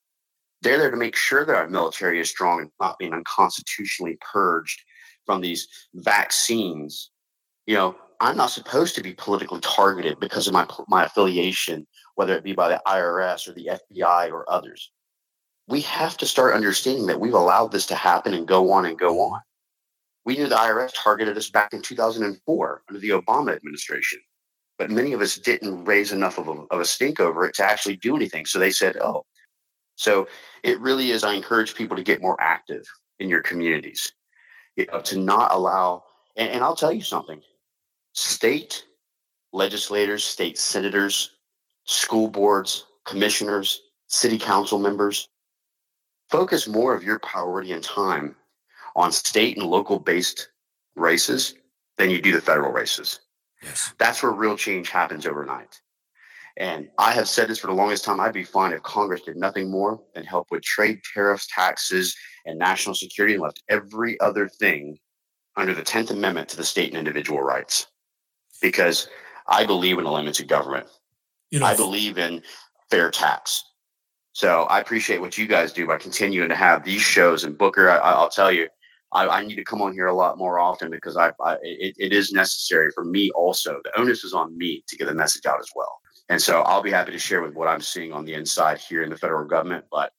They're 0.60 0.78
there 0.78 0.90
to 0.90 0.96
make 0.96 1.16
sure 1.16 1.44
that 1.44 1.56
our 1.56 1.68
military 1.68 2.20
is 2.20 2.30
strong 2.30 2.60
and 2.60 2.70
not 2.80 2.98
being 2.98 3.12
unconstitutionally 3.12 4.18
purged 4.20 4.82
from 5.26 5.40
these 5.40 5.66
vaccines. 5.94 7.10
You 7.66 7.74
know, 7.76 7.96
I'm 8.20 8.36
not 8.36 8.50
supposed 8.50 8.94
to 8.94 9.02
be 9.02 9.14
politically 9.14 9.60
targeted 9.60 10.20
because 10.20 10.46
of 10.46 10.54
my 10.54 10.66
my 10.88 11.04
affiliation, 11.04 11.86
whether 12.14 12.34
it 12.34 12.44
be 12.44 12.52
by 12.52 12.68
the 12.68 12.82
IRS 12.86 13.48
or 13.48 13.52
the 13.52 13.78
FBI 13.94 14.30
or 14.30 14.50
others. 14.50 14.90
We 15.68 15.80
have 15.82 16.16
to 16.18 16.26
start 16.26 16.54
understanding 16.54 17.06
that 17.06 17.20
we've 17.20 17.34
allowed 17.34 17.72
this 17.72 17.86
to 17.86 17.94
happen 17.94 18.34
and 18.34 18.46
go 18.46 18.70
on 18.72 18.84
and 18.84 18.98
go 18.98 19.20
on. 19.20 19.40
We 20.24 20.36
knew 20.36 20.48
the 20.48 20.56
IRS 20.56 20.92
targeted 20.94 21.36
us 21.36 21.50
back 21.50 21.72
in 21.72 21.82
2004 21.82 22.82
under 22.88 23.00
the 23.00 23.10
Obama 23.10 23.54
administration, 23.54 24.20
but 24.78 24.90
many 24.90 25.12
of 25.12 25.20
us 25.20 25.36
didn't 25.36 25.84
raise 25.84 26.12
enough 26.12 26.38
of 26.38 26.48
a, 26.48 26.52
of 26.70 26.80
a 26.80 26.84
stink 26.84 27.20
over 27.20 27.46
it 27.46 27.54
to 27.56 27.64
actually 27.64 27.96
do 27.96 28.16
anything. 28.16 28.46
So 28.46 28.58
they 28.58 28.70
said, 28.70 28.96
"Oh, 28.98 29.24
So 29.96 30.28
it 30.62 30.80
really 30.80 31.10
is. 31.12 31.24
I 31.24 31.34
encourage 31.34 31.74
people 31.74 31.96
to 31.96 32.02
get 32.02 32.22
more 32.22 32.40
active 32.40 32.84
in 33.20 33.28
your 33.28 33.42
communities, 33.42 34.12
you 34.76 34.86
know, 34.86 35.00
to 35.02 35.18
not 35.18 35.52
allow. 35.52 36.04
And, 36.36 36.50
and 36.50 36.64
I'll 36.64 36.76
tell 36.76 36.92
you 36.92 37.02
something: 37.02 37.40
state 38.14 38.86
legislators, 39.52 40.24
state 40.24 40.58
senators, 40.58 41.30
school 41.84 42.28
boards, 42.28 42.86
commissioners, 43.04 43.82
city 44.08 44.38
council 44.38 44.78
members, 44.78 45.28
focus 46.30 46.66
more 46.66 46.94
of 46.94 47.04
your 47.04 47.18
priority 47.20 47.72
and 47.72 47.82
time 47.82 48.34
on 48.96 49.12
state 49.12 49.56
and 49.56 49.66
local 49.66 49.98
based 49.98 50.48
races 50.96 51.54
than 51.98 52.10
you 52.10 52.20
do 52.20 52.32
the 52.32 52.40
federal 52.40 52.72
races. 52.72 53.20
Yes. 53.64 53.94
That's 53.98 54.22
where 54.22 54.32
real 54.32 54.56
change 54.56 54.90
happens 54.90 55.26
overnight. 55.26 55.80
And 56.56 56.88
I 56.98 57.12
have 57.12 57.28
said 57.28 57.48
this 57.48 57.58
for 57.58 57.66
the 57.66 57.72
longest 57.72 58.04
time. 58.04 58.20
I'd 58.20 58.32
be 58.32 58.44
fine 58.44 58.72
if 58.72 58.82
Congress 58.82 59.22
did 59.22 59.36
nothing 59.36 59.70
more 59.70 60.00
than 60.14 60.24
help 60.24 60.48
with 60.50 60.62
trade, 60.62 61.00
tariffs, 61.12 61.48
taxes, 61.52 62.14
and 62.46 62.58
national 62.58 62.94
security 62.94 63.34
and 63.34 63.42
left 63.42 63.62
every 63.68 64.20
other 64.20 64.48
thing 64.48 64.96
under 65.56 65.74
the 65.74 65.82
10th 65.82 66.10
Amendment 66.10 66.48
to 66.50 66.56
the 66.56 66.64
state 66.64 66.90
and 66.90 66.98
individual 66.98 67.42
rights. 67.42 67.88
Because 68.62 69.08
I 69.48 69.66
believe 69.66 69.98
in 69.98 70.04
a 70.04 70.12
limited 70.12 70.46
government. 70.46 70.86
You 71.50 71.60
know, 71.60 71.66
I 71.66 71.76
believe 71.76 72.18
in 72.18 72.42
fair 72.90 73.10
tax. 73.10 73.62
So 74.32 74.62
I 74.64 74.80
appreciate 74.80 75.20
what 75.20 75.38
you 75.38 75.46
guys 75.46 75.72
do 75.72 75.86
by 75.86 75.96
continuing 75.96 76.48
to 76.48 76.56
have 76.56 76.84
these 76.84 77.02
shows. 77.02 77.44
And 77.44 77.56
Booker, 77.56 77.90
I, 77.90 78.20
will 78.20 78.28
tell 78.28 78.50
you, 78.50 78.68
I, 79.14 79.28
I, 79.28 79.44
need 79.44 79.54
to 79.54 79.64
come 79.64 79.80
on 79.80 79.92
here 79.92 80.06
a 80.08 80.12
lot 80.12 80.38
more 80.38 80.58
often 80.58 80.90
because 80.90 81.16
I, 81.16 81.32
I 81.40 81.54
it, 81.62 81.94
it 81.98 82.12
is 82.12 82.32
necessary 82.32 82.90
for 82.90 83.04
me 83.04 83.30
also. 83.30 83.80
The 83.84 83.98
onus 83.98 84.24
is 84.24 84.34
on 84.34 84.56
me 84.58 84.84
to 84.88 84.96
get 84.96 85.06
the 85.06 85.14
message 85.14 85.46
out 85.46 85.60
as 85.60 85.70
well. 85.74 86.00
And 86.28 86.40
so 86.40 86.62
I'll 86.62 86.82
be 86.82 86.90
happy 86.90 87.12
to 87.12 87.18
share 87.18 87.42
with 87.42 87.54
what 87.54 87.68
I'm 87.68 87.80
seeing 87.80 88.12
on 88.12 88.24
the 88.24 88.34
inside 88.34 88.78
here 88.78 89.02
in 89.02 89.10
the 89.10 89.16
federal 89.16 89.46
government. 89.46 89.84
But 89.90 90.12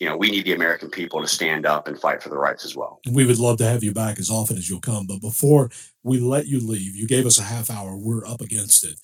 you 0.00 0.08
know, 0.08 0.16
we 0.16 0.30
need 0.30 0.44
the 0.44 0.52
American 0.52 0.90
people 0.90 1.22
to 1.22 1.28
stand 1.28 1.64
up 1.64 1.88
and 1.88 1.98
fight 1.98 2.22
for 2.22 2.28
the 2.28 2.36
rights 2.36 2.64
as 2.64 2.76
well. 2.76 3.00
We 3.10 3.24
would 3.24 3.38
love 3.38 3.58
to 3.58 3.64
have 3.64 3.82
you 3.82 3.92
back 3.92 4.18
as 4.18 4.30
often 4.30 4.58
as 4.58 4.68
you'll 4.68 4.80
come. 4.80 5.06
But 5.06 5.20
before 5.20 5.70
we 6.02 6.18
let 6.20 6.46
you 6.46 6.60
leave, 6.60 6.94
you 6.94 7.06
gave 7.06 7.24
us 7.24 7.38
a 7.38 7.42
half 7.42 7.70
hour. 7.70 7.96
We're 7.96 8.26
up 8.26 8.42
against 8.42 8.84
it. 8.84 8.98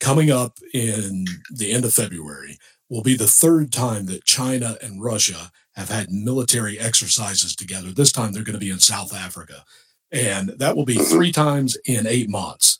Coming 0.00 0.30
up 0.30 0.58
in 0.72 1.26
the 1.50 1.72
end 1.72 1.84
of 1.84 1.92
February 1.92 2.58
will 2.88 3.02
be 3.02 3.16
the 3.16 3.26
third 3.26 3.72
time 3.72 4.06
that 4.06 4.24
China 4.24 4.76
and 4.82 5.02
Russia 5.02 5.50
have 5.74 5.88
had 5.88 6.10
military 6.10 6.78
exercises 6.78 7.54
together. 7.54 7.90
This 7.90 8.12
time 8.12 8.32
they're 8.32 8.44
going 8.44 8.54
to 8.54 8.64
be 8.64 8.70
in 8.70 8.78
South 8.78 9.14
Africa. 9.14 9.64
And 10.12 10.50
that 10.50 10.76
will 10.76 10.84
be 10.84 10.94
mm-hmm. 10.94 11.04
three 11.04 11.32
times 11.32 11.76
in 11.84 12.06
eight 12.06 12.30
months. 12.30 12.78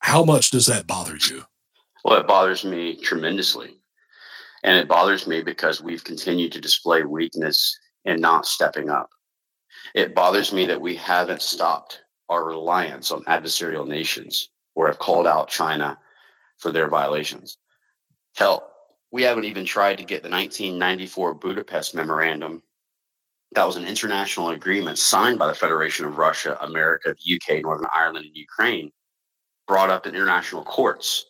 How 0.00 0.24
much 0.24 0.50
does 0.50 0.66
that 0.66 0.86
bother 0.86 1.16
you? 1.16 1.44
Well, 2.04 2.20
it 2.20 2.26
bothers 2.26 2.64
me 2.64 2.96
tremendously. 2.96 3.78
And 4.64 4.76
it 4.76 4.88
bothers 4.88 5.26
me 5.26 5.42
because 5.42 5.82
we've 5.82 6.04
continued 6.04 6.52
to 6.52 6.60
display 6.60 7.02
weakness 7.02 7.76
and 8.04 8.20
not 8.20 8.46
stepping 8.46 8.90
up. 8.90 9.10
It 9.94 10.14
bothers 10.14 10.52
me 10.52 10.66
that 10.66 10.80
we 10.80 10.94
haven't 10.94 11.42
stopped 11.42 12.02
our 12.28 12.44
reliance 12.44 13.10
on 13.10 13.24
adversarial 13.24 13.86
nations 13.86 14.50
or 14.74 14.86
have 14.86 14.98
called 14.98 15.26
out 15.26 15.48
China 15.48 15.98
for 16.58 16.70
their 16.70 16.88
violations. 16.88 17.58
Hell, 18.36 18.71
we 19.12 19.22
haven't 19.22 19.44
even 19.44 19.64
tried 19.64 19.98
to 19.98 20.04
get 20.04 20.22
the 20.22 20.30
1994 20.30 21.34
Budapest 21.34 21.94
Memorandum. 21.94 22.62
That 23.52 23.66
was 23.66 23.76
an 23.76 23.86
international 23.86 24.50
agreement 24.50 24.98
signed 24.98 25.38
by 25.38 25.46
the 25.46 25.54
Federation 25.54 26.06
of 26.06 26.18
Russia, 26.18 26.58
America, 26.62 27.14
the 27.14 27.34
UK, 27.34 27.62
Northern 27.62 27.86
Ireland, 27.94 28.26
and 28.26 28.36
Ukraine, 28.36 28.90
brought 29.68 29.90
up 29.90 30.06
in 30.06 30.14
international 30.14 30.64
courts 30.64 31.26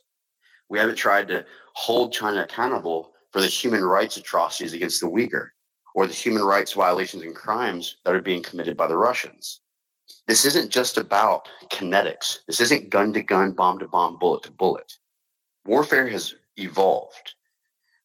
we 0.73 0.79
haven't 0.79 0.97
tried 0.97 1.29
to 1.29 1.45
hold 1.75 2.15
China 2.15 2.43
accountable 2.43 3.13
for 3.31 3.43
the 3.43 3.47
human 3.47 3.85
rights 3.85 4.17
atrocities 4.17 4.73
against 4.73 5.03
the 5.03 5.07
Uyghur 5.07 5.49
or 5.95 6.07
the 6.07 6.15
human 6.15 6.43
rights 6.43 6.73
violations 6.73 7.25
and 7.25 7.37
crimes 7.37 7.99
that 8.07 8.15
are 8.15 8.23
being 8.23 8.43
committed 8.43 8.75
by 8.75 8.87
the 8.87 8.97
Russians. 8.97 9.61
This 10.27 10.47
isn't 10.47 10.71
just 10.71 10.97
about 10.97 11.47
kinetics. 11.71 12.39
This 12.47 12.59
isn't 12.61 12.89
gun 12.89 13.13
to 13.13 13.23
gun, 13.23 13.53
bomb 13.53 13.81
to 13.81 13.87
bomb, 13.87 14.19
bullet 14.19 14.45
to 14.45 14.51
bullet. 14.51 14.91
Warfare 15.67 16.09
has 16.09 16.37
evolved. 16.57 17.35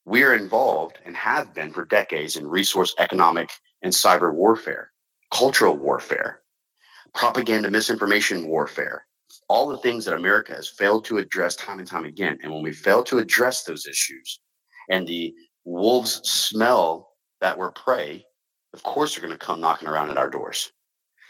We 0.08 0.24
are 0.24 0.36
involved 0.36 1.00
and 1.06 1.18
have 1.18 1.54
been 1.54 1.74
for 1.74 1.84
decades 1.84 2.38
in 2.38 2.48
resource, 2.48 2.96
economic, 2.98 3.50
and 3.82 3.92
cyber 3.92 4.34
warfare, 4.34 4.94
cultural 5.34 5.76
warfare, 5.76 6.44
propaganda, 7.14 7.70
misinformation 7.70 8.48
warfare, 8.48 9.06
all 9.50 9.68
the 9.68 9.80
things 9.80 10.06
that 10.06 10.16
America 10.16 10.54
has 10.54 10.70
failed 10.70 11.04
to 11.06 11.18
address 11.18 11.58
time 11.58 11.80
and 11.80 11.88
time 11.90 12.06
again. 12.06 12.38
And 12.42 12.54
when 12.54 12.64
we 12.64 12.72
fail 12.72 13.04
to 13.04 13.18
address 13.18 13.66
those 13.66 13.86
issues 13.86 14.40
and 14.90 15.06
the 15.06 15.34
wolves 15.66 16.22
smell 16.24 17.10
that 17.42 17.58
we're 17.58 17.72
prey, 17.72 18.24
of 18.74 18.84
course 18.84 19.14
they're 19.14 19.28
going 19.28 19.38
to 19.38 19.46
come 19.46 19.60
knocking 19.60 19.90
around 19.90 20.10
at 20.10 20.18
our 20.18 20.30
doors. 20.30 20.72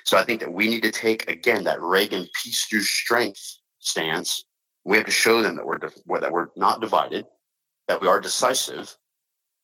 So 0.06 0.20
I 0.20 0.24
think 0.24 0.40
that 0.42 0.54
we 0.54 0.68
need 0.68 0.84
to 0.84 0.92
take 0.92 1.28
again 1.28 1.64
that 1.64 1.82
Reagan 1.82 2.28
peace 2.44 2.68
through 2.70 2.82
strength 2.82 3.42
stance. 3.80 4.46
We 4.86 4.98
have 4.98 5.08
to 5.08 5.12
show 5.12 5.42
them 5.42 5.56
that 5.56 5.66
we're 5.66 5.80
that 5.80 6.32
we're 6.32 6.50
not 6.56 6.80
divided, 6.80 7.26
that 7.88 8.02
we 8.02 8.08
are 8.08 8.20
decisive, 8.20 8.96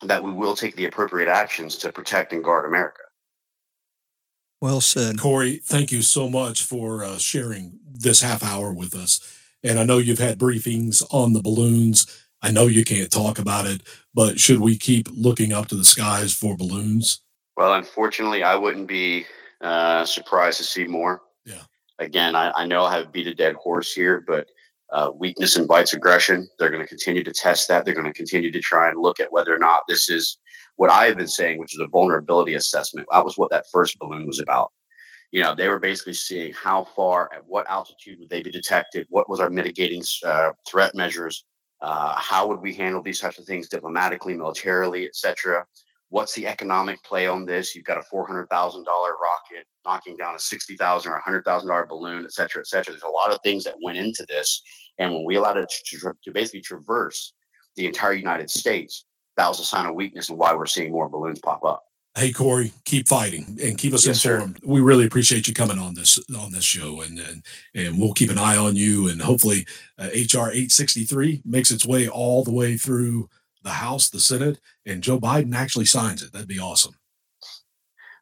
that 0.02 0.24
we 0.24 0.32
will 0.32 0.56
take 0.56 0.76
the 0.76 0.86
appropriate 0.86 1.30
actions 1.30 1.78
to 1.78 1.92
protect 1.92 2.34
and 2.34 2.44
guard 2.44 2.66
America. 2.66 3.02
Well 4.62 4.82
said. 4.82 5.20
Cory, 5.20 5.58
thank 5.58 5.92
you 5.92 6.02
so 6.02 6.30
much 6.30 6.64
for 6.64 7.04
uh, 7.04 7.18
sharing 7.18 7.80
this 7.92 8.22
half 8.22 8.44
hour 8.44 8.72
with 8.74 8.96
us. 8.96 9.20
And 9.62 9.78
I 9.78 9.84
know 9.84 9.98
you've 9.98 10.20
had 10.20 10.40
briefings 10.40 11.04
on 11.12 11.34
the 11.34 11.42
balloons. 11.42 12.08
I 12.42 12.52
know 12.52 12.68
you 12.68 12.84
can't 12.84 13.12
talk 13.12 13.40
about 13.40 13.66
it, 13.66 13.82
but 14.14 14.40
should 14.40 14.60
we 14.60 14.78
keep 14.78 15.08
looking 15.12 15.54
up 15.54 15.68
to 15.68 15.76
the 15.76 15.86
skies 15.86 16.34
for 16.34 16.56
balloons? 16.56 17.22
Well, 17.58 17.74
unfortunately, 17.74 18.44
I 18.44 18.56
wouldn't 18.56 18.88
be 18.88 19.26
uh, 19.62 20.06
surprised 20.06 20.58
to 20.58 20.64
see 20.64 20.86
more. 20.86 21.22
Yeah. 21.46 21.64
Again, 22.00 22.36
I, 22.36 22.52
I 22.56 22.66
know 22.66 22.84
I 22.86 22.98
have 22.98 23.12
beat 23.12 23.28
a 23.28 23.34
dead 23.34 23.56
horse 23.56 23.94
here, 23.94 24.24
but 24.26 24.48
uh, 24.94 25.12
weakness 25.16 25.58
invites 25.58 25.94
aggression. 25.94 26.48
They're 26.58 26.70
going 26.70 26.84
to 26.84 26.88
continue 26.88 27.24
to 27.24 27.34
test 27.34 27.68
that. 27.68 27.84
They're 27.84 27.96
going 27.96 28.06
to 28.06 28.14
continue 28.14 28.52
to 28.52 28.62
try 28.62 28.89
and 28.89 29.02
look 29.02 29.20
at 29.20 29.32
whether 29.32 29.54
or 29.54 29.58
not 29.60 29.82
this 29.88 30.08
is 30.08 30.38
what 30.76 30.91
I 30.91 31.06
have 31.06 31.18
been 31.18 31.28
saying, 31.28 31.60
which 31.60 31.74
is 31.74 31.80
a 31.80 31.88
vulnerability 31.88 32.54
assessment. 32.54 33.08
That 33.12 33.26
was 33.26 33.38
what 33.38 33.50
that 33.50 33.66
first 33.72 33.98
balloon 33.98 34.28
was 34.28 34.39
about. 34.39 34.72
You 35.32 35.41
know, 35.41 35.56
they 35.56 35.68
were 35.68 35.80
basically 35.80 36.14
seeing 36.14 36.54
how 36.54 36.84
far, 36.96 37.28
at 37.34 37.44
what 37.48 37.68
altitude 37.68 38.20
would 38.20 38.30
they 38.30 38.44
be 38.44 38.52
detected, 38.52 39.08
what 39.10 39.28
was 39.28 39.39
our 39.39 39.50
mitigating 39.50 40.04
uh, 40.24 40.52
threat 40.68 40.94
measures, 40.94 41.44
uh, 41.82 42.14
how 42.16 42.48
would 42.48 42.62
we 42.62 42.74
handle 42.74 43.02
these 43.02 43.20
types 43.20 43.39
of 43.39 43.46
things 43.46 43.68
diplomatically, 43.68 44.36
militarily, 44.36 45.08
etc. 45.08 45.66
What's 46.14 46.36
the 46.36 46.45
economic 46.45 47.01
play 47.03 47.26
on 47.26 47.43
this? 47.43 47.74
You've 47.74 47.86
got 47.86 47.97
a 47.97 48.03
four 48.03 48.28
hundred 48.28 48.47
thousand 48.47 48.84
dollar 48.84 49.14
rocket 49.14 49.66
knocking 49.84 50.16
down 50.16 50.36
a 50.36 50.39
sixty 50.39 50.76
thousand 50.76 51.11
or 51.11 51.16
a 51.16 51.22
hundred 51.24 51.43
thousand 51.43 51.70
dollar 51.70 51.88
balloon, 51.88 52.24
et 52.24 52.32
cetera, 52.32 52.59
et 52.59 52.68
cetera. 52.68 52.93
There's 52.93 53.01
a 53.01 53.07
lot 53.07 53.32
of 53.32 53.39
things 53.43 53.64
that 53.64 53.74
went 53.82 53.97
into 53.97 54.24
this, 54.30 54.61
and 54.99 55.11
when 55.11 55.26
we 55.26 55.38
allowed 55.38 55.57
it 55.57 55.74
to, 55.88 56.14
to 56.24 56.32
basically 56.32 56.61
traverse 56.61 57.34
the 57.78 57.88
entire 57.88 58.14
United 58.14 58.51
States, 58.51 59.05
that 59.38 59.47
was 59.47 59.59
a 59.59 59.66
sign 59.66 59.88
of 59.88 59.95
weakness 59.95 60.30
and 60.30 60.38
why 60.38 60.53
we're 60.53 60.68
seeing 60.68 60.91
more 60.91 61.09
balloons 61.09 61.39
pop 61.39 61.66
up. 61.66 61.84
Hey 62.16 62.32
Cory, 62.32 62.74
keep 62.86 63.07
fighting 63.07 63.57
and 63.64 63.76
keep 63.76 63.95
us 63.95 64.05
yes, 64.05 64.24
informed. 64.24 64.57
Sir. 64.57 64.68
We 64.68 64.82
really 64.82 65.07
appreciate 65.07 65.47
you 65.47 65.55
coming 65.55 65.80
on 65.80 65.95
this 65.95 66.20
on 66.38 66.51
this 66.51 66.64
show, 66.64 67.01
and 67.01 67.18
and, 67.18 67.43
and 67.74 67.97
we'll 67.97 68.14
keep 68.14 68.30
an 68.30 68.38
eye 68.38 68.57
on 68.57 68.76
you. 68.76 69.07
And 69.07 69.20
hopefully, 69.20 69.66
uh, 69.97 70.09
HR 70.14 70.51
eight 70.51 70.72
sixty 70.72 71.05
three 71.05 71.41
makes 71.43 71.72
its 71.72 71.88
way 71.88 72.07
all 72.07 72.43
the 72.43 72.53
way 72.53 72.78
through 72.78 73.30
the 73.64 73.72
House, 73.72 74.09
the 74.09 74.20
Senate, 74.20 74.59
and 74.86 75.01
Joe 75.01 75.20
Biden 75.20 75.55
actually 75.55 75.86
signs 75.86 76.22
it. 76.22 76.32
That'd 76.34 76.47
be 76.47 76.59
awesome. 76.59 76.95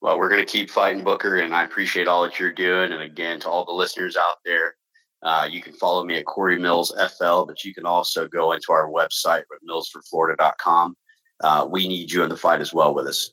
Well, 0.02 0.18
we're 0.18 0.30
going 0.30 0.46
to 0.46 0.52
keep 0.52 0.70
fighting, 0.70 1.04
Booker, 1.04 1.40
and 1.40 1.54
I 1.54 1.64
appreciate 1.64 2.08
all 2.08 2.24
that 2.24 2.40
you're 2.40 2.52
doing. 2.52 2.92
And 2.92 3.04
again, 3.04 3.40
to 3.42 3.50
all 3.50 3.66
the 3.66 3.72
listeners 3.72 4.18
out 4.18 4.38
there, 4.46 4.76
uh, 5.22 5.48
you 5.50 5.62
can 5.62 5.74
follow 5.74 6.04
me 6.04 6.16
at 6.16 6.26
Cory 6.26 6.58
Mills 6.58 6.92
FL, 7.18 7.44
but 7.44 7.64
you 7.64 7.74
can 7.74 7.86
also 7.86 8.28
go 8.28 8.54
into 8.54 8.72
our 8.72 8.90
website 8.90 9.42
at 9.42 9.68
millsforflorida.com 9.70 10.96
uh, 11.42 11.68
we 11.70 11.88
need 11.88 12.12
you 12.12 12.24
in 12.24 12.30
the 12.30 12.38
fight 12.38 12.62
as 12.62 12.74
well 12.74 12.94
with 12.94 13.08
us. 13.08 13.32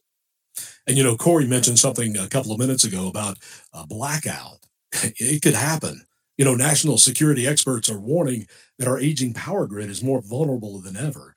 And 0.86 0.96
you 0.96 1.04
know, 1.04 1.16
Cory 1.16 1.46
mentioned 1.46 1.78
something 1.78 2.16
a 2.16 2.28
couple 2.28 2.52
of 2.52 2.58
minutes 2.58 2.84
ago 2.84 3.08
about 3.08 3.38
a 3.72 3.86
blackout. 3.86 4.58
It 5.20 5.42
could 5.42 5.54
happen. 5.54 6.06
You 6.38 6.44
know, 6.44 6.54
national 6.54 6.98
security 6.98 7.46
experts 7.46 7.90
are 7.90 7.98
warning 7.98 8.46
that 8.78 8.88
our 8.88 8.98
aging 8.98 9.34
power 9.34 9.66
grid 9.66 9.90
is 9.90 10.02
more 10.02 10.22
vulnerable 10.22 10.80
than 10.80 10.96
ever. 10.96 11.34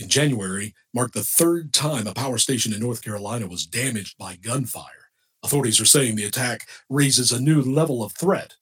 In 0.00 0.08
January, 0.08 0.74
marked 0.94 1.12
the 1.12 1.22
third 1.22 1.74
time 1.74 2.06
a 2.06 2.14
power 2.14 2.38
station 2.38 2.72
in 2.72 2.80
North 2.80 3.02
Carolina 3.02 3.46
was 3.46 3.66
damaged 3.66 4.16
by 4.16 4.36
gunfire. 4.36 5.10
Authorities 5.42 5.78
are 5.78 5.84
saying 5.84 6.16
the 6.16 6.24
attack 6.24 6.66
raises 6.88 7.32
a 7.32 7.40
new 7.40 7.60
level 7.60 8.02
of 8.02 8.12
threat 8.12 8.54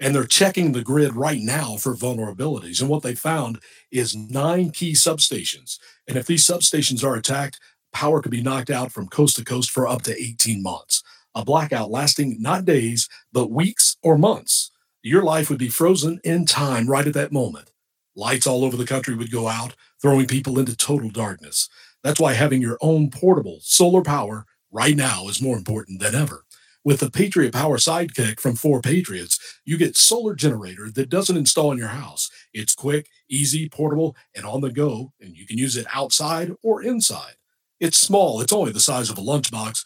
and 0.00 0.12
they're 0.12 0.24
checking 0.24 0.72
the 0.72 0.82
grid 0.82 1.14
right 1.14 1.40
now 1.40 1.76
for 1.76 1.94
vulnerabilities. 1.94 2.80
And 2.80 2.90
what 2.90 3.04
they 3.04 3.14
found 3.14 3.60
is 3.92 4.16
nine 4.16 4.70
key 4.70 4.94
substations. 4.94 5.78
And 6.08 6.16
if 6.16 6.26
these 6.26 6.44
substations 6.44 7.04
are 7.04 7.14
attacked, 7.14 7.60
power 7.92 8.20
could 8.20 8.32
be 8.32 8.42
knocked 8.42 8.70
out 8.70 8.90
from 8.90 9.06
coast 9.06 9.36
to 9.36 9.44
coast 9.44 9.70
for 9.70 9.86
up 9.86 10.02
to 10.02 10.20
18 10.20 10.64
months. 10.64 11.04
A 11.36 11.44
blackout 11.44 11.92
lasting 11.92 12.38
not 12.40 12.64
days, 12.64 13.08
but 13.32 13.52
weeks 13.52 13.96
or 14.02 14.18
months. 14.18 14.72
Your 15.04 15.22
life 15.22 15.48
would 15.48 15.60
be 15.60 15.68
frozen 15.68 16.20
in 16.24 16.44
time 16.44 16.88
right 16.88 17.06
at 17.06 17.14
that 17.14 17.30
moment. 17.30 17.71
Lights 18.14 18.46
all 18.46 18.64
over 18.64 18.76
the 18.76 18.86
country 18.86 19.14
would 19.14 19.30
go 19.30 19.48
out, 19.48 19.74
throwing 20.00 20.26
people 20.26 20.58
into 20.58 20.76
total 20.76 21.08
darkness. 21.08 21.68
That's 22.02 22.20
why 22.20 22.34
having 22.34 22.60
your 22.60 22.78
own 22.80 23.10
portable 23.10 23.58
solar 23.62 24.02
power 24.02 24.44
right 24.70 24.96
now 24.96 25.28
is 25.28 25.40
more 25.40 25.56
important 25.56 26.00
than 26.00 26.14
ever. 26.14 26.44
With 26.84 26.98
the 27.00 27.10
Patriot 27.10 27.52
Power 27.52 27.76
Sidekick 27.76 28.40
from 28.40 28.54
4Patriots, 28.54 29.38
you 29.64 29.78
get 29.78 29.96
solar 29.96 30.34
generator 30.34 30.90
that 30.90 31.08
doesn't 31.08 31.36
install 31.36 31.70
in 31.70 31.78
your 31.78 31.88
house. 31.88 32.28
It's 32.52 32.74
quick, 32.74 33.06
easy, 33.30 33.68
portable, 33.68 34.16
and 34.34 34.44
on 34.44 34.62
the 34.62 34.72
go, 34.72 35.12
and 35.20 35.36
you 35.36 35.46
can 35.46 35.58
use 35.58 35.76
it 35.76 35.86
outside 35.94 36.52
or 36.62 36.82
inside. 36.82 37.34
It's 37.78 37.96
small, 37.96 38.40
it's 38.40 38.52
only 38.52 38.72
the 38.72 38.80
size 38.80 39.10
of 39.10 39.18
a 39.18 39.22
lunchbox, 39.22 39.84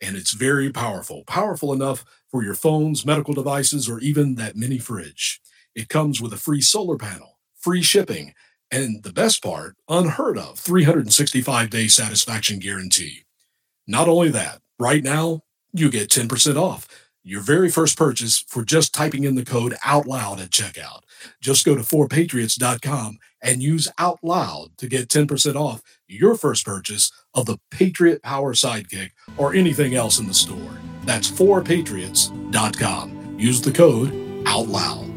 and 0.00 0.16
it's 0.16 0.32
very 0.32 0.70
powerful. 0.70 1.22
Powerful 1.26 1.72
enough 1.72 2.04
for 2.28 2.42
your 2.42 2.54
phones, 2.54 3.06
medical 3.06 3.34
devices, 3.34 3.88
or 3.88 4.00
even 4.00 4.34
that 4.34 4.56
mini 4.56 4.78
fridge. 4.78 5.40
It 5.76 5.88
comes 5.88 6.20
with 6.20 6.32
a 6.32 6.38
free 6.38 6.60
solar 6.60 6.98
panel, 6.98 7.31
free 7.62 7.82
shipping, 7.82 8.34
and 8.70 9.02
the 9.02 9.12
best 9.12 9.42
part, 9.42 9.76
unheard 9.88 10.36
of 10.36 10.58
365 10.58 11.70
day 11.70 11.88
satisfaction 11.88 12.58
guarantee. 12.58 13.24
Not 13.86 14.08
only 14.08 14.28
that, 14.30 14.60
right 14.78 15.02
now, 15.02 15.42
you 15.72 15.90
get 15.90 16.10
10% 16.10 16.56
off 16.56 16.86
your 17.24 17.40
very 17.40 17.70
first 17.70 17.96
purchase 17.96 18.44
for 18.48 18.64
just 18.64 18.92
typing 18.92 19.22
in 19.24 19.36
the 19.36 19.44
code 19.44 19.76
out 19.84 20.06
loud 20.06 20.40
at 20.40 20.50
checkout. 20.50 21.02
Just 21.40 21.64
go 21.64 21.76
to 21.76 21.82
4patriots.com 21.82 23.18
and 23.42 23.62
use 23.62 23.88
out 23.98 24.18
loud 24.22 24.76
to 24.78 24.88
get 24.88 25.08
10% 25.08 25.54
off 25.54 25.82
your 26.08 26.34
first 26.34 26.66
purchase 26.66 27.12
of 27.34 27.46
the 27.46 27.58
Patriot 27.70 28.22
Power 28.22 28.54
Sidekick 28.54 29.10
or 29.36 29.54
anything 29.54 29.94
else 29.94 30.18
in 30.18 30.26
the 30.26 30.34
store. 30.34 30.76
That's 31.04 31.30
4patriots.com. 31.30 33.36
Use 33.38 33.60
the 33.60 33.72
code 33.72 34.42
out 34.46 34.66
loud. 34.66 35.11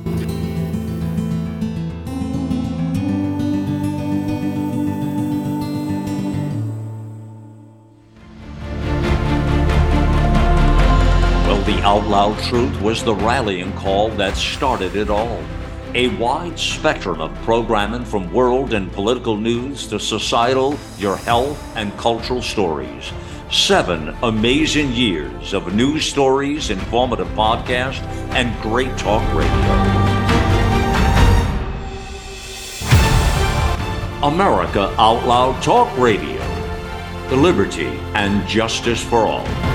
Out 11.96 12.08
Loud 12.08 12.38
Truth 12.44 12.82
was 12.82 13.06
the 13.06 13.16
rallying 13.16 13.72
call 13.72 14.10
that 14.18 14.36
started 14.36 14.98
it 14.98 15.10
all. 15.10 15.42
A 15.94 16.10
wide 16.18 16.60
spectrum 16.60 17.22
of 17.22 17.34
programming 17.44 18.04
from 18.04 18.34
world 18.34 18.74
and 18.74 18.92
political 18.92 19.38
news 19.38 19.88
to 19.88 19.98
societal, 19.98 20.78
your 20.98 21.16
health, 21.16 21.58
and 21.78 21.98
cultural 21.98 22.42
stories. 22.42 23.14
Seven 23.50 24.14
amazing 24.24 24.92
years 24.92 25.54
of 25.54 25.74
news 25.74 26.06
stories, 26.06 26.70
informative 26.70 27.30
podcasts, 27.30 28.04
and 28.36 28.54
great 28.62 28.98
talk 28.98 29.24
radio. 29.34 29.48
America 34.22 34.94
Out 34.98 35.26
Loud 35.26 35.64
Talk 35.64 35.98
Radio. 35.98 36.42
The 37.30 37.38
Liberty 37.38 37.98
and 38.16 38.46
justice 38.50 39.02
for 39.02 39.20
all. 39.20 39.75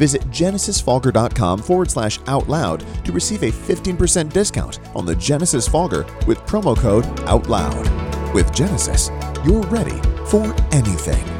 Visit 0.00 0.22
genesisfogger.com 0.30 1.58
forward 1.60 1.90
slash 1.90 2.18
out 2.26 2.48
loud 2.48 2.82
to 3.04 3.12
receive 3.12 3.42
a 3.42 3.52
15% 3.52 4.32
discount 4.32 4.80
on 4.96 5.04
the 5.04 5.14
Genesis 5.14 5.68
Fogger 5.68 6.06
with 6.26 6.38
promo 6.46 6.74
code 6.74 7.04
OUTLOUD. 7.28 8.32
With 8.32 8.50
Genesis, 8.54 9.10
you're 9.44 9.60
ready 9.64 10.00
for 10.24 10.56
anything. 10.72 11.39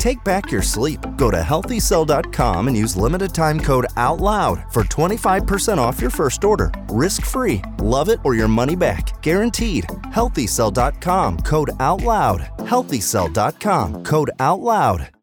Take 0.00 0.24
back 0.24 0.50
your 0.50 0.62
sleep. 0.62 0.98
Go 1.18 1.30
to 1.30 1.36
healthycell.com 1.36 2.68
and 2.68 2.76
use 2.76 2.96
limited 2.96 3.34
time 3.34 3.60
code 3.60 3.86
OUTLOUD 3.96 4.72
for 4.72 4.82
25% 4.84 5.76
off 5.76 6.00
your 6.00 6.10
first 6.10 6.42
order. 6.42 6.72
Risk 6.88 7.26
free. 7.26 7.60
Love 7.78 8.08
it 8.08 8.18
or 8.24 8.34
your 8.34 8.48
money 8.48 8.74
back. 8.76 9.20
Guaranteed. 9.20 9.84
Healthycell.com 10.14 11.40
code 11.40 11.70
OUTLOUD. 11.78 12.40
Healthycell.com 12.60 14.02
code 14.04 14.30
OUTLOUD. 14.38 15.19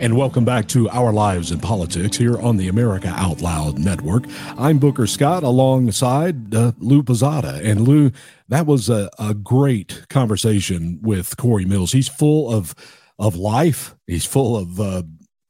And 0.00 0.16
welcome 0.16 0.46
back 0.46 0.66
to 0.68 0.88
Our 0.88 1.12
Lives 1.12 1.52
in 1.52 1.60
Politics 1.60 2.16
here 2.16 2.40
on 2.40 2.56
the 2.56 2.68
America 2.68 3.08
Out 3.08 3.42
Loud 3.42 3.78
Network. 3.78 4.24
I'm 4.56 4.78
Booker 4.78 5.06
Scott 5.06 5.42
alongside 5.42 6.54
uh, 6.54 6.72
Lou 6.78 7.02
Pizzata. 7.02 7.62
And 7.62 7.86
Lou, 7.86 8.10
that 8.48 8.64
was 8.64 8.88
a, 8.88 9.10
a 9.18 9.34
great 9.34 10.06
conversation 10.08 11.00
with 11.02 11.36
Cory 11.36 11.66
Mills. 11.66 11.92
He's 11.92 12.08
full 12.08 12.50
of 12.50 12.74
of 13.18 13.36
life. 13.36 13.94
He's 14.06 14.24
full 14.24 14.56
of 14.56 14.80
uh, 14.80 15.02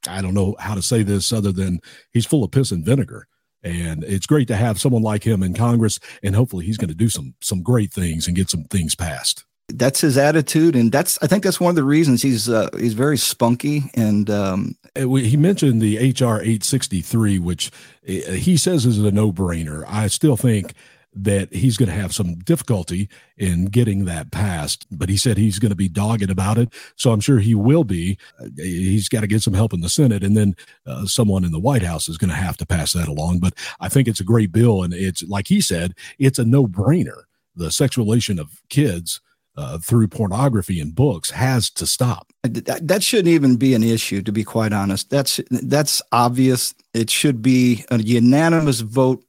I 0.09 0.21
don't 0.21 0.35
know 0.35 0.57
how 0.59 0.75
to 0.75 0.83
say 0.83 1.05
this 1.05 1.33
other 1.33 1.53
than 1.53 1.79
he's 2.13 2.27
full 2.27 2.43
of 2.43 2.51
piss 2.51 2.73
and 2.73 2.85
vinegar. 2.85 3.29
And 3.63 4.03
it's 4.03 4.27
great 4.27 4.49
to 4.49 4.57
have 4.57 4.81
someone 4.81 5.03
like 5.03 5.23
him 5.23 5.45
in 5.45 5.55
Congress, 5.55 6.01
and 6.25 6.35
hopefully 6.35 6.67
he's 6.67 6.77
going 6.77 6.89
to 6.89 6.95
do 6.97 7.09
some 7.09 7.37
some 7.41 7.63
great 7.63 7.93
things 7.93 8.27
and 8.27 8.35
get 8.35 8.51
some 8.51 8.65
things 8.65 8.97
passed 8.97 9.45
that's 9.75 10.01
his 10.01 10.17
attitude, 10.17 10.77
and 10.77 10.93
that's 10.93 11.19
I 11.23 11.27
think 11.27 11.45
that's 11.45 11.61
one 11.61 11.71
of 11.71 11.77
the 11.77 11.85
reasons 11.85 12.23
he's 12.23 12.49
uh, 12.49 12.69
he's 12.79 12.95
very 12.95 13.17
spunky. 13.19 13.91
And 13.95 14.29
um, 14.31 14.77
he 14.97 15.37
mentioned 15.37 15.81
the 15.81 16.13
HR 16.13 16.41
eight 16.43 16.65
sixty 16.65 17.01
three, 17.01 17.39
which 17.39 17.71
uh, 18.09 18.33
he 18.33 18.57
says 18.57 18.87
is 18.87 18.99
a 18.99 19.11
no 19.11 19.33
brainer. 19.33 19.85
I 19.89 20.07
still 20.09 20.37
think 20.37 20.75
that 21.13 21.53
he's 21.53 21.77
going 21.77 21.89
to 21.89 21.95
have 21.95 22.15
some 22.15 22.37
difficulty 22.37 23.09
in 23.37 23.67
getting 23.67 24.05
that 24.05 24.31
passed, 24.31 24.87
but 24.91 25.09
he 25.09 25.17
said 25.17 25.37
he's 25.37 25.59
going 25.59 25.71
to 25.71 25.77
be 25.77 25.89
dogged 25.89 26.31
about 26.31 26.57
it. 26.57 26.73
So 26.95 27.11
I'm 27.11 27.21
sure 27.21 27.41
he 27.41 27.55
will 27.55 27.85
be. 27.85 28.17
Uh, 28.39 28.47
he's 28.57 29.09
got 29.09 29.23
to 29.23 29.27
get 29.27 29.43
some 29.43 29.55
help 29.55 29.73
in 29.73 29.81
the 29.81 29.89
Senate, 29.89 30.23
and 30.23 30.37
then 30.37 30.55
uh, 30.87 31.07
someone 31.07 31.45
in 31.45 31.53
the 31.53 31.59
White 31.59 31.83
House 31.83 32.09
is 32.09 32.19
going 32.19 32.31
to 32.31 32.37
have 32.37 32.57
to 32.59 32.67
pass 32.67 32.93
that 32.93 33.09
along. 33.09 33.41
But 33.41 33.55
I 33.81 33.89
think 33.89 34.07
it's 34.07 34.21
a 34.21 34.25
great 34.25 34.53
bill, 34.53 34.83
and 34.83 34.95
it's 34.95 35.23
like 35.25 35.49
he 35.49 35.61
said, 35.61 35.95
it's 36.19 36.39
a 36.39 36.45
no 36.45 36.67
brainer. 36.67 37.23
The 37.57 37.67
sexualization 37.67 38.39
of 38.39 38.63
kids 38.69 39.21
uh, 39.57 39.79
through 39.79 40.09
pornography 40.09 40.81
and 40.81 40.95
books 40.95 41.31
has 41.31 41.71
to 41.71 41.87
stop. 41.87 42.33
That, 42.43 42.87
that 42.87 43.03
shouldn't 43.03 43.29
even 43.29 43.57
be 43.57 43.75
an 43.75 43.83
issue, 43.83 44.23
to 44.23 44.33
be 44.33 44.45
quite 44.45 44.73
honest. 44.73 45.11
That's 45.11 45.41
that's 45.51 46.01
obvious. 46.13 46.75
It 46.95 47.11
should 47.11 47.43
be 47.43 47.85
a 47.91 47.99
unanimous 47.99 48.81
vote 48.81 49.25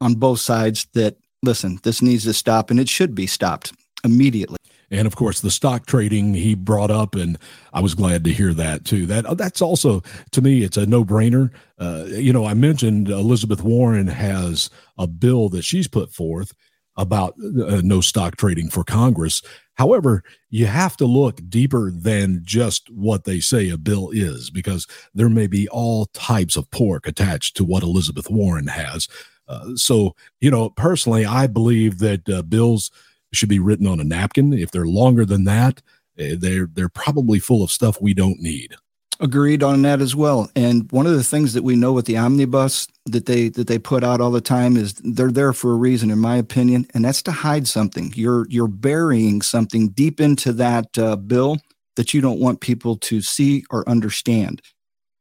on 0.00 0.14
both 0.14 0.40
sides 0.40 0.86
that 0.94 1.16
listen, 1.42 1.78
this 1.82 2.02
needs 2.02 2.24
to 2.24 2.32
stop, 2.32 2.70
and 2.70 2.80
it 2.80 2.88
should 2.88 3.14
be 3.14 3.26
stopped 3.26 3.72
immediately. 4.04 4.56
And 4.90 5.06
of 5.06 5.16
course, 5.16 5.40
the 5.40 5.50
stock 5.50 5.86
trading 5.86 6.34
he 6.34 6.54
brought 6.54 6.90
up, 6.90 7.14
and 7.14 7.38
I 7.72 7.80
was 7.80 7.94
glad 7.94 8.24
to 8.24 8.32
hear 8.32 8.54
that 8.54 8.84
too. 8.84 9.06
That 9.06 9.36
that's 9.36 9.60
also 9.60 10.02
to 10.32 10.42
me, 10.42 10.62
it's 10.62 10.76
a 10.76 10.86
no 10.86 11.04
brainer. 11.04 11.50
Uh, 11.78 12.04
you 12.06 12.32
know, 12.32 12.44
I 12.44 12.54
mentioned 12.54 13.08
Elizabeth 13.08 13.62
Warren 13.62 14.06
has 14.06 14.70
a 14.98 15.06
bill 15.06 15.48
that 15.50 15.64
she's 15.64 15.88
put 15.88 16.12
forth 16.12 16.52
about 16.96 17.34
uh, 17.34 17.80
no 17.82 18.00
stock 18.00 18.36
trading 18.36 18.70
for 18.70 18.84
Congress. 18.84 19.42
However, 19.76 20.22
you 20.50 20.66
have 20.66 20.96
to 20.98 21.06
look 21.06 21.40
deeper 21.48 21.90
than 21.90 22.40
just 22.44 22.90
what 22.90 23.24
they 23.24 23.40
say 23.40 23.68
a 23.68 23.76
bill 23.76 24.10
is, 24.10 24.50
because 24.50 24.86
there 25.14 25.28
may 25.28 25.46
be 25.46 25.68
all 25.68 26.06
types 26.06 26.56
of 26.56 26.70
pork 26.70 27.06
attached 27.06 27.56
to 27.56 27.64
what 27.64 27.82
Elizabeth 27.82 28.30
Warren 28.30 28.68
has. 28.68 29.06
Uh, 29.48 29.76
so, 29.76 30.16
you 30.40 30.50
know, 30.50 30.70
personally, 30.70 31.24
I 31.24 31.46
believe 31.46 31.98
that 31.98 32.28
uh, 32.28 32.42
bills 32.42 32.90
should 33.32 33.48
be 33.48 33.58
written 33.58 33.86
on 33.86 34.00
a 34.00 34.04
napkin. 34.04 34.52
If 34.52 34.70
they're 34.70 34.86
longer 34.86 35.24
than 35.24 35.44
that, 35.44 35.82
eh, 36.18 36.36
they're 36.38 36.68
they're 36.72 36.88
probably 36.88 37.38
full 37.38 37.62
of 37.62 37.70
stuff 37.70 38.00
we 38.00 38.14
don't 38.14 38.40
need. 38.40 38.74
Agreed 39.18 39.62
on 39.62 39.80
that 39.82 40.02
as 40.02 40.14
well. 40.14 40.50
And 40.54 40.90
one 40.92 41.06
of 41.06 41.14
the 41.14 41.24
things 41.24 41.54
that 41.54 41.64
we 41.64 41.74
know 41.74 41.92
with 41.92 42.04
the 42.04 42.18
omnibus 42.18 42.86
that 43.06 43.24
they 43.24 43.48
that 43.48 43.66
they 43.66 43.78
put 43.78 44.04
out 44.04 44.20
all 44.20 44.30
the 44.30 44.42
time 44.42 44.76
is 44.76 44.92
they're 44.94 45.32
there 45.32 45.54
for 45.54 45.72
a 45.72 45.76
reason, 45.76 46.10
in 46.10 46.18
my 46.18 46.36
opinion, 46.36 46.86
and 46.92 47.04
that's 47.04 47.22
to 47.22 47.32
hide 47.32 47.66
something. 47.66 48.12
You're 48.14 48.46
you're 48.50 48.68
burying 48.68 49.40
something 49.40 49.88
deep 49.88 50.20
into 50.20 50.52
that 50.54 50.98
uh, 50.98 51.16
bill 51.16 51.56
that 51.96 52.12
you 52.12 52.20
don't 52.20 52.40
want 52.40 52.60
people 52.60 52.96
to 52.96 53.22
see 53.22 53.64
or 53.70 53.88
understand. 53.88 54.60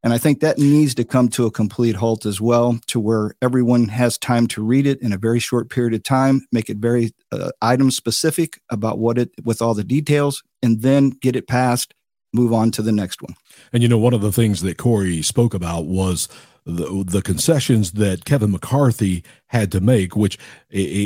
And 0.03 0.13
I 0.13 0.19
think 0.19 0.41
that 0.41 0.59
needs 0.59 0.93
to 0.95 1.03
come 1.03 1.29
to 1.29 1.45
a 1.47 1.51
complete 1.51 1.95
halt 1.95 2.27
as 2.27 2.39
well, 2.39 2.77
to 2.87 2.99
where 2.99 3.33
everyone 3.41 3.87
has 3.87 4.19
time 4.19 4.45
to 4.47 4.63
read 4.63 4.85
it 4.85 5.01
in 5.01 5.13
a 5.13 5.17
very 5.17 5.39
short 5.39 5.69
period 5.69 5.95
of 5.95 6.03
time, 6.03 6.45
make 6.51 6.69
it 6.69 6.77
very 6.77 7.11
uh, 7.31 7.49
item 7.61 7.89
specific 7.89 8.59
about 8.69 8.99
what 8.99 9.17
it, 9.17 9.31
with 9.43 9.63
all 9.63 9.73
the 9.73 9.83
details, 9.83 10.43
and 10.61 10.83
then 10.83 11.09
get 11.09 11.35
it 11.35 11.47
passed, 11.47 11.95
move 12.35 12.53
on 12.53 12.71
to 12.71 12.81
the 12.81 12.91
next 12.91 13.21
one. 13.21 13.35
And 13.73 13.81
you 13.81 13.89
know, 13.89 13.97
one 13.97 14.13
of 14.13 14.21
the 14.21 14.31
things 14.31 14.61
that 14.61 14.77
Cory 14.77 15.21
spoke 15.21 15.53
about 15.53 15.85
was 15.85 16.27
the, 16.65 17.03
the 17.05 17.21
concessions 17.21 17.91
that 17.91 18.25
Kevin 18.25 18.51
McCarthy 18.51 19.23
had 19.47 19.71
to 19.71 19.79
make, 19.79 20.15
which, 20.15 20.39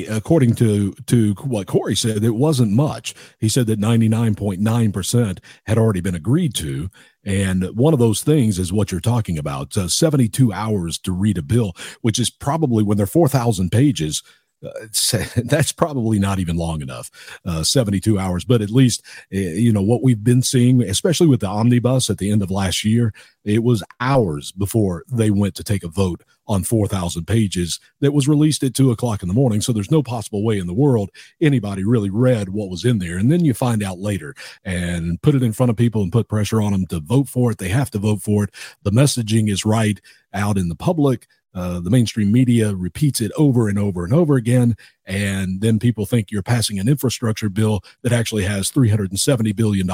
according 0.09 0.55
to 0.55 0.93
to 1.07 1.33
what 1.43 1.67
Cory 1.67 1.95
said, 1.95 2.23
it 2.23 2.35
wasn't 2.35 2.71
much. 2.71 3.13
He 3.39 3.49
said 3.49 3.67
that 3.67 3.79
99.9 3.79 4.93
percent 4.93 5.41
had 5.65 5.77
already 5.77 5.99
been 5.99 6.15
agreed 6.15 6.55
to, 6.55 6.89
and 7.25 7.65
one 7.75 7.93
of 7.93 7.99
those 7.99 8.21
things 8.21 8.57
is 8.57 8.71
what 8.71 8.91
you're 8.91 9.01
talking 9.01 9.37
about: 9.37 9.75
uh, 9.75 9.89
72 9.89 10.53
hours 10.53 10.97
to 10.99 11.11
read 11.11 11.37
a 11.37 11.43
bill, 11.43 11.73
which 12.01 12.19
is 12.19 12.29
probably 12.29 12.81
when 12.81 12.97
they're 12.97 13.05
4,000 13.05 13.69
pages. 13.69 14.23
Uh, 14.63 14.87
that's 15.45 15.71
probably 15.71 16.19
not 16.19 16.39
even 16.39 16.57
long 16.57 16.81
enough, 16.81 17.09
uh, 17.45 17.63
72 17.63 18.19
hours. 18.19 18.43
But 18.43 18.61
at 18.61 18.69
least, 18.69 19.03
uh, 19.33 19.37
you 19.37 19.71
know, 19.71 19.81
what 19.81 20.03
we've 20.03 20.23
been 20.23 20.41
seeing, 20.41 20.81
especially 20.81 21.27
with 21.27 21.39
the 21.39 21.47
omnibus 21.47 22.09
at 22.09 22.17
the 22.17 22.31
end 22.31 22.41
of 22.41 22.51
last 22.51 22.83
year, 22.83 23.13
it 23.45 23.63
was 23.63 23.83
hours 23.99 24.51
before 24.51 25.03
they 25.11 25.31
went 25.31 25.55
to 25.55 25.63
take 25.63 25.83
a 25.83 25.87
vote 25.87 26.23
on 26.47 26.63
4,000 26.63 27.25
pages 27.25 27.79
that 28.01 28.11
was 28.11 28.27
released 28.27 28.63
at 28.63 28.73
two 28.73 28.91
o'clock 28.91 29.21
in 29.21 29.27
the 29.27 29.35
morning. 29.35 29.61
So 29.61 29.71
there's 29.71 29.91
no 29.91 30.01
possible 30.01 30.43
way 30.43 30.57
in 30.57 30.65
the 30.65 30.73
world 30.73 31.11
anybody 31.39 31.83
really 31.83 32.09
read 32.09 32.49
what 32.49 32.69
was 32.69 32.83
in 32.83 32.97
there. 32.97 33.17
And 33.17 33.31
then 33.31 33.45
you 33.45 33.53
find 33.53 33.83
out 33.83 33.99
later 33.99 34.33
and 34.65 35.21
put 35.21 35.35
it 35.35 35.43
in 35.43 35.53
front 35.53 35.69
of 35.69 35.77
people 35.77 36.01
and 36.01 36.11
put 36.11 36.27
pressure 36.27 36.59
on 36.59 36.71
them 36.71 36.87
to 36.87 36.99
vote 36.99 37.29
for 37.29 37.51
it. 37.51 37.59
They 37.59 37.69
have 37.69 37.91
to 37.91 37.99
vote 37.99 38.23
for 38.23 38.45
it. 38.45 38.49
The 38.81 38.91
messaging 38.91 39.49
is 39.49 39.63
right 39.63 40.01
out 40.33 40.57
in 40.57 40.69
the 40.69 40.75
public 40.75 41.27
uh, 41.53 41.79
the 41.79 41.89
mainstream 41.89 42.31
media 42.31 42.75
repeats 42.75 43.21
it 43.21 43.31
over 43.37 43.67
and 43.67 43.79
over 43.79 44.03
and 44.03 44.13
over 44.13 44.35
again. 44.35 44.75
And 45.05 45.61
then 45.61 45.79
people 45.79 46.05
think 46.05 46.31
you're 46.31 46.43
passing 46.43 46.79
an 46.79 46.87
infrastructure 46.87 47.49
bill 47.49 47.81
that 48.03 48.13
actually 48.13 48.43
has 48.43 48.71
$370 48.71 49.55
billion 49.55 49.89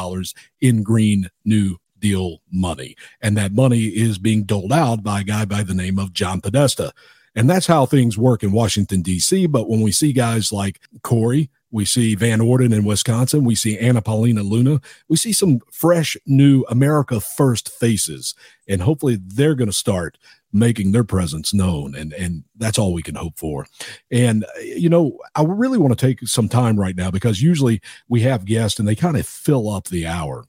in 0.62 0.84
green 0.84 1.30
new 1.46 1.78
deal 2.00 2.42
money. 2.52 2.96
And 3.22 3.38
that 3.38 3.54
money 3.54 3.86
is 3.86 4.18
being 4.18 4.44
doled 4.44 4.74
out 4.74 5.04
by 5.04 5.22
a 5.22 5.24
guy 5.24 5.46
by 5.46 5.64
the 5.64 5.74
name 5.74 5.98
of 5.98 6.14
John 6.14 6.42
Podesta. 6.42 6.94
And 7.36 7.50
that's 7.50 7.68
how 7.68 7.86
things 7.86 8.18
work 8.18 8.44
in 8.44 8.52
Washington, 8.52 9.02
D.C. 9.02 9.48
But 9.48 9.70
when 9.70 9.82
we 9.82 9.92
see 9.92 10.14
guys 10.14 10.52
like 10.52 10.80
Cory, 11.04 11.50
we 11.72 11.86
see 11.86 12.16
Van 12.16 12.42
Orden 12.42 12.72
in 12.72 12.86
Wisconsin, 12.86 13.44
we 13.44 13.56
see 13.56 13.78
Anna 13.78 14.02
Paulina 14.02 14.44
Luna, 14.44 14.80
we 15.10 15.18
see 15.18 15.34
some 15.34 15.62
fresh, 15.72 16.16
new 16.26 16.64
America 16.70 17.20
First 17.20 17.70
faces. 17.70 18.34
And 18.68 18.82
hopefully 18.82 19.18
they're 19.22 19.56
going 19.56 19.70
to 19.70 19.74
start 19.74 20.18
making 20.54 20.94
their 20.94 21.04
presence 21.04 21.54
known 21.54 21.94
and 21.96 22.14
and 22.14 22.46
that's 22.56 22.80
all 22.80 22.94
we 22.94 23.04
can 23.04 23.16
hope 23.16 23.38
for. 23.38 23.68
And 24.10 24.46
you 24.64 24.88
know 24.88 25.20
i 25.36 25.44
really 25.44 25.78
want 25.78 25.98
to 25.98 26.08
take 26.08 26.26
some 26.28 26.48
time 26.48 26.80
right 26.80 26.96
now 26.96 27.12
because 27.12 27.42
usually 27.42 27.82
we 28.08 28.22
have 28.22 28.46
guests 28.46 28.80
and 28.80 28.88
they 28.88 28.96
kind 28.96 29.18
of 29.18 29.28
fill 29.28 29.70
up 29.70 29.88
the 29.88 30.08
hour. 30.08 30.46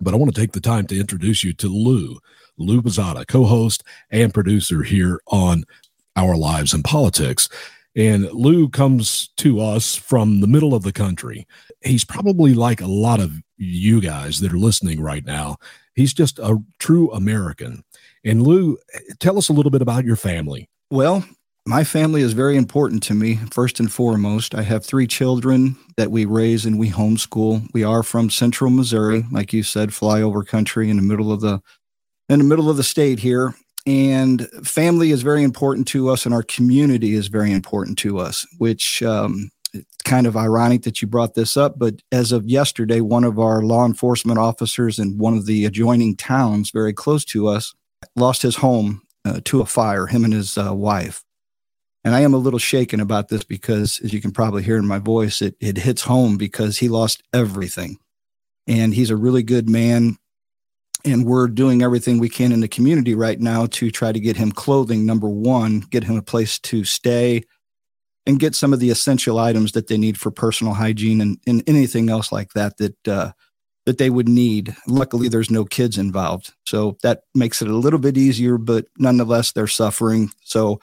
But 0.00 0.14
i 0.14 0.16
want 0.16 0.34
to 0.34 0.40
take 0.40 0.52
the 0.52 0.60
time 0.60 0.88
to 0.88 0.98
introduce 0.98 1.44
you 1.44 1.52
to 1.54 1.68
lou 1.68 2.18
lou 2.56 2.82
Bezada, 2.82 3.24
co-host 3.26 3.84
and 4.10 4.34
producer 4.34 4.82
here 4.82 5.20
on 5.28 5.64
our 6.16 6.36
lives 6.36 6.74
in 6.74 6.82
politics 6.82 7.48
and 7.96 8.30
Lou 8.32 8.68
comes 8.68 9.28
to 9.36 9.60
us 9.60 9.94
from 9.94 10.40
the 10.40 10.46
middle 10.46 10.74
of 10.74 10.82
the 10.82 10.92
country. 10.92 11.46
He's 11.82 12.04
probably 12.04 12.54
like 12.54 12.80
a 12.80 12.86
lot 12.86 13.20
of 13.20 13.40
you 13.56 14.00
guys 14.00 14.40
that 14.40 14.52
are 14.52 14.58
listening 14.58 15.00
right 15.00 15.24
now. 15.24 15.56
He's 15.94 16.12
just 16.12 16.38
a 16.38 16.58
true 16.78 17.10
American. 17.12 17.84
And 18.24 18.42
Lou, 18.42 18.78
tell 19.20 19.38
us 19.38 19.48
a 19.48 19.52
little 19.52 19.70
bit 19.70 19.82
about 19.82 20.04
your 20.04 20.16
family. 20.16 20.68
Well, 20.90 21.24
my 21.66 21.84
family 21.84 22.20
is 22.20 22.32
very 22.32 22.56
important 22.56 23.02
to 23.04 23.14
me, 23.14 23.36
first 23.50 23.80
and 23.80 23.90
foremost. 23.90 24.54
I 24.54 24.62
have 24.62 24.84
three 24.84 25.06
children 25.06 25.76
that 25.96 26.10
we 26.10 26.24
raise 26.24 26.66
and 26.66 26.78
we 26.78 26.90
homeschool. 26.90 27.68
We 27.72 27.84
are 27.84 28.02
from 28.02 28.28
central 28.28 28.70
Missouri, 28.70 29.24
like 29.30 29.52
you 29.52 29.62
said, 29.62 29.90
flyover 29.90 30.46
country 30.46 30.90
in 30.90 30.96
the 30.96 31.02
middle 31.02 31.32
of 31.32 31.40
the 31.40 31.60
in 32.28 32.38
the 32.38 32.44
middle 32.44 32.70
of 32.70 32.76
the 32.76 32.82
state 32.82 33.18
here. 33.18 33.54
And 33.86 34.48
family 34.62 35.10
is 35.10 35.22
very 35.22 35.42
important 35.42 35.86
to 35.88 36.08
us, 36.08 36.24
and 36.24 36.34
our 36.34 36.42
community 36.42 37.14
is 37.14 37.26
very 37.28 37.52
important 37.52 37.98
to 37.98 38.18
us, 38.18 38.46
which 38.56 39.02
um, 39.02 39.50
it's 39.74 40.02
kind 40.04 40.26
of 40.26 40.36
ironic 40.36 40.82
that 40.82 41.02
you 41.02 41.08
brought 41.08 41.34
this 41.34 41.56
up, 41.56 41.78
but 41.78 41.96
as 42.12 42.32
of 42.32 42.46
yesterday, 42.46 43.00
one 43.00 43.24
of 43.24 43.38
our 43.38 43.62
law 43.62 43.84
enforcement 43.84 44.38
officers 44.38 44.98
in 44.98 45.18
one 45.18 45.36
of 45.36 45.46
the 45.46 45.64
adjoining 45.64 46.16
towns 46.16 46.70
very 46.70 46.92
close 46.92 47.24
to 47.26 47.48
us 47.48 47.74
lost 48.16 48.42
his 48.42 48.56
home 48.56 49.02
uh, 49.24 49.40
to 49.44 49.60
a 49.60 49.66
fire, 49.66 50.06
him 50.06 50.24
and 50.24 50.32
his 50.32 50.56
uh, 50.56 50.72
wife. 50.74 51.24
And 52.04 52.14
I 52.14 52.20
am 52.20 52.34
a 52.34 52.38
little 52.38 52.58
shaken 52.58 53.00
about 53.00 53.28
this 53.28 53.44
because, 53.44 53.98
as 54.00 54.12
you 54.12 54.20
can 54.20 54.30
probably 54.30 54.62
hear 54.62 54.76
in 54.76 54.86
my 54.86 54.98
voice, 54.98 55.40
it, 55.40 55.56
it 55.58 55.78
hits 55.78 56.02
home 56.02 56.36
because 56.36 56.78
he 56.78 56.88
lost 56.88 57.22
everything. 57.32 57.98
And 58.66 58.94
he's 58.94 59.10
a 59.10 59.16
really 59.16 59.42
good 59.42 59.68
man. 59.68 60.18
And 61.04 61.26
we're 61.26 61.48
doing 61.48 61.82
everything 61.82 62.18
we 62.18 62.30
can 62.30 62.50
in 62.50 62.60
the 62.60 62.68
community 62.68 63.14
right 63.14 63.38
now 63.38 63.66
to 63.66 63.90
try 63.90 64.10
to 64.10 64.20
get 64.20 64.36
him 64.36 64.50
clothing, 64.50 65.04
number 65.04 65.28
one, 65.28 65.80
get 65.90 66.04
him 66.04 66.16
a 66.16 66.22
place 66.22 66.58
to 66.60 66.84
stay, 66.84 67.42
and 68.26 68.40
get 68.40 68.54
some 68.54 68.72
of 68.72 68.80
the 68.80 68.90
essential 68.90 69.38
items 69.38 69.72
that 69.72 69.88
they 69.88 69.98
need 69.98 70.18
for 70.18 70.30
personal 70.30 70.72
hygiene 70.72 71.20
and, 71.20 71.38
and 71.46 71.62
anything 71.66 72.08
else 72.08 72.32
like 72.32 72.54
that 72.54 72.78
that 72.78 73.08
uh, 73.08 73.32
that 73.84 73.98
they 73.98 74.08
would 74.08 74.28
need. 74.28 74.74
Luckily, 74.86 75.28
there's 75.28 75.50
no 75.50 75.66
kids 75.66 75.98
involved. 75.98 76.54
So 76.64 76.96
that 77.02 77.24
makes 77.34 77.60
it 77.60 77.68
a 77.68 77.76
little 77.76 77.98
bit 77.98 78.16
easier, 78.16 78.56
but 78.56 78.86
nonetheless, 78.98 79.52
they're 79.52 79.66
suffering. 79.66 80.30
So 80.42 80.80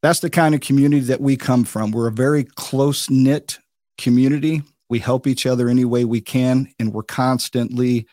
that's 0.00 0.20
the 0.20 0.30
kind 0.30 0.54
of 0.54 0.62
community 0.62 1.02
that 1.06 1.20
we 1.20 1.36
come 1.36 1.64
from. 1.64 1.90
We're 1.90 2.08
a 2.08 2.12
very 2.12 2.44
close 2.44 3.10
knit 3.10 3.58
community. 3.98 4.62
We 4.88 5.00
help 5.00 5.26
each 5.26 5.44
other 5.44 5.68
any 5.68 5.84
way 5.84 6.06
we 6.06 6.22
can, 6.22 6.72
and 6.78 6.94
we're 6.94 7.02
constantly, 7.02 8.06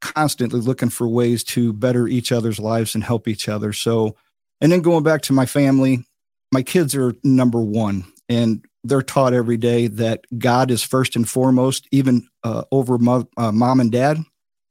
constantly 0.00 0.60
looking 0.60 0.90
for 0.90 1.08
ways 1.08 1.42
to 1.44 1.72
better 1.72 2.06
each 2.06 2.32
other's 2.32 2.58
lives 2.58 2.94
and 2.94 3.04
help 3.04 3.28
each 3.28 3.48
other. 3.48 3.72
So, 3.72 4.16
and 4.60 4.70
then 4.70 4.80
going 4.80 5.02
back 5.02 5.22
to 5.22 5.32
my 5.32 5.46
family, 5.46 6.04
my 6.52 6.62
kids 6.62 6.94
are 6.94 7.14
number 7.22 7.60
one. 7.60 8.04
And 8.28 8.64
they're 8.84 9.02
taught 9.02 9.32
every 9.32 9.56
day 9.56 9.88
that 9.88 10.24
God 10.38 10.70
is 10.70 10.82
first 10.82 11.16
and 11.16 11.28
foremost, 11.28 11.86
even 11.90 12.28
uh, 12.44 12.64
over 12.70 12.98
mo- 12.98 13.28
uh, 13.36 13.52
mom 13.52 13.80
and 13.80 13.90
dad. 13.90 14.18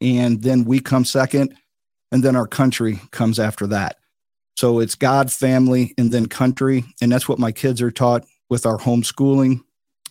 And 0.02 0.42
then 0.42 0.66
we 0.66 0.80
come 0.80 1.06
second, 1.06 1.56
and 2.12 2.24
then 2.24 2.36
our 2.36 2.48
country 2.48 3.00
comes 3.12 3.40
after 3.40 3.68
that. 3.68 3.98
So 4.58 4.80
it's 4.80 4.96
God, 4.96 5.32
family, 5.32 5.94
and 5.98 6.12
then 6.12 6.28
country. 6.28 6.86
And 7.02 7.12
that's 7.12 7.28
what 7.28 7.40
my 7.40 7.52
kids 7.52 7.82
are 7.82 7.92
taught 7.92 8.26
with 8.50 8.66
our 8.66 8.78
homeschooling. 8.78 9.62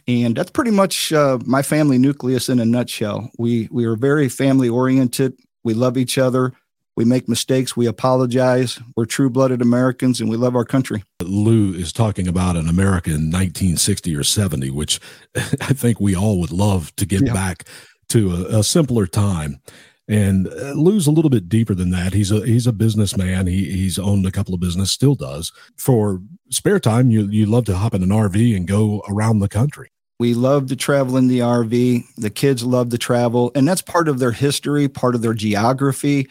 And 0.06 0.36
that's 0.36 0.50
pretty 0.50 0.70
much 0.70 1.12
uh, 1.12 1.38
my 1.46 1.62
family 1.62 1.98
nucleus 1.98 2.48
in 2.48 2.60
a 2.60 2.64
nutshell. 2.64 3.30
We 3.38 3.68
we 3.70 3.84
are 3.84 3.96
very 3.96 4.28
family 4.28 4.68
oriented. 4.68 5.34
We 5.62 5.72
love 5.72 5.96
each 5.96 6.18
other. 6.18 6.52
We 6.96 7.04
make 7.04 7.28
mistakes. 7.28 7.76
We 7.76 7.86
apologize. 7.86 8.80
We're 8.96 9.06
true 9.06 9.28
blooded 9.28 9.60
Americans 9.60 10.20
and 10.20 10.30
we 10.30 10.36
love 10.36 10.54
our 10.54 10.64
country. 10.64 11.02
Lou 11.20 11.72
is 11.72 11.92
talking 11.92 12.28
about 12.28 12.56
an 12.56 12.68
America 12.68 13.10
in 13.10 13.30
1960 13.30 14.14
or 14.14 14.22
70, 14.22 14.70
which 14.70 15.00
I 15.36 15.72
think 15.72 16.00
we 16.00 16.14
all 16.14 16.38
would 16.40 16.52
love 16.52 16.94
to 16.96 17.06
get 17.06 17.26
yeah. 17.26 17.32
back 17.32 17.64
to 18.10 18.30
a, 18.30 18.58
a, 18.58 18.62
simpler 18.62 19.06
time. 19.06 19.60
And 20.06 20.46
uh, 20.46 20.74
Lou's 20.74 21.06
a 21.06 21.10
little 21.10 21.30
bit 21.30 21.48
deeper 21.48 21.74
than 21.74 21.90
that. 21.90 22.12
He's 22.12 22.30
a 22.30 22.44
he's 22.44 22.66
a 22.66 22.72
businessman. 22.72 23.46
He 23.46 23.64
he's 23.72 23.98
owned 23.98 24.26
a 24.26 24.30
couple 24.30 24.52
of 24.52 24.60
business, 24.60 24.92
still 24.92 25.14
does. 25.14 25.50
For 25.78 26.20
spare 26.50 26.78
time, 26.78 27.10
you 27.10 27.26
you 27.26 27.46
love 27.46 27.64
to 27.64 27.76
hop 27.76 27.94
in 27.94 28.02
an 28.02 28.10
RV 28.10 28.54
and 28.54 28.68
go 28.68 29.02
around 29.08 29.38
the 29.38 29.48
country. 29.48 29.90
We 30.20 30.34
love 30.34 30.68
to 30.68 30.76
travel 30.76 31.16
in 31.16 31.28
the 31.28 31.40
RV. 31.40 32.04
The 32.16 32.30
kids 32.30 32.62
love 32.62 32.90
to 32.90 32.98
travel, 32.98 33.50
and 33.54 33.66
that's 33.66 33.82
part 33.82 34.08
of 34.08 34.18
their 34.18 34.32
history, 34.32 34.88
part 34.88 35.14
of 35.14 35.22
their 35.22 35.34
geography 35.34 36.28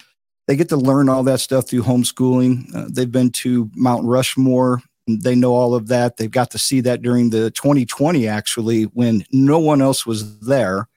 they 0.48 0.56
get 0.56 0.70
to 0.70 0.78
learn 0.78 1.10
all 1.10 1.24
that 1.24 1.40
stuff 1.40 1.70
through 1.70 1.84
homeschooling. 1.84 2.76
Uh, 2.76 2.88
they've 2.90 3.12
been 3.12 3.32
to 3.32 3.70
Mount 3.76 4.06
Rushmore. 4.06 4.82
They 5.08 5.36
know 5.36 5.54
all 5.54 5.76
of 5.76 5.88
that. 5.88 6.18
They've 6.18 6.32
got 6.32 6.52
to 6.52 6.58
see 6.60 6.82
that 6.82 7.02
during 7.02 7.30
the 7.30 7.52
2020, 7.52 8.28
actually, 8.28 8.84
when 8.84 9.26
no 9.32 9.60
one 9.60 9.82
else 9.82 10.06
was 10.06 10.40
there. 10.40 10.88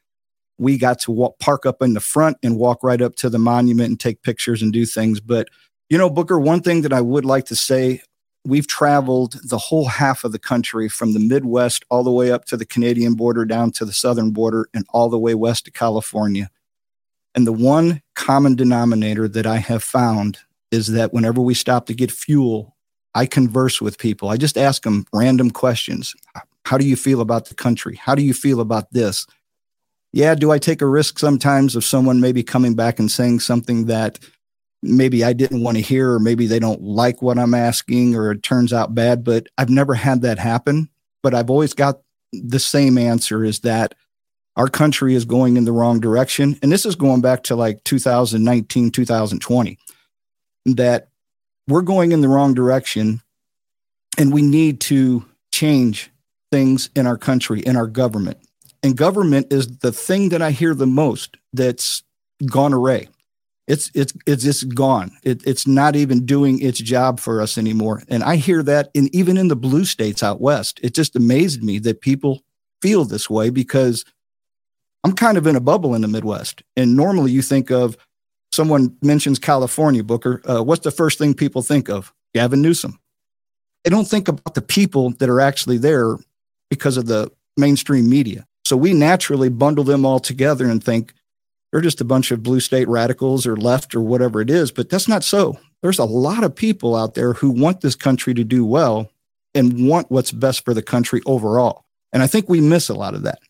We 0.58 0.78
got 0.78 1.00
to 1.00 1.10
walk, 1.10 1.38
park 1.38 1.66
up 1.66 1.82
in 1.82 1.92
the 1.92 2.00
front 2.00 2.38
and 2.42 2.56
walk 2.56 2.82
right 2.82 3.02
up 3.02 3.14
to 3.16 3.28
the 3.28 3.38
monument 3.38 3.90
and 3.90 4.00
take 4.00 4.22
pictures 4.22 4.62
and 4.62 4.72
do 4.72 4.86
things. 4.86 5.20
But, 5.20 5.48
you 5.90 5.98
know, 5.98 6.08
Booker, 6.08 6.40
one 6.40 6.62
thing 6.62 6.82
that 6.82 6.94
I 6.94 7.02
would 7.02 7.26
like 7.26 7.44
to 7.46 7.56
say 7.56 8.00
we've 8.46 8.66
traveled 8.66 9.40
the 9.44 9.58
whole 9.58 9.86
half 9.86 10.24
of 10.24 10.32
the 10.32 10.38
country 10.38 10.88
from 10.88 11.12
the 11.12 11.20
Midwest 11.20 11.84
all 11.90 12.04
the 12.04 12.10
way 12.10 12.30
up 12.30 12.44
to 12.46 12.56
the 12.56 12.64
Canadian 12.64 13.14
border, 13.14 13.44
down 13.44 13.72
to 13.72 13.84
the 13.84 13.92
southern 13.92 14.30
border, 14.30 14.68
and 14.72 14.86
all 14.90 15.08
the 15.08 15.18
way 15.18 15.34
west 15.34 15.64
to 15.64 15.70
California. 15.70 16.50
And 17.34 17.46
the 17.46 17.52
one 17.52 18.02
common 18.14 18.54
denominator 18.54 19.28
that 19.28 19.46
I 19.46 19.58
have 19.58 19.82
found 19.82 20.38
is 20.70 20.88
that 20.88 21.12
whenever 21.12 21.40
we 21.40 21.54
stop 21.54 21.86
to 21.86 21.94
get 21.94 22.10
fuel, 22.10 22.76
I 23.14 23.26
converse 23.26 23.80
with 23.80 23.98
people. 23.98 24.28
I 24.28 24.36
just 24.36 24.56
ask 24.56 24.82
them 24.82 25.06
random 25.12 25.50
questions. 25.50 26.14
How 26.64 26.78
do 26.78 26.86
you 26.86 26.96
feel 26.96 27.20
about 27.20 27.46
the 27.46 27.54
country? 27.54 27.96
How 27.96 28.14
do 28.14 28.22
you 28.22 28.34
feel 28.34 28.60
about 28.60 28.92
this? 28.92 29.26
Yeah, 30.12 30.34
do 30.34 30.50
I 30.50 30.58
take 30.58 30.82
a 30.82 30.86
risk 30.86 31.18
sometimes 31.18 31.76
of 31.76 31.84
someone 31.84 32.20
maybe 32.20 32.42
coming 32.42 32.74
back 32.74 32.98
and 32.98 33.10
saying 33.10 33.40
something 33.40 33.86
that 33.86 34.18
maybe 34.86 35.24
I 35.24 35.32
didn't 35.32 35.62
want 35.62 35.76
to 35.76 35.82
hear, 35.82 36.12
or 36.12 36.20
maybe 36.20 36.46
they 36.46 36.58
don't 36.58 36.82
like 36.82 37.22
what 37.22 37.38
I'm 37.38 37.54
asking, 37.54 38.14
or 38.14 38.32
it 38.32 38.42
turns 38.42 38.72
out 38.72 38.94
bad. 38.94 39.24
But 39.24 39.48
I've 39.58 39.70
never 39.70 39.94
had 39.94 40.22
that 40.22 40.38
happen. 40.38 40.88
But 41.22 41.34
I've 41.34 41.50
always 41.50 41.72
got 41.72 42.00
the 42.32 42.58
same 42.58 42.98
answer 42.98 43.44
is 43.44 43.60
that 43.60 43.94
our 44.56 44.68
country 44.68 45.14
is 45.14 45.24
going 45.24 45.56
in 45.56 45.64
the 45.64 45.72
wrong 45.72 46.00
direction. 46.00 46.58
And 46.62 46.72
this 46.72 46.86
is 46.86 46.96
going 46.96 47.20
back 47.20 47.42
to 47.44 47.56
like 47.56 47.84
2019, 47.84 48.90
2020, 48.90 49.78
that 50.66 51.08
we're 51.68 51.82
going 51.82 52.12
in 52.12 52.22
the 52.22 52.28
wrong 52.28 52.54
direction 52.54 53.20
and 54.18 54.32
we 54.32 54.42
need 54.42 54.80
to 54.80 55.24
change 55.52 56.10
things 56.50 56.90
in 56.96 57.06
our 57.06 57.18
country, 57.18 57.60
in 57.60 57.76
our 57.76 57.86
government. 57.86 58.38
And 58.82 58.96
government 58.96 59.52
is 59.52 59.78
the 59.78 59.92
thing 59.92 60.30
that 60.30 60.42
I 60.42 60.52
hear 60.52 60.74
the 60.74 60.86
most 60.86 61.36
that's 61.52 62.02
gone 62.46 62.72
array 62.72 63.08
it's 63.66 63.90
it's 63.94 64.12
it's 64.26 64.44
just 64.44 64.74
gone. 64.74 65.10
It, 65.22 65.42
it's 65.44 65.66
not 65.66 65.96
even 65.96 66.24
doing 66.24 66.60
its 66.60 66.78
job 66.78 67.18
for 67.18 67.40
us 67.40 67.58
anymore. 67.58 68.02
And 68.08 68.22
I 68.22 68.36
hear 68.36 68.62
that 68.62 68.90
in 68.94 69.14
even 69.14 69.36
in 69.36 69.48
the 69.48 69.56
blue 69.56 69.84
states 69.84 70.22
out 70.22 70.40
west. 70.40 70.78
It 70.82 70.94
just 70.94 71.16
amazed 71.16 71.62
me 71.62 71.78
that 71.80 72.00
people 72.00 72.42
feel 72.80 73.04
this 73.04 73.28
way 73.28 73.50
because 73.50 74.04
I'm 75.02 75.14
kind 75.14 75.36
of 75.36 75.46
in 75.46 75.56
a 75.56 75.60
bubble 75.60 75.94
in 75.94 76.02
the 76.02 76.08
Midwest. 76.08 76.62
And 76.76 76.96
normally 76.96 77.32
you 77.32 77.42
think 77.42 77.70
of 77.70 77.96
someone 78.52 78.96
mentions 79.02 79.38
California, 79.38 80.04
Booker. 80.04 80.42
Uh, 80.48 80.62
what's 80.62 80.84
the 80.84 80.90
first 80.90 81.18
thing 81.18 81.34
people 81.34 81.62
think 81.62 81.88
of? 81.88 82.12
Gavin 82.34 82.62
Newsom. 82.62 82.98
They 83.82 83.90
don't 83.90 84.08
think 84.08 84.28
about 84.28 84.54
the 84.54 84.62
people 84.62 85.10
that 85.10 85.28
are 85.28 85.40
actually 85.40 85.78
there 85.78 86.16
because 86.70 86.96
of 86.96 87.06
the 87.06 87.30
mainstream 87.56 88.08
media. 88.08 88.46
So 88.64 88.76
we 88.76 88.92
naturally 88.92 89.48
bundle 89.48 89.84
them 89.84 90.04
all 90.04 90.18
together 90.18 90.66
and 90.66 90.82
think 90.82 91.14
they're 91.76 91.82
just 91.82 92.00
a 92.00 92.04
bunch 92.04 92.30
of 92.30 92.42
blue 92.42 92.58
state 92.58 92.88
radicals 92.88 93.46
or 93.46 93.54
left 93.54 93.94
or 93.94 94.00
whatever 94.00 94.40
it 94.40 94.48
is. 94.48 94.70
But 94.70 94.88
that's 94.88 95.08
not 95.08 95.22
so. 95.22 95.58
There's 95.82 95.98
a 95.98 96.06
lot 96.06 96.42
of 96.42 96.54
people 96.54 96.96
out 96.96 97.12
there 97.12 97.34
who 97.34 97.50
want 97.50 97.82
this 97.82 97.94
country 97.94 98.32
to 98.32 98.44
do 98.44 98.64
well 98.64 99.10
and 99.54 99.86
want 99.86 100.10
what's 100.10 100.32
best 100.32 100.64
for 100.64 100.72
the 100.72 100.80
country 100.80 101.20
overall. 101.26 101.84
And 102.14 102.22
I 102.22 102.28
think 102.28 102.48
we 102.48 102.62
miss 102.62 102.88
a 102.88 102.94
lot 102.94 103.12
of 103.12 103.24
that. 103.24 103.40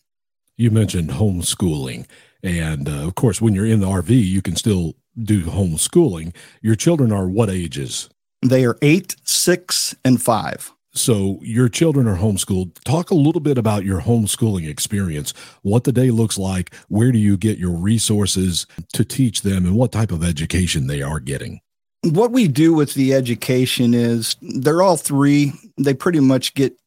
You 0.57 0.71
mentioned 0.71 1.11
homeschooling. 1.11 2.05
And 2.43 2.89
uh, 2.89 3.07
of 3.07 3.15
course, 3.15 3.39
when 3.39 3.55
you're 3.55 3.65
in 3.65 3.79
the 3.79 3.87
RV, 3.87 4.09
you 4.09 4.41
can 4.41 4.57
still 4.57 4.95
do 5.17 5.43
homeschooling. 5.43 6.35
Your 6.61 6.75
children 6.75 7.13
are 7.13 7.29
what 7.29 7.49
ages? 7.49 8.09
They 8.41 8.65
are 8.65 8.77
eight, 8.81 9.15
six, 9.23 9.95
and 10.03 10.21
five. 10.21 10.73
So 10.97 11.39
your 11.41 11.69
children 11.69 12.07
are 12.07 12.17
homeschooled. 12.17 12.81
Talk 12.83 13.11
a 13.11 13.15
little 13.15 13.41
bit 13.41 13.57
about 13.57 13.85
your 13.85 14.01
homeschooling 14.01 14.67
experience, 14.67 15.33
what 15.61 15.83
the 15.83 15.91
day 15.91 16.11
looks 16.11 16.37
like, 16.37 16.73
where 16.89 17.11
do 17.11 17.19
you 17.19 17.37
get 17.37 17.57
your 17.57 17.71
resources 17.71 18.65
to 18.93 19.05
teach 19.05 19.41
them, 19.41 19.65
and 19.65 19.75
what 19.75 19.91
type 19.91 20.11
of 20.11 20.23
education 20.23 20.87
they 20.87 21.01
are 21.01 21.19
getting. 21.19 21.61
What 22.03 22.31
we 22.31 22.47
do 22.47 22.73
with 22.73 22.93
the 22.93 23.13
education 23.13 23.93
is 23.93 24.35
they're 24.41 24.81
all 24.81 24.97
three, 24.97 25.53
they 25.77 25.93
pretty 25.93 26.19
much 26.19 26.53
get 26.53 26.77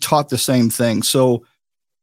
taught 0.00 0.28
the 0.28 0.38
same 0.38 0.70
thing. 0.70 1.02
So 1.02 1.44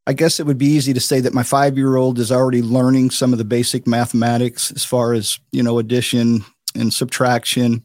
I 0.05 0.13
guess 0.13 0.39
it 0.39 0.45
would 0.45 0.57
be 0.57 0.67
easy 0.67 0.93
to 0.93 0.99
say 0.99 1.21
that 1.21 1.33
my 1.33 1.43
five 1.43 1.77
year 1.77 1.95
old 1.95 2.19
is 2.19 2.31
already 2.31 2.61
learning 2.61 3.11
some 3.11 3.31
of 3.31 3.37
the 3.37 3.45
basic 3.45 3.87
mathematics 3.87 4.71
as 4.71 4.83
far 4.83 5.13
as, 5.13 5.39
you 5.51 5.63
know, 5.63 5.79
addition 5.79 6.43
and 6.75 6.93
subtraction. 6.93 7.83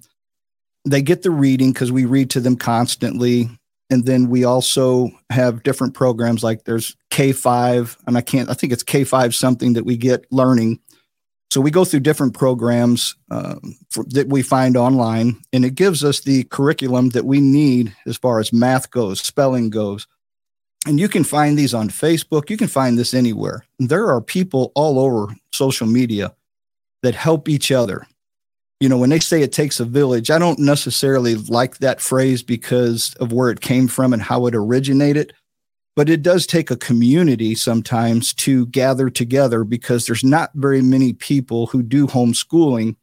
They 0.85 1.03
get 1.03 1.23
the 1.23 1.31
reading 1.31 1.73
because 1.73 1.93
we 1.93 2.05
read 2.05 2.31
to 2.31 2.41
them 2.41 2.57
constantly 2.57 3.49
and 3.91 4.05
then 4.05 4.29
we 4.29 4.45
also 4.45 5.11
have 5.31 5.63
different 5.63 5.95
programs 5.95 6.43
like 6.43 6.65
there's 6.65 6.97
K5 7.11 7.97
and 8.07 8.17
I 8.17 8.21
can't 8.21 8.51
I 8.51 8.55
think 8.55 8.73
it's 8.73 8.85
K5 8.85 9.35
something 9.35 9.73
that 9.75 9.85
we 9.85 9.97
get 9.97 10.27
learning. 10.31 10.81
So 11.51 11.63
we 11.63 11.71
go 11.71 11.85
through 11.87 12.01
different 12.01 12.35
programs 12.35 13.17
uh, 13.31 13.57
for, 13.89 14.05
that 14.11 14.29
we 14.29 14.43
find 14.43 14.77
online, 14.77 15.41
and 15.51 15.65
it 15.65 15.75
gives 15.75 16.05
us 16.05 16.21
the 16.21 16.45
curriculum 16.45 17.09
that 17.11 17.25
we 17.25 17.41
need 17.41 17.97
as 18.05 18.19
far 18.19 18.39
as 18.39 18.53
math 18.53 18.91
goes, 18.91 19.23
spelling 19.23 19.71
goes. 19.71 20.07
And 20.87 21.01
you 21.01 21.09
can 21.09 21.25
find 21.25 21.59
these 21.59 21.73
on 21.73 21.89
Facebook. 21.89 22.51
You 22.51 22.59
can 22.59 22.69
find 22.69 22.99
this 22.99 23.15
anywhere. 23.15 23.65
There 23.79 24.11
are 24.11 24.21
people 24.21 24.73
all 24.75 24.99
over 24.99 25.35
social 25.51 25.87
media 25.87 26.35
that 27.03 27.15
help 27.15 27.49
each 27.49 27.73
other 27.73 28.07
you 28.81 28.89
know, 28.89 28.97
when 28.97 29.11
they 29.11 29.19
say 29.19 29.43
it 29.43 29.53
takes 29.53 29.81
a 29.81 29.85
village, 29.85 30.31
I 30.31 30.39
don't 30.39 30.59
necessarily 30.59 31.35
like 31.35 31.79
that 31.79 32.01
phrase 32.01 32.43
because 32.43 33.15
of 33.17 33.33
where 33.33 33.51
it 33.51 33.61
came 33.61 33.89
from 33.89 34.13
and 34.13 34.23
how 34.23 34.47
it 34.47 34.55
originated. 34.55 35.33
But 35.97 36.09
it 36.09 36.23
does 36.23 36.47
take 36.47 36.71
a 36.71 36.77
community 36.77 37.57
sometimes 37.57 38.33
to 38.35 38.67
gather 38.67 39.11
together 39.11 39.65
because 39.65 40.07
there's 40.07 40.23
not 40.23 40.51
very 40.55 40.81
many 40.81 41.13
people 41.13 41.67
who 41.67 41.83
do 41.83 42.07
homeschooling 42.07 42.95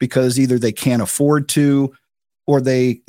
because 0.00 0.40
either 0.40 0.58
they 0.58 0.72
can't 0.72 1.02
afford 1.02 1.48
to 1.50 1.94
or 2.48 2.60
they 2.60 3.00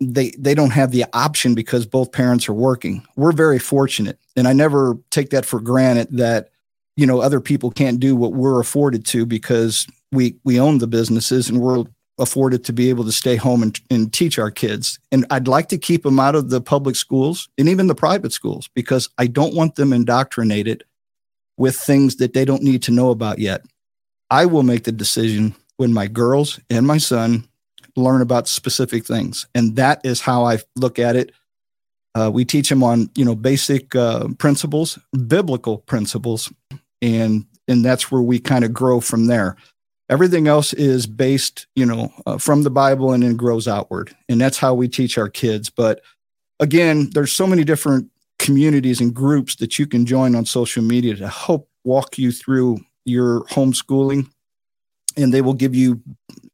they 0.00 0.30
they 0.38 0.54
don't 0.54 0.70
have 0.70 0.90
the 0.90 1.04
option 1.12 1.54
because 1.54 1.84
both 1.84 2.12
parents 2.12 2.48
are 2.48 2.54
working. 2.54 3.06
We're 3.14 3.32
very 3.32 3.58
fortunate 3.58 4.18
and 4.38 4.48
I 4.48 4.54
never 4.54 4.96
take 5.10 5.30
that 5.30 5.44
for 5.44 5.60
granted 5.60 6.08
that 6.12 6.48
you 6.96 7.06
know 7.06 7.20
other 7.20 7.40
people 7.40 7.70
can't 7.70 8.00
do 8.00 8.16
what 8.16 8.32
we're 8.32 8.60
afforded 8.60 9.04
to 9.06 9.26
because 9.26 9.86
we 10.12 10.36
we 10.44 10.58
own 10.58 10.78
the 10.78 10.86
businesses 10.86 11.48
and 11.48 11.60
we're 11.60 11.84
afforded 12.18 12.64
to 12.64 12.72
be 12.72 12.90
able 12.90 13.04
to 13.04 13.12
stay 13.12 13.36
home 13.36 13.62
and, 13.62 13.80
and 13.90 14.12
teach 14.12 14.38
our 14.38 14.50
kids. 14.50 14.98
And 15.12 15.24
I'd 15.30 15.48
like 15.48 15.68
to 15.68 15.78
keep 15.78 16.02
them 16.02 16.18
out 16.18 16.34
of 16.34 16.50
the 16.50 16.60
public 16.60 16.96
schools 16.96 17.48
and 17.56 17.68
even 17.68 17.86
the 17.86 17.94
private 17.94 18.32
schools 18.32 18.68
because 18.74 19.08
I 19.18 19.28
don't 19.28 19.54
want 19.54 19.76
them 19.76 19.92
indoctrinated 19.92 20.84
with 21.56 21.76
things 21.76 22.16
that 22.16 22.34
they 22.34 22.44
don't 22.44 22.62
need 22.62 22.82
to 22.84 22.92
know 22.92 23.10
about 23.10 23.38
yet. 23.38 23.62
I 24.30 24.46
will 24.46 24.62
make 24.62 24.84
the 24.84 24.92
decision 24.92 25.54
when 25.76 25.92
my 25.92 26.06
girls 26.06 26.60
and 26.68 26.86
my 26.86 26.98
son 26.98 27.48
learn 27.96 28.20
about 28.20 28.48
specific 28.48 29.06
things. 29.06 29.46
And 29.54 29.76
that 29.76 30.00
is 30.04 30.20
how 30.20 30.44
I 30.44 30.58
look 30.76 30.98
at 30.98 31.16
it. 31.16 31.32
Uh, 32.14 32.30
we 32.32 32.44
teach 32.44 32.68
them 32.68 32.82
on, 32.82 33.10
you 33.14 33.24
know, 33.24 33.34
basic 33.34 33.94
uh, 33.94 34.28
principles, 34.38 34.98
biblical 35.26 35.78
principles, 35.78 36.52
and 37.00 37.46
and 37.68 37.84
that's 37.84 38.10
where 38.10 38.22
we 38.22 38.40
kind 38.40 38.64
of 38.64 38.72
grow 38.72 38.98
from 39.00 39.26
there 39.26 39.56
everything 40.08 40.48
else 40.48 40.72
is 40.72 41.06
based 41.06 41.66
you 41.74 41.84
know 41.84 42.12
uh, 42.26 42.38
from 42.38 42.62
the 42.62 42.70
bible 42.70 43.12
and 43.12 43.22
then 43.22 43.36
grows 43.36 43.68
outward. 43.68 44.14
And 44.28 44.40
that's 44.40 44.58
how 44.58 44.74
we 44.74 44.88
teach 44.88 45.18
our 45.18 45.28
kids. 45.28 45.70
But 45.70 46.00
again 46.60 47.10
there's 47.12 47.32
so 47.32 47.46
many 47.46 47.64
different 47.64 48.10
communities 48.38 49.00
and 49.00 49.14
groups 49.14 49.56
that 49.56 49.78
you 49.78 49.86
can 49.86 50.06
join 50.06 50.34
on 50.34 50.46
social 50.46 50.82
media 50.82 51.16
to 51.16 51.28
help 51.28 51.68
walk 51.84 52.18
you 52.18 52.32
through 52.32 52.78
your 53.04 53.42
homeschooling. 53.44 54.30
And 55.16 55.34
they 55.34 55.40
will 55.40 55.54
give 55.54 55.74
you 55.74 56.00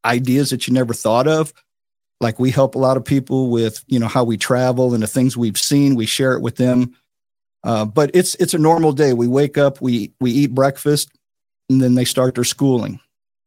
ideas 0.04 0.50
that 0.50 0.66
you 0.66 0.72
never 0.72 0.94
thought 0.94 1.28
of. 1.28 1.52
Like 2.20 2.38
we 2.38 2.50
help 2.50 2.74
a 2.74 2.78
lot 2.78 2.96
of 2.96 3.04
people 3.04 3.50
with 3.50 3.84
you 3.86 3.98
know 3.98 4.08
how 4.08 4.24
we 4.24 4.36
travel 4.36 4.94
and 4.94 5.02
the 5.02 5.06
things 5.06 5.36
we've 5.36 5.58
seen. 5.58 5.94
We 5.94 6.06
share 6.06 6.32
it 6.32 6.40
with 6.40 6.56
them. 6.56 6.94
Uh, 7.62 7.84
but 7.84 8.10
it's 8.14 8.34
it's 8.36 8.54
a 8.54 8.58
normal 8.58 8.92
day. 8.92 9.12
We 9.12 9.26
wake 9.26 9.58
up 9.58 9.80
we 9.80 10.12
we 10.20 10.30
eat 10.30 10.54
breakfast 10.54 11.10
and 11.68 11.82
then 11.82 11.94
they 11.94 12.04
start 12.04 12.34
their 12.34 12.44
schooling 12.44 13.00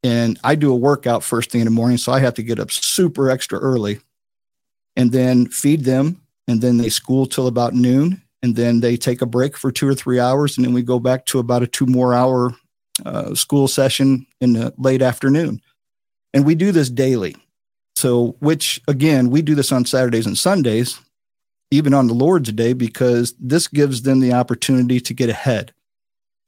and 0.03 0.39
I 0.43 0.55
do 0.55 0.71
a 0.71 0.75
workout 0.75 1.23
first 1.23 1.51
thing 1.51 1.61
in 1.61 1.65
the 1.65 1.71
morning, 1.71 1.97
so 1.97 2.11
I 2.11 2.19
have 2.19 2.35
to 2.35 2.43
get 2.43 2.59
up 2.59 2.71
super 2.71 3.29
extra 3.29 3.59
early 3.59 3.99
and 4.95 5.11
then 5.11 5.47
feed 5.47 5.85
them. 5.85 6.21
And 6.47 6.61
then 6.61 6.77
they 6.77 6.89
school 6.89 7.25
till 7.25 7.47
about 7.47 7.73
noon. 7.73 8.21
And 8.43 8.55
then 8.55 8.79
they 8.79 8.97
take 8.97 9.21
a 9.21 9.25
break 9.25 9.57
for 9.57 9.71
two 9.71 9.87
or 9.87 9.95
three 9.95 10.19
hours. 10.19 10.57
And 10.57 10.65
then 10.65 10.73
we 10.73 10.81
go 10.81 10.99
back 10.99 11.25
to 11.27 11.39
about 11.39 11.63
a 11.63 11.67
two 11.67 11.85
more 11.85 12.13
hour 12.13 12.53
uh, 13.05 13.33
school 13.35 13.67
session 13.67 14.25
in 14.39 14.53
the 14.53 14.73
late 14.77 15.01
afternoon. 15.01 15.61
And 16.33 16.45
we 16.45 16.55
do 16.55 16.71
this 16.71 16.89
daily. 16.89 17.35
So, 17.95 18.35
which 18.39 18.79
again, 18.87 19.29
we 19.31 19.41
do 19.41 19.55
this 19.55 19.71
on 19.71 19.85
Saturdays 19.85 20.27
and 20.27 20.37
Sundays, 20.37 20.99
even 21.71 21.93
on 21.95 22.07
the 22.07 22.13
Lord's 22.13 22.51
Day, 22.51 22.73
because 22.73 23.33
this 23.39 23.67
gives 23.67 24.03
them 24.03 24.19
the 24.19 24.33
opportunity 24.33 24.99
to 24.99 25.13
get 25.15 25.29
ahead. 25.29 25.73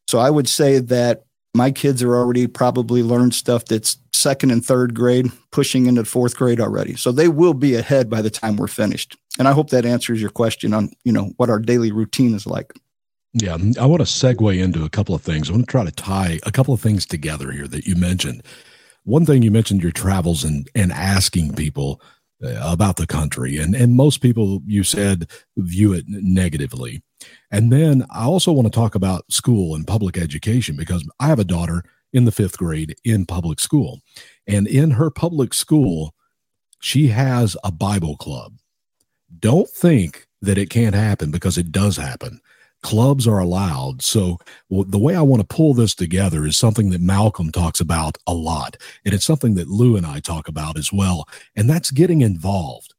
So, 0.08 0.20
I 0.20 0.30
would 0.30 0.47
say 0.47 0.78
that 0.78 1.26
my 1.54 1.72
kids 1.72 2.04
are 2.04 2.16
already 2.16 2.47
probably 2.47 3.04
learned 3.04 3.34
stuff 3.34 3.66
that's 3.66 3.97
second 4.14 4.52
and 4.52 4.64
third 4.64 4.93
grade, 4.93 5.32
pushing 5.52 5.86
into 5.88 6.06
fourth 6.06 6.36
grade 6.36 6.60
already. 6.60 6.95
So 6.95 7.12
they 7.12 7.28
will 7.28 7.54
be 7.54 7.76
ahead 7.76 8.10
by 8.10 8.22
the 8.22 8.30
time 8.30 8.58
we're 8.58 8.68
finished. 8.68 9.18
And 9.38 9.47
I 9.47 9.54
hope 9.54 9.70
that 9.70 9.86
answers 9.86 10.22
your 10.22 10.30
question 10.30 10.74
on, 10.74 10.91
you 11.04 11.12
know, 11.12 11.32
what 11.38 11.50
our 11.50 11.60
daily 11.60 11.91
routine 11.91 12.34
is 12.36 12.45
like. 12.45 12.74
Yeah, 13.34 13.58
I 13.80 13.86
want 13.86 14.00
to 14.00 14.06
segue 14.06 14.62
into 14.62 14.84
a 14.84 14.89
couple 14.89 15.14
of 15.14 15.22
things. 15.22 15.50
I 15.50 15.54
want 15.54 15.66
to 15.66 15.72
try 15.72 15.86
to 15.86 15.91
tie 15.91 16.39
a 16.43 16.52
couple 16.52 16.74
of 16.74 16.82
things 16.82 17.06
together 17.06 17.52
here 17.52 17.68
that 17.68 17.86
you 17.86 17.95
mentioned. 17.95 18.43
One 19.04 19.26
thing 19.26 19.43
you 19.43 19.52
mentioned 19.52 19.82
your 19.82 19.91
travels 19.91 20.43
and 20.43 20.68
and 20.76 20.91
asking 20.91 21.54
people 21.56 22.02
Uh, 22.42 22.58
about 22.64 22.96
the 22.96 23.06
country. 23.06 23.58
And, 23.58 23.76
and 23.76 23.96
most 23.96 24.20
people, 24.20 24.62
you 24.66 24.82
said, 24.86 25.30
view 25.58 25.92
it 25.92 26.06
negatively. 26.08 27.04
And 27.52 27.70
then 27.70 28.06
I 28.10 28.24
also 28.24 28.54
want 28.54 28.66
to 28.66 28.72
talk 28.72 28.96
about 28.96 29.30
school 29.30 29.76
and 29.76 29.86
public 29.86 30.18
education 30.18 30.78
because 30.78 31.06
I 31.20 31.28
have 31.28 31.40
a 31.40 31.44
daughter 31.44 31.84
in 32.14 32.24
the 32.24 32.32
fifth 32.32 32.58
grade 32.58 32.96
in 33.04 33.26
public 33.26 33.60
school. 33.60 34.00
And 34.48 34.68
in 34.68 34.92
her 34.92 35.10
public 35.12 35.54
school, 35.54 36.16
she 36.80 37.08
has 37.08 37.58
a 37.62 37.74
Bible 37.74 38.16
club. 38.16 38.54
Don't 39.38 39.70
think 39.70 40.26
that 40.42 40.58
it 40.58 40.70
can't 40.70 40.96
happen 40.96 41.32
because 41.32 41.58
it 41.58 41.74
does 41.74 41.98
happen. 41.98 42.40
Clubs 42.82 43.28
are 43.28 43.40
allowed. 43.40 44.02
So, 44.02 44.38
the 44.70 45.00
way 45.00 45.16
I 45.16 45.22
want 45.22 45.42
to 45.42 45.56
pull 45.56 45.74
this 45.74 45.94
together 45.94 46.46
is 46.46 46.58
something 46.58 46.92
that 46.92 47.02
Malcolm 47.02 47.52
talks 47.52 47.80
about 47.82 48.18
a 48.26 48.34
lot. 48.34 48.78
And 49.04 49.14
it's 49.14 49.26
something 49.26 49.56
that 49.56 49.68
Lou 49.68 49.98
and 49.98 50.06
I 50.06 50.20
talk 50.20 50.48
about 50.48 50.78
as 50.78 50.94
well. 50.94 51.28
And 51.56 51.70
that's 51.70 51.92
getting 51.92 52.22
involved. 52.22 52.94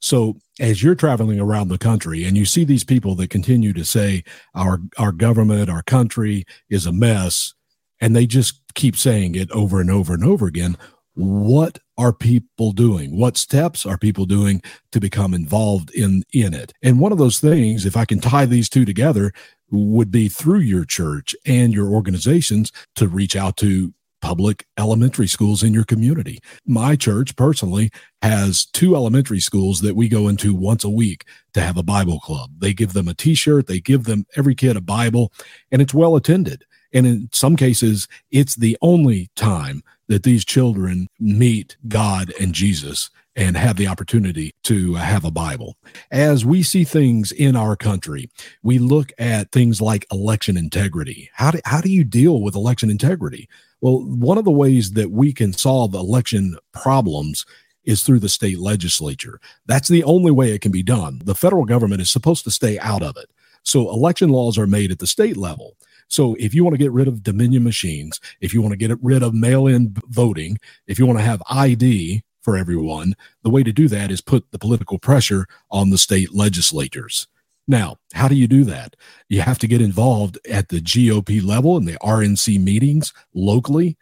So, 0.00 0.38
as 0.58 0.82
you're 0.82 0.94
traveling 0.94 1.38
around 1.38 1.68
the 1.68 1.78
country 1.78 2.24
and 2.24 2.36
you 2.36 2.44
see 2.44 2.64
these 2.64 2.84
people 2.84 3.14
that 3.16 3.30
continue 3.30 3.72
to 3.72 3.84
say 3.84 4.24
our 4.54 4.80
our 4.98 5.12
government, 5.12 5.70
our 5.70 5.82
country 5.82 6.44
is 6.68 6.86
a 6.86 6.92
mess, 6.92 7.54
and 8.00 8.16
they 8.16 8.26
just 8.26 8.60
keep 8.74 8.96
saying 8.96 9.34
it 9.34 9.50
over 9.52 9.80
and 9.80 9.90
over 9.90 10.14
and 10.14 10.24
over 10.24 10.46
again, 10.46 10.76
what 11.20 11.78
are 11.98 12.12
people 12.12 12.72
doing 12.72 13.16
what 13.16 13.36
steps 13.36 13.84
are 13.84 13.98
people 13.98 14.24
doing 14.24 14.62
to 14.90 15.00
become 15.00 15.34
involved 15.34 15.90
in 15.94 16.22
in 16.32 16.54
it 16.54 16.72
and 16.82 16.98
one 16.98 17.12
of 17.12 17.18
those 17.18 17.40
things 17.40 17.84
if 17.84 17.96
i 17.96 18.04
can 18.04 18.20
tie 18.20 18.46
these 18.46 18.68
two 18.68 18.84
together 18.84 19.32
would 19.70 20.10
be 20.10 20.28
through 20.28 20.58
your 20.58 20.84
church 20.84 21.34
and 21.46 21.72
your 21.72 21.88
organizations 21.88 22.72
to 22.96 23.06
reach 23.06 23.36
out 23.36 23.56
to 23.56 23.92
public 24.20 24.66
elementary 24.78 25.26
schools 25.26 25.62
in 25.62 25.72
your 25.72 25.84
community. 25.84 26.38
My 26.66 26.94
church 26.96 27.36
personally 27.36 27.90
has 28.22 28.66
two 28.66 28.94
elementary 28.94 29.40
schools 29.40 29.80
that 29.80 29.96
we 29.96 30.08
go 30.08 30.28
into 30.28 30.54
once 30.54 30.84
a 30.84 30.90
week 30.90 31.24
to 31.54 31.60
have 31.60 31.76
a 31.76 31.82
Bible 31.82 32.20
club. 32.20 32.50
They 32.58 32.72
give 32.74 32.92
them 32.92 33.08
a 33.08 33.14
t 33.14 33.34
shirt, 33.34 33.66
they 33.66 33.80
give 33.80 34.04
them 34.04 34.26
every 34.36 34.54
kid 34.54 34.76
a 34.76 34.80
Bible, 34.80 35.32
and 35.70 35.80
it's 35.80 35.94
well 35.94 36.16
attended. 36.16 36.64
And 36.92 37.06
in 37.06 37.28
some 37.32 37.56
cases, 37.56 38.08
it's 38.30 38.56
the 38.56 38.76
only 38.82 39.30
time 39.36 39.82
that 40.08 40.24
these 40.24 40.44
children 40.44 41.06
meet 41.18 41.76
God 41.88 42.32
and 42.40 42.52
Jesus 42.52 43.10
and 43.36 43.56
have 43.56 43.76
the 43.76 43.86
opportunity 43.86 44.52
to 44.64 44.94
have 44.94 45.24
a 45.24 45.30
Bible. 45.30 45.76
As 46.10 46.44
we 46.44 46.62
see 46.64 46.82
things 46.82 47.30
in 47.30 47.54
our 47.54 47.76
country, 47.76 48.28
we 48.62 48.78
look 48.78 49.12
at 49.18 49.52
things 49.52 49.80
like 49.80 50.04
election 50.10 50.56
integrity. 50.56 51.30
How 51.32 51.52
do, 51.52 51.60
how 51.64 51.80
do 51.80 51.90
you 51.90 52.02
deal 52.02 52.42
with 52.42 52.56
election 52.56 52.90
integrity? 52.90 53.48
Well, 53.80 54.00
one 54.04 54.36
of 54.36 54.44
the 54.44 54.50
ways 54.50 54.92
that 54.92 55.10
we 55.10 55.32
can 55.32 55.52
solve 55.52 55.94
election 55.94 56.58
problems 56.72 57.46
is 57.84 58.02
through 58.02 58.18
the 58.18 58.28
state 58.28 58.58
legislature. 58.58 59.40
That's 59.64 59.88
the 59.88 60.04
only 60.04 60.30
way 60.30 60.52
it 60.52 60.60
can 60.60 60.72
be 60.72 60.82
done. 60.82 61.22
The 61.24 61.34
federal 61.34 61.64
government 61.64 62.02
is 62.02 62.10
supposed 62.10 62.44
to 62.44 62.50
stay 62.50 62.78
out 62.80 63.02
of 63.02 63.16
it. 63.16 63.30
So 63.62 63.90
election 63.90 64.30
laws 64.30 64.58
are 64.58 64.66
made 64.66 64.90
at 64.90 64.98
the 64.98 65.06
state 65.06 65.36
level. 65.36 65.76
So 66.10 66.34
if 66.40 66.54
you 66.54 66.64
want 66.64 66.74
to 66.74 66.78
get 66.78 66.92
rid 66.92 67.08
of 67.08 67.22
Dominion 67.22 67.62
machines, 67.62 68.20
if 68.40 68.52
you 68.52 68.60
want 68.60 68.72
to 68.72 68.76
get 68.76 68.98
rid 69.00 69.22
of 69.22 69.32
mail 69.32 69.66
in 69.66 69.94
voting, 70.08 70.58
if 70.86 70.98
you 70.98 71.06
want 71.06 71.20
to 71.20 71.24
have 71.24 71.42
ID 71.48 72.22
for 72.42 72.56
everyone, 72.56 73.14
the 73.42 73.50
way 73.50 73.62
to 73.62 73.72
do 73.72 73.86
that 73.88 74.10
is 74.10 74.20
put 74.20 74.50
the 74.50 74.58
political 74.58 74.98
pressure 74.98 75.46
on 75.70 75.90
the 75.90 75.98
state 75.98 76.34
legislatures. 76.34 77.28
Now, 77.68 77.98
how 78.12 78.26
do 78.26 78.34
you 78.34 78.48
do 78.48 78.64
that? 78.64 78.96
You 79.28 79.42
have 79.42 79.58
to 79.60 79.68
get 79.68 79.80
involved 79.80 80.38
at 80.50 80.68
the 80.68 80.80
GOP 80.80 81.44
level 81.44 81.76
and 81.76 81.86
the 81.86 81.98
RNC 82.02 82.60
meetings 82.60 83.12
locally. 83.32 83.96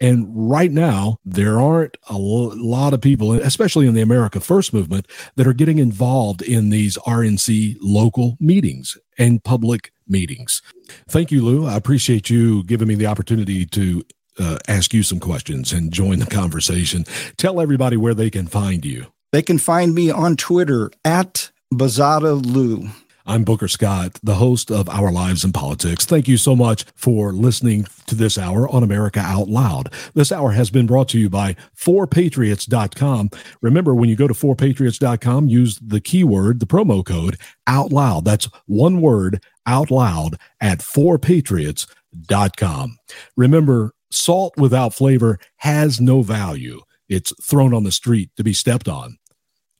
And 0.00 0.26
right 0.28 0.72
now, 0.72 1.18
there 1.24 1.60
aren't 1.60 1.96
a 2.08 2.18
lot 2.18 2.94
of 2.94 3.00
people, 3.00 3.32
especially 3.32 3.86
in 3.86 3.94
the 3.94 4.00
America 4.00 4.40
First 4.40 4.74
movement, 4.74 5.06
that 5.36 5.46
are 5.46 5.52
getting 5.52 5.78
involved 5.78 6.42
in 6.42 6.70
these 6.70 6.98
RNC 6.98 7.76
local 7.80 8.36
meetings 8.40 8.98
and 9.18 9.42
public 9.42 9.92
meetings. 10.06 10.62
Thank 11.08 11.30
you, 11.30 11.44
Lou. 11.44 11.66
I 11.66 11.76
appreciate 11.76 12.28
you 12.28 12.64
giving 12.64 12.88
me 12.88 12.96
the 12.96 13.06
opportunity 13.06 13.64
to 13.66 14.04
uh, 14.38 14.58
ask 14.68 14.92
you 14.92 15.02
some 15.02 15.20
questions 15.20 15.72
and 15.72 15.92
join 15.92 16.18
the 16.18 16.26
conversation. 16.26 17.04
Tell 17.36 17.60
everybody 17.60 17.96
where 17.96 18.14
they 18.14 18.30
can 18.30 18.46
find 18.46 18.84
you. 18.84 19.06
They 19.32 19.42
can 19.42 19.58
find 19.58 19.94
me 19.94 20.10
on 20.10 20.36
Twitter 20.36 20.90
at 21.04 21.50
Bazada 21.72 22.44
Lou. 22.44 22.88
I'm 23.26 23.42
Booker 23.42 23.68
Scott, 23.68 24.20
the 24.22 24.34
host 24.34 24.70
of 24.70 24.86
Our 24.90 25.10
Lives 25.10 25.44
in 25.44 25.52
Politics. 25.52 26.04
Thank 26.04 26.28
you 26.28 26.36
so 26.36 26.54
much 26.54 26.84
for 26.94 27.32
listening 27.32 27.86
to 28.06 28.14
this 28.14 28.36
hour 28.36 28.68
on 28.68 28.82
America 28.82 29.18
Out 29.18 29.48
Loud. 29.48 29.90
This 30.12 30.30
hour 30.30 30.52
has 30.52 30.68
been 30.68 30.86
brought 30.86 31.08
to 31.08 31.18
you 31.18 31.30
by 31.30 31.56
4patriots.com. 31.74 33.30
Remember, 33.62 33.94
when 33.94 34.10
you 34.10 34.16
go 34.16 34.28
to 34.28 34.34
4patriots.com, 34.34 35.48
use 35.48 35.78
the 35.78 36.02
keyword, 36.02 36.60
the 36.60 36.66
promo 36.66 37.02
code 37.02 37.38
Out 37.66 37.90
Loud. 37.90 38.26
That's 38.26 38.50
one 38.66 39.00
word, 39.00 39.42
Out 39.64 39.90
Loud, 39.90 40.36
at 40.60 40.80
4patriots.com. 40.80 42.98
Remember, 43.38 43.94
salt 44.10 44.52
without 44.58 44.92
flavor 44.92 45.38
has 45.56 45.98
no 45.98 46.20
value. 46.20 46.82
It's 47.08 47.32
thrown 47.42 47.72
on 47.72 47.84
the 47.84 47.92
street 47.92 48.28
to 48.36 48.44
be 48.44 48.52
stepped 48.52 48.86
on. 48.86 49.16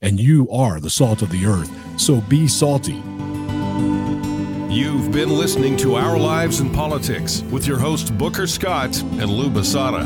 And 0.01 0.19
you 0.19 0.49
are 0.49 0.79
the 0.79 0.89
salt 0.89 1.21
of 1.21 1.29
the 1.29 1.45
earth, 1.45 1.69
so 2.01 2.21
be 2.21 2.47
salty. 2.47 3.03
You've 4.75 5.09
been 5.13 5.29
listening 5.29 5.77
to 5.77 5.95
Our 5.95 6.19
Lives 6.19 6.59
in 6.59 6.69
Politics 6.69 7.43
with 7.43 7.65
your 7.65 7.77
hosts 7.77 8.09
Booker 8.09 8.45
Scott 8.45 9.01
and 9.01 9.29
Lou 9.29 9.49
Basada. 9.49 10.03